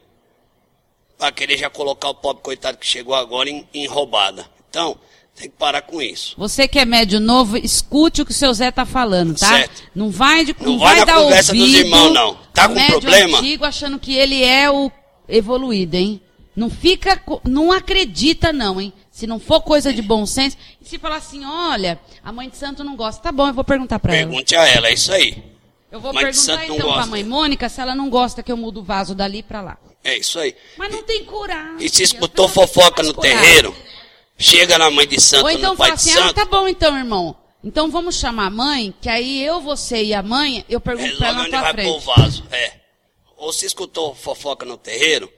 Pra 1.18 1.32
querer 1.32 1.58
já 1.58 1.68
colocar 1.68 2.08
o 2.08 2.14
pobre 2.14 2.42
coitado 2.42 2.78
que 2.78 2.86
chegou 2.86 3.14
agora 3.14 3.50
em, 3.50 3.68
em 3.74 3.86
roubada. 3.86 4.48
Então, 4.70 4.98
tem 5.34 5.50
que 5.50 5.56
parar 5.56 5.82
com 5.82 6.00
isso. 6.00 6.34
você 6.38 6.68
que 6.68 6.78
é 6.78 6.84
médio 6.84 7.18
novo, 7.18 7.56
escute 7.56 8.22
o 8.22 8.24
que 8.24 8.30
o 8.30 8.34
seu 8.34 8.52
Zé 8.54 8.70
tá 8.70 8.86
falando, 8.86 9.34
tá? 9.36 9.48
Certo. 9.48 9.82
Não 9.94 10.10
vai 10.10 10.44
de 10.44 10.54
Não 10.60 10.72
não 10.72 10.78
vai 10.78 10.96
vai 10.96 11.06
dar 11.06 11.14
conversa 11.16 11.52
dos 11.52 11.60
ouvido 11.60 11.78
irmãos, 11.78 12.12
não. 12.12 12.38
Tá 12.52 12.68
com 12.68 12.74
médium 12.74 13.00
problema? 13.00 13.38
antigo 13.38 13.64
achando 13.64 13.98
que 13.98 14.14
ele 14.14 14.42
é 14.44 14.70
o 14.70 14.90
evoluído, 15.28 15.96
hein? 15.96 16.20
Não 16.54 16.70
fica, 16.70 17.20
não 17.42 17.72
acredita 17.72 18.52
não, 18.52 18.80
hein? 18.80 18.92
Se 19.10 19.26
não 19.26 19.40
for 19.40 19.60
coisa 19.60 19.92
de 19.92 20.02
bom 20.02 20.24
senso, 20.24 20.56
e 20.80 20.88
se 20.88 20.98
falar 20.98 21.16
assim, 21.16 21.44
olha, 21.44 21.98
a 22.22 22.32
mãe 22.32 22.48
de 22.48 22.56
santo 22.56 22.84
não 22.84 22.94
gosta, 22.94 23.22
tá 23.22 23.32
bom, 23.32 23.48
eu 23.48 23.54
vou 23.54 23.64
perguntar 23.64 23.98
pra 23.98 24.14
ela. 24.14 24.28
Pergunte 24.28 24.54
a 24.54 24.66
ela, 24.68 24.88
é 24.88 24.94
isso 24.94 25.12
aí. 25.12 25.42
Eu 25.90 26.00
vou 26.00 26.12
Mãe 26.12 26.24
perguntar 26.24 26.64
então 26.64 26.92
pra 26.92 27.06
mãe 27.06 27.22
Mônica 27.22 27.68
se 27.68 27.80
ela 27.80 27.94
não 27.94 28.10
gosta 28.10 28.42
que 28.42 28.50
eu 28.50 28.56
mudo 28.56 28.80
o 28.80 28.82
vaso 28.82 29.14
dali 29.14 29.42
pra 29.42 29.60
lá. 29.60 29.78
É 30.02 30.18
isso 30.18 30.38
aí. 30.38 30.54
Mas 30.76 30.92
não 30.92 31.02
tem 31.02 31.24
coragem. 31.24 31.76
E 31.78 31.88
se 31.88 32.02
escutou 32.02 32.48
fofoca 32.48 33.02
no 33.02 33.14
coragem. 33.14 33.38
terreiro, 33.38 33.74
chega 34.36 34.78
na 34.78 34.90
mãe 34.90 35.06
de 35.06 35.20
santo, 35.20 35.44
Ou 35.44 35.50
então 35.50 35.72
no 35.72 35.76
pai 35.76 35.88
fala 35.90 35.96
de 35.96 36.08
assim, 36.10 36.18
ah, 36.18 36.22
santo, 36.26 36.34
tá 36.34 36.44
bom 36.44 36.66
então, 36.68 36.96
irmão. 36.96 37.36
Então 37.62 37.90
vamos 37.90 38.16
chamar 38.16 38.46
a 38.46 38.50
mãe, 38.50 38.94
que 39.00 39.08
aí 39.08 39.42
eu, 39.42 39.60
você 39.60 40.02
e 40.04 40.14
a 40.14 40.22
mãe, 40.22 40.64
eu 40.68 40.80
pergunto 40.80 41.16
pra 41.16 41.28
resolve 41.32 41.50
ela 41.50 41.62
onde 41.64 41.74
vai 41.74 41.84
pôr 41.84 41.96
o 41.96 42.00
frente. 42.00 42.18
vaso. 42.20 42.44
É. 42.50 42.72
Ou 43.36 43.52
se 43.52 43.64
escutou 43.66 44.14
fofoca 44.14 44.66
no 44.66 44.76
terreiro, 44.76 45.32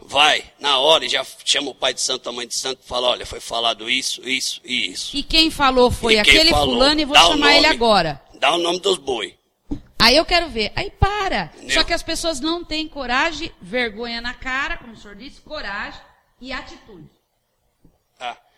vai, 0.00 0.44
na 0.58 0.78
hora, 0.78 1.04
e 1.04 1.08
já 1.08 1.24
chama 1.44 1.70
o 1.70 1.74
pai 1.74 1.92
de 1.94 2.00
santo, 2.00 2.28
a 2.28 2.32
mãe 2.32 2.46
de 2.46 2.54
santo, 2.54 2.80
e 2.84 2.88
fala, 2.88 3.08
olha, 3.08 3.26
foi 3.26 3.38
falado 3.40 3.88
isso, 3.90 4.26
isso 4.26 4.60
e 4.64 4.90
isso. 4.92 5.16
E 5.16 5.22
quem 5.22 5.50
falou 5.50 5.90
foi 5.90 6.14
E 6.14 6.18
aquele 6.18 6.50
falou? 6.50 6.74
fulano 6.74 7.00
e 7.00 7.04
vou 7.04 7.16
chamar 7.16 7.52
ele 7.52 7.62
nome. 7.62 7.74
agora. 7.74 8.22
Dá 8.38 8.54
o 8.54 8.58
nome 8.58 8.80
dos 8.80 8.96
boi. 8.98 9.36
Aí 9.98 10.16
eu 10.16 10.24
quero 10.24 10.48
ver. 10.48 10.72
Aí 10.74 10.90
para. 10.90 11.52
Entendeu? 11.54 11.74
Só 11.74 11.84
que 11.84 11.92
as 11.92 12.02
pessoas 12.02 12.40
não 12.40 12.64
têm 12.64 12.88
coragem, 12.88 13.52
vergonha 13.60 14.20
na 14.20 14.34
cara, 14.34 14.76
como 14.78 14.94
o 14.94 14.96
senhor 14.96 15.14
disse, 15.16 15.40
coragem 15.42 16.00
e 16.40 16.50
atitude. 16.52 17.08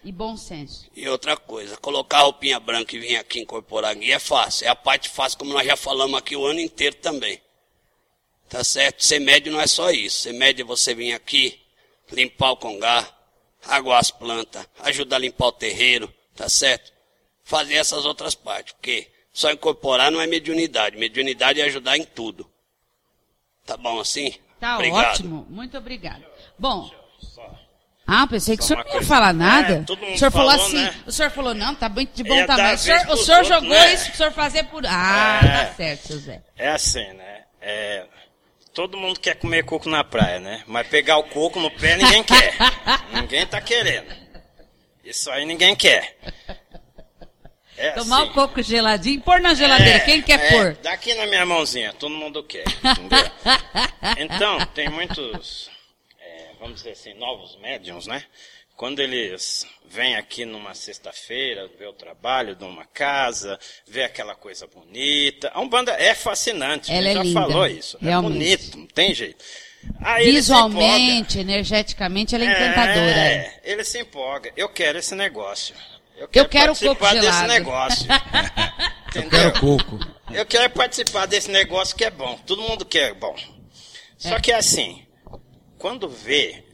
E 0.05 0.13
bom 0.13 0.37
senso. 0.37 0.87
E 0.95 1.09
outra 1.09 1.35
coisa, 1.35 1.79
colocar 1.79 2.21
roupinha 2.21 2.61
branca 2.61 2.95
e 2.95 2.99
vir 2.99 3.17
aqui 3.17 3.41
incorporar 3.41 3.95
guia 3.95 4.17
é 4.17 4.19
fácil. 4.19 4.67
É 4.67 4.69
a 4.69 4.77
parte 4.77 5.09
fácil, 5.09 5.39
como 5.39 5.55
nós 5.55 5.67
já 5.67 5.77
falamos 5.77 6.19
aqui 6.19 6.37
o 6.37 6.45
ano 6.45 6.61
inteiro 6.61 6.97
também. 6.97 7.41
Tá 8.49 8.63
certo? 8.63 9.03
Ser 9.03 9.19
médio 9.19 9.51
não 9.51 9.61
é 9.61 9.67
só 9.67 9.91
isso. 9.91 10.21
Ser 10.21 10.35
médio 10.35 10.63
é 10.63 10.67
você 10.67 10.95
vir 10.95 11.15
aqui, 11.15 11.59
limpar 12.13 12.51
o 12.53 12.57
congá, 12.59 13.09
aguar 13.65 13.99
as 13.99 14.11
plantas, 14.11 14.67
ajudar 14.81 15.17
a 15.17 15.21
limpar 15.21 15.47
o 15.47 15.53
terreiro, 15.53 16.13
tá 16.37 16.51
certo? 16.51 16.93
Fazer 17.43 17.75
essas 17.75 18.05
outras 18.05 18.35
partes, 18.35 18.75
porque 18.75 19.11
só 19.33 19.51
incorporar 19.51 20.11
não 20.13 20.21
é 20.21 20.27
mediunidade. 20.27 20.99
Mediunidade 20.99 21.63
é 21.63 21.65
ajudar 21.65 21.97
em 21.97 22.05
tudo. 22.05 22.49
Tá 23.65 23.79
bom 23.79 23.99
assim? 23.99 24.35
Tá 24.61 24.75
Obrigado. 24.75 25.13
ótimo. 25.15 25.47
Muito 25.49 25.79
obrigado. 25.79 26.25
Bom. 26.59 26.91
Ah, 28.07 28.27
pensei 28.27 28.57
que 28.57 28.63
o 28.63 28.67
Só 28.67 28.75
senhor 28.75 28.81
não 28.85 28.87
ia 28.87 28.93
coisa. 28.93 29.09
falar 29.09 29.33
nada. 29.33 29.85
É, 29.89 30.13
o 30.15 30.19
senhor 30.19 30.31
falou, 30.31 30.51
falou, 30.51 30.67
assim. 30.67 30.77
né? 30.77 30.95
O 31.07 31.13
senhor 31.13 31.31
falou, 31.31 31.55
não, 31.55 31.75
tá 31.75 31.89
bem 31.89 32.07
de 32.13 32.23
bom 32.23 32.47
tamanho. 32.47 32.75
O 32.75 32.79
senhor, 32.79 33.09
o 33.09 33.17
senhor 33.17 33.45
jogou 33.45 33.69
né? 33.71 33.95
isso 33.95 34.07
pro 34.09 34.17
senhor 34.17 34.33
fazer 34.33 34.65
por. 34.65 34.85
Ah, 34.87 35.41
É. 35.43 35.49
tá 35.67 35.75
certo, 35.75 36.07
seu 36.09 36.19
Zé. 36.19 36.43
É 36.57 36.69
assim, 36.69 37.13
né? 37.15 37.43
É, 37.63 38.05
todo 38.75 38.99
mundo 38.99 39.19
quer 39.19 39.37
comer 39.37 39.65
coco 39.65 39.89
na 39.89 40.05
praia, 40.05 40.39
né? 40.39 40.63
Mas 40.67 40.87
pegar 40.87 41.17
o 41.17 41.25
coco 41.25 41.59
no 41.61 41.71
pé 41.71 41.97
ninguém 41.97 42.23
quer. 42.25 42.55
ninguém 43.13 43.47
tá 43.47 43.61
querendo. 43.61 44.13
Isso 45.03 45.31
aí 45.31 45.47
ninguém 45.47 45.75
quer. 45.75 46.17
É 47.77 47.91
Tomar 47.91 48.23
assim. 48.23 48.31
o 48.31 48.33
coco 48.35 48.63
geladinho, 48.63 49.21
pôr 49.23 49.41
na 49.41 49.53
geladeira. 49.53 49.97
É, 49.97 50.01
Quem 50.01 50.23
quer 50.23 50.39
é, 50.41 50.51
pôr? 50.53 50.75
Daqui 50.83 51.13
na 51.15 51.27
minha 51.27 51.45
mãozinha, 51.45 51.93
todo 51.95 52.15
mundo 52.15 52.43
quer. 52.45 52.63
Entendeu? 52.69 53.31
então, 54.19 54.65
tem 54.67 54.89
muitos, 54.89 55.69
é, 55.69 55.74
vamos 56.65 56.77
dizer 56.81 56.93
assim, 56.93 57.13
novos 57.15 57.57
médiums, 57.61 58.07
né? 58.07 58.25
Quando 58.75 59.01
eles 59.01 59.67
vêm 59.89 60.17
aqui 60.17 60.45
numa 60.45 60.75
sexta-feira, 60.75 61.69
ver 61.79 61.87
o 61.89 61.93
trabalho 61.93 62.57
de 62.57 62.65
uma 62.65 62.85
casa, 62.87 63.59
ver 63.87 64.03
aquela 64.05 64.35
coisa 64.35 64.67
bonita. 64.67 65.51
A 65.55 65.61
Umbanda 65.61 65.93
é 65.93 66.13
fascinante, 66.15 66.91
Ela 66.91 67.09
é 67.11 67.15
já 67.15 67.23
linda, 67.23 67.41
falou 67.41 67.67
isso. 67.67 67.99
realmente. 68.01 68.33
É 68.35 68.57
bonito, 68.57 68.79
não 68.79 68.87
tem 68.87 69.15
jeito. 69.15 69.45
Aí 70.01 70.27
ele 70.27 70.43
se 70.43 70.51
empolga. 70.51 70.69
Visualmente, 70.75 71.39
energeticamente, 71.39 72.35
ela 72.35 72.45
é 72.45 72.47
encantadora. 72.49 73.21
É, 73.21 73.61
ele 73.63 73.85
se 73.85 73.99
empolga. 74.01 74.51
Eu 74.57 74.69
quero 74.71 74.99
esse 74.99 75.15
negócio. 75.15 75.75
Eu 76.17 76.27
quero, 76.27 76.47
eu 76.47 76.49
quero 76.49 76.75
participar 76.75 77.11
coco 77.15 77.21
desse 77.21 77.47
negócio. 77.47 78.07
Eu 79.15 79.31
quero 79.31 79.61
coco. 79.61 79.99
Eu 80.33 80.47
quero 80.47 80.71
participar 80.73 81.27
desse 81.27 81.49
negócio 81.49 81.95
que 81.95 82.05
é 82.05 82.11
bom. 82.11 82.37
Todo 82.45 82.63
mundo 82.63 82.85
quer 82.85 83.15
bom. 83.15 83.37
Só 84.19 84.37
É. 84.37 84.41
que 84.41 84.51
assim, 84.51 85.04
quando 85.85 86.09
vê 86.09 86.65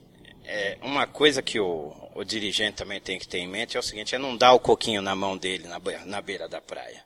é, 0.45 0.77
uma 0.81 1.05
coisa 1.05 1.41
que 1.41 1.59
o, 1.59 1.93
o 2.15 2.23
dirigente 2.23 2.77
também 2.77 3.01
tem 3.01 3.19
que 3.19 3.27
ter 3.27 3.39
em 3.39 3.47
mente 3.47 3.75
é 3.75 3.79
o 3.81 3.83
seguinte, 3.83 4.15
é 4.15 4.17
não 4.17 4.37
dar 4.37 4.53
o 4.53 4.59
coquinho 4.59 5.01
na 5.01 5.13
mão 5.13 5.37
dele 5.37 5.67
na, 5.67 5.81
na 6.05 6.21
beira 6.21 6.47
da 6.47 6.61
praia. 6.61 7.05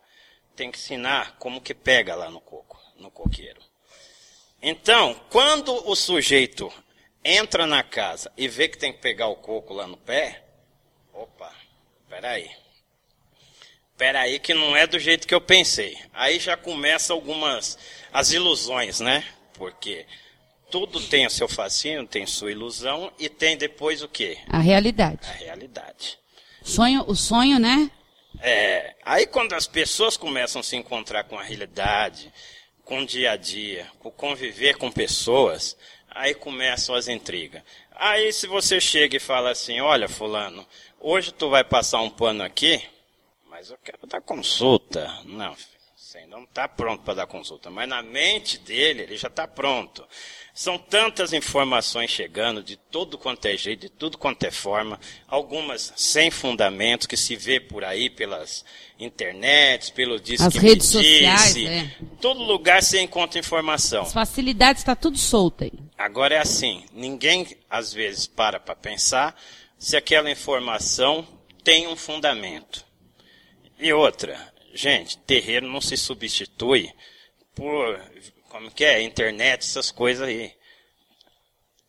Tem 0.56 0.70
que 0.70 0.78
ensinar 0.78 1.36
como 1.40 1.60
que 1.60 1.74
pega 1.74 2.14
lá 2.14 2.30
no 2.30 2.40
coco, 2.40 2.80
no 3.00 3.10
coqueiro. 3.10 3.60
Então, 4.62 5.20
quando 5.32 5.74
o 5.90 5.96
sujeito 5.96 6.72
entra 7.24 7.66
na 7.66 7.82
casa 7.82 8.32
e 8.38 8.48
vê 8.48 8.68
que 8.68 8.78
tem 8.78 8.94
que 8.94 9.00
pegar 9.00 9.30
o 9.30 9.38
coco 9.38 9.74
lá 9.74 9.88
no 9.88 9.98
pé, 9.98 10.44
opa, 11.12 11.52
peraí. 12.08 12.52
Peraí 13.98 14.38
que 14.38 14.54
não 14.54 14.76
é 14.76 14.86
do 14.86 15.00
jeito 15.00 15.28
que 15.28 15.34
eu 15.34 15.42
pensei. 15.42 15.98
Aí 16.14 16.38
já 16.38 16.56
começa 16.56 17.14
algumas 17.14 17.80
as 18.14 18.32
ilusões, 18.32 19.00
né? 19.00 19.28
Porque 19.56 20.06
tudo 20.70 21.00
tem 21.00 21.26
o 21.26 21.30
seu 21.30 21.48
fascínio, 21.48 22.08
tem 22.08 22.26
sua 22.26 22.52
ilusão 22.52 23.12
e 23.20 23.30
tem 23.30 23.58
depois 23.58 24.02
o 24.02 24.08
quê? 24.08 24.38
A 24.50 24.60
realidade. 24.60 25.28
A 25.28 25.34
realidade. 25.34 26.18
Sonho, 26.64 27.04
o 27.08 27.16
sonho, 27.16 27.60
né? 27.60 27.90
É, 28.42 28.96
aí 29.04 29.26
quando 29.26 29.54
as 29.54 29.68
pessoas 29.68 30.18
começam 30.18 30.60
a 30.60 30.64
se 30.64 30.76
encontrar 30.76 31.24
com 31.26 31.38
a 31.38 31.44
realidade, 31.44 32.32
com 32.84 33.00
o 33.00 33.06
dia 33.06 33.32
a 33.32 33.36
dia, 33.36 33.88
com 34.00 34.12
conviver 34.12 34.78
com 34.78 34.92
pessoas, 34.92 35.78
aí 36.10 36.34
começam 36.34 36.96
as 36.96 37.08
intrigas. 37.08 37.62
Aí 37.92 38.32
se 38.34 38.48
você 38.48 38.80
chega 38.80 39.18
e 39.18 39.20
fala 39.20 39.52
assim, 39.52 39.80
olha 39.80 40.10
fulano, 40.10 40.66
hoje 41.00 41.32
tu 41.32 41.50
vai 41.50 41.64
passar 41.64 42.02
um 42.02 42.10
pano 42.10 42.44
aqui, 42.44 42.82
mas 43.50 43.70
eu 43.70 43.78
quero 43.84 44.06
dar 44.06 44.22
consulta. 44.22 45.12
Não, 45.24 45.56
você 45.96 46.20
ainda 46.20 46.36
não 46.36 46.44
está 46.44 46.68
pronto 46.68 47.04
para 47.04 47.14
dar 47.14 47.28
consulta, 47.28 47.70
mas 47.70 47.88
na 47.88 48.02
mente 48.02 48.58
dele 48.58 49.04
ele 49.04 49.18
já 49.18 49.28
está 49.28 49.48
pronto. 49.48 50.06
São 50.58 50.78
tantas 50.78 51.34
informações 51.34 52.10
chegando 52.10 52.64
de 52.64 52.78
tudo 52.78 53.18
quanto 53.18 53.46
é 53.46 53.58
jeito, 53.58 53.82
de 53.82 53.90
tudo 53.90 54.18
quanto 54.18 54.42
é 54.46 54.52
forma, 54.52 54.98
algumas 55.28 55.92
sem 55.98 56.32
fundamentos 56.32 57.06
que 57.06 57.18
se 57.18 57.36
vê 57.36 57.60
por 57.60 57.84
aí 57.84 58.10
pelas 58.10 58.64
internets, 58.98 59.90
pelo 59.90 60.18
disco 60.18 60.48
As 60.48 60.56
redes 60.56 60.88
sociais, 60.88 61.56
disse. 61.56 61.68
é. 61.68 61.92
Todo 62.22 62.42
lugar 62.42 62.82
você 62.82 63.02
encontra 63.02 63.38
informação. 63.38 64.04
As 64.04 64.14
facilidades 64.14 64.82
está 64.82 64.96
tudo 64.96 65.18
solta 65.18 65.66
aí. 65.66 65.74
Agora 65.98 66.36
é 66.36 66.40
assim, 66.40 66.86
ninguém 66.94 67.46
às 67.70 67.92
vezes 67.92 68.26
para 68.26 68.58
para 68.58 68.78
pensar 68.78 69.36
se 69.78 69.98
aquela 69.98 70.32
informação 70.32 71.28
tem 71.66 71.86
um 71.86 71.98
fundamento. 71.98 72.86
E 73.78 73.92
outra, 73.92 74.40
gente, 74.74 75.18
terreiro 75.18 75.68
não 75.68 75.82
se 75.82 75.98
substitui 75.98 76.90
por, 77.54 78.00
como 78.56 78.72
que 78.72 78.86
é, 78.86 79.02
internet, 79.02 79.64
essas 79.64 79.92
coisas 79.92 80.26
aí. 80.26 80.54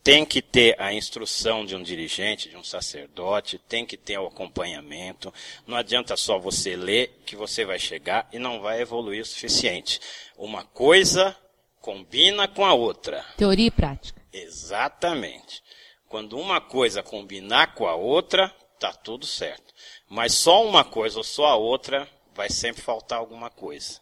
Tem 0.03 0.25
que 0.25 0.43
ter 0.43 0.75
a 0.81 0.93
instrução 0.93 1.65
de 1.65 1.77
um 1.77 1.83
dirigente, 1.83 2.49
de 2.49 2.57
um 2.57 2.65
sacerdote, 2.65 3.57
tem 3.57 3.87
que 3.87 3.97
ter 3.97 4.19
o 4.19 4.27
acompanhamento. 4.27 5.33
Não 5.65 5.77
adianta 5.77 6.17
só 6.17 6.41
você 6.41 6.75
ler 6.75 7.23
que 7.25 7.37
você 7.37 7.65
vai 7.65 7.79
chegar 7.79 8.29
e 8.33 8.41
não 8.41 8.61
vai 8.61 8.81
evoluir 8.81 9.23
o 9.23 9.25
suficiente. 9.25 10.01
Uma 10.37 10.65
coisa 10.65 11.37
combina 11.81 12.49
com 12.49 12.65
a 12.65 12.75
outra. 12.75 13.25
Teoria 13.37 13.69
e 13.69 13.71
prática. 13.71 14.21
Exatamente. 14.33 15.63
Quando 16.09 16.37
uma 16.37 16.61
coisa 16.61 17.01
combinar 17.01 17.75
com 17.75 17.87
a 17.87 17.95
outra, 17.95 18.49
tá 18.81 18.93
tudo 18.93 19.25
certo. 19.25 19.73
Mas 20.09 20.35
só 20.35 20.67
uma 20.67 20.83
coisa 20.85 21.19
ou 21.19 21.25
só 21.25 21.47
a 21.47 21.57
outra, 21.57 22.09
vai 22.35 22.51
sempre 22.51 22.83
faltar 22.83 23.21
alguma 23.21 23.51
coisa. 23.51 24.01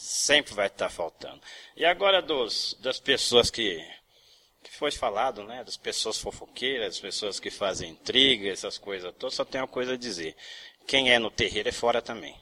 Sempre 0.00 0.54
vai 0.54 0.66
estar 0.66 0.88
faltando. 0.88 1.42
E 1.76 1.84
agora 1.84 2.22
dos, 2.22 2.74
das 2.80 2.98
pessoas 2.98 3.50
que, 3.50 3.86
que 4.62 4.74
foi 4.74 4.90
falado, 4.90 5.44
né? 5.44 5.62
Das 5.62 5.76
pessoas 5.76 6.18
fofoqueiras, 6.18 6.94
das 6.94 7.00
pessoas 7.00 7.38
que 7.38 7.50
fazem 7.50 7.90
intriga, 7.90 8.48
essas 8.48 8.78
coisas 8.78 9.14
todas, 9.18 9.34
só 9.34 9.44
tem 9.44 9.60
uma 9.60 9.68
coisa 9.68 9.92
a 9.92 9.98
dizer. 9.98 10.34
Quem 10.86 11.12
é 11.12 11.18
no 11.18 11.30
terreiro 11.30 11.68
é 11.68 11.72
fora 11.72 12.00
também. 12.00 12.34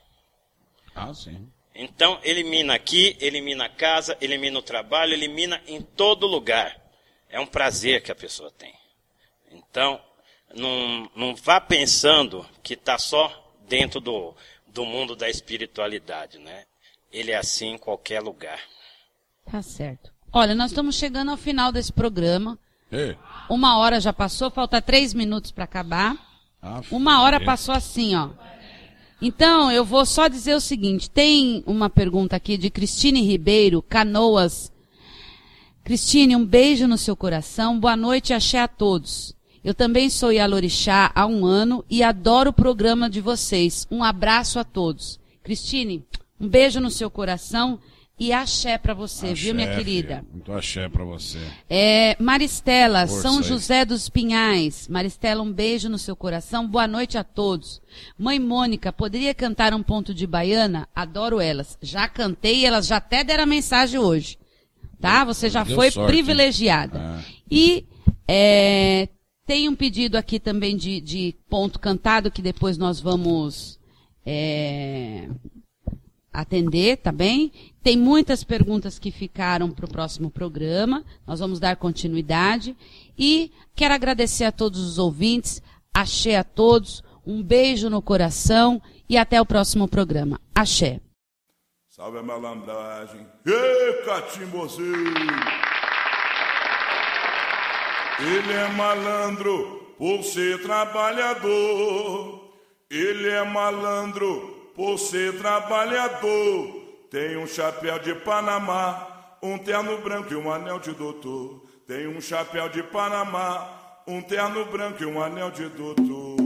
Ah, 0.94 1.12
sim. 1.12 1.50
Então, 1.74 2.20
elimina 2.22 2.74
aqui, 2.74 3.16
elimina 3.20 3.64
a 3.64 3.68
casa, 3.68 4.16
elimina 4.20 4.60
o 4.60 4.62
trabalho, 4.62 5.12
elimina 5.12 5.60
em 5.66 5.82
todo 5.82 6.28
lugar. 6.28 6.80
É 7.28 7.40
um 7.40 7.46
prazer 7.46 8.04
que 8.04 8.12
a 8.12 8.14
pessoa 8.16 8.52
tem. 8.52 8.72
Então, 9.50 10.00
não, 10.54 11.10
não 11.16 11.34
vá 11.34 11.60
pensando 11.60 12.48
que 12.62 12.74
está 12.74 12.98
só 12.98 13.52
dentro 13.66 13.98
do, 13.98 14.32
do 14.68 14.84
mundo 14.84 15.16
da 15.16 15.28
espiritualidade, 15.28 16.38
né? 16.38 16.67
Ele 17.12 17.30
é 17.30 17.36
assim 17.38 17.74
em 17.74 17.78
qualquer 17.78 18.20
lugar. 18.20 18.60
Tá 19.50 19.62
certo. 19.62 20.12
Olha, 20.32 20.54
nós 20.54 20.70
estamos 20.70 20.94
chegando 20.96 21.30
ao 21.30 21.36
final 21.36 21.72
desse 21.72 21.92
programa. 21.92 22.58
Ei. 22.92 23.16
Uma 23.48 23.78
hora 23.78 24.00
já 24.00 24.12
passou, 24.12 24.50
falta 24.50 24.80
três 24.82 25.14
minutos 25.14 25.50
para 25.50 25.64
acabar. 25.64 26.16
Ah, 26.60 26.80
Uma 26.90 27.22
hora 27.22 27.38
filho. 27.38 27.46
passou 27.46 27.74
assim, 27.74 28.14
ó. 28.14 28.30
Então, 29.20 29.70
eu 29.72 29.84
vou 29.84 30.04
só 30.04 30.28
dizer 30.28 30.54
o 30.54 30.60
seguinte: 30.60 31.08
tem 31.10 31.62
uma 31.66 31.88
pergunta 31.88 32.36
aqui 32.36 32.56
de 32.58 32.70
Cristine 32.70 33.22
Ribeiro, 33.22 33.82
Canoas. 33.82 34.70
Cristine, 35.82 36.36
um 36.36 36.44
beijo 36.44 36.86
no 36.86 36.98
seu 36.98 37.16
coração. 37.16 37.80
Boa 37.80 37.96
noite, 37.96 38.34
axé 38.34 38.60
a 38.60 38.68
todos. 38.68 39.34
Eu 39.64 39.74
também 39.74 40.10
sou 40.10 40.30
Yalorixá 40.30 41.10
há 41.14 41.26
um 41.26 41.44
ano 41.46 41.84
e 41.90 42.02
adoro 42.02 42.50
o 42.50 42.52
programa 42.52 43.08
de 43.08 43.20
vocês. 43.20 43.86
Um 43.90 44.04
abraço 44.04 44.58
a 44.58 44.64
todos. 44.64 45.18
Cristine, 45.42 46.04
um 46.40 46.48
beijo 46.48 46.80
no 46.80 46.90
seu 46.90 47.10
coração 47.10 47.78
e 48.18 48.32
axé 48.32 48.76
para 48.76 48.94
você, 48.94 49.32
viu, 49.32 49.54
minha 49.54 49.68
Axé, 49.68 49.78
querida? 49.78 50.16
filho. 50.16 50.26
Muito 50.32 50.52
axé 50.52 50.88
pra 50.88 51.04
você. 51.04 51.38
É, 51.70 52.16
Maristela, 52.20 53.06
Força 53.06 53.22
São 53.22 53.38
aí. 53.38 53.44
José 53.44 53.84
dos 53.84 54.08
Pinhais. 54.08 54.88
Maristela, 54.88 55.40
um 55.40 55.52
beijo 55.52 55.88
no 55.88 55.98
seu 55.98 56.16
coração. 56.16 56.66
Boa 56.66 56.88
noite 56.88 57.16
a 57.16 57.22
todos. 57.22 57.80
Mãe 58.18 58.40
Mônica, 58.40 58.92
poderia 58.92 59.32
cantar 59.32 59.72
um 59.72 59.84
ponto 59.84 60.12
de 60.12 60.26
baiana? 60.26 60.88
Adoro 60.92 61.40
elas. 61.40 61.78
Já 61.80 62.08
cantei 62.08 62.66
elas 62.66 62.88
já 62.88 62.96
até 62.96 63.22
deram 63.22 63.44
a 63.44 63.46
mensagem 63.46 64.00
hoje. 64.00 64.36
Tá? 65.00 65.24
Você 65.24 65.48
já 65.48 65.62
Deu 65.62 65.76
foi 65.76 65.92
sorte, 65.92 66.10
privilegiada. 66.10 66.98
Ah. 66.98 67.22
E 67.48 67.86
é, 68.26 69.08
tem 69.46 69.68
um 69.68 69.76
pedido 69.76 70.16
aqui 70.16 70.40
também 70.40 70.76
de, 70.76 71.00
de 71.00 71.36
ponto 71.48 71.78
cantado 71.78 72.32
que 72.32 72.42
depois 72.42 72.76
nós 72.76 73.00
vamos 73.00 73.78
é, 74.26 75.28
atender, 76.32 76.98
tá 76.98 77.10
bem? 77.10 77.52
Tem 77.82 77.96
muitas 77.96 78.44
perguntas 78.44 78.98
que 78.98 79.10
ficaram 79.10 79.70
para 79.70 79.86
o 79.86 79.90
próximo 79.90 80.30
programa. 80.30 81.04
Nós 81.26 81.40
vamos 81.40 81.58
dar 81.58 81.76
continuidade. 81.76 82.76
E 83.18 83.50
quero 83.74 83.94
agradecer 83.94 84.44
a 84.44 84.52
todos 84.52 84.80
os 84.80 84.98
ouvintes. 84.98 85.62
Axé 85.92 86.36
a 86.36 86.44
todos. 86.44 87.02
Um 87.26 87.42
beijo 87.42 87.90
no 87.90 88.00
coração 88.00 88.80
e 89.08 89.16
até 89.16 89.40
o 89.40 89.46
próximo 89.46 89.88
programa. 89.88 90.40
Axé. 90.54 91.00
Salve 91.88 92.18
a 92.18 92.22
malandragem. 92.22 93.26
Ê, 93.44 94.02
catimbozinho! 94.04 95.14
Ele 98.20 98.52
é 98.52 98.68
malandro 98.68 99.94
por 99.98 100.22
ser 100.22 100.62
trabalhador. 100.62 102.52
Ele 102.90 103.28
é 103.28 103.44
malandro 103.44 104.57
por 104.78 104.96
ser 104.96 105.36
trabalhador. 105.38 106.70
Tem 107.10 107.36
um 107.36 107.48
chapéu 107.48 107.98
de 107.98 108.14
Panamá, 108.14 109.08
um 109.42 109.58
terno 109.58 109.98
branco 109.98 110.32
e 110.32 110.36
um 110.36 110.52
anel 110.52 110.78
de 110.78 110.92
doutor. 110.92 111.64
Tem 111.84 112.06
um 112.06 112.20
chapéu 112.20 112.68
de 112.68 112.80
Panamá, 112.84 113.68
um 114.06 114.22
terno 114.22 114.64
branco 114.66 115.02
e 115.02 115.06
um 115.06 115.20
anel 115.20 115.50
de 115.50 115.68
doutor. 115.68 116.36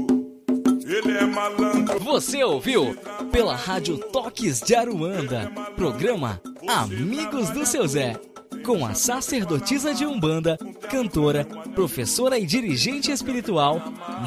Ele 0.83 1.19
é 1.19 1.27
malandro. 1.27 2.01
Você 2.01 2.43
ouviu 2.43 2.97
pela 3.31 3.55
Rádio 3.55 3.99
Toques 3.99 4.61
de 4.63 4.75
Aruanda, 4.75 5.53
programa 5.77 6.41
Amigos 6.67 7.51
do 7.51 7.67
Seu 7.67 7.87
Zé, 7.87 8.19
com 8.65 8.87
a 8.87 8.95
sacerdotisa 8.95 9.93
de 9.93 10.07
Umbanda, 10.07 10.57
cantora, 10.89 11.47
professora 11.75 12.39
e 12.39 12.47
dirigente 12.47 13.13
espiritual, 13.13 13.79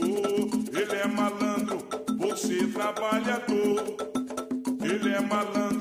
Oh, 0.03 0.51
ele 0.77 0.95
é 0.95 1.07
malandro, 1.07 1.79
você 2.19 2.65
trabalhador. 2.85 3.83
Ele 4.83 5.15
é 5.15 5.21
malandro, 5.21 5.74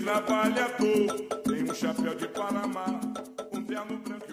na 0.00 0.20
trabalha 0.20 0.64
à 0.64 0.68
tem 0.70 1.70
um 1.70 1.74
chapéu 1.74 2.14
de 2.14 2.26
Panamá, 2.28 2.86
um 3.52 3.62
terno 3.62 3.98
branco. 3.98 4.31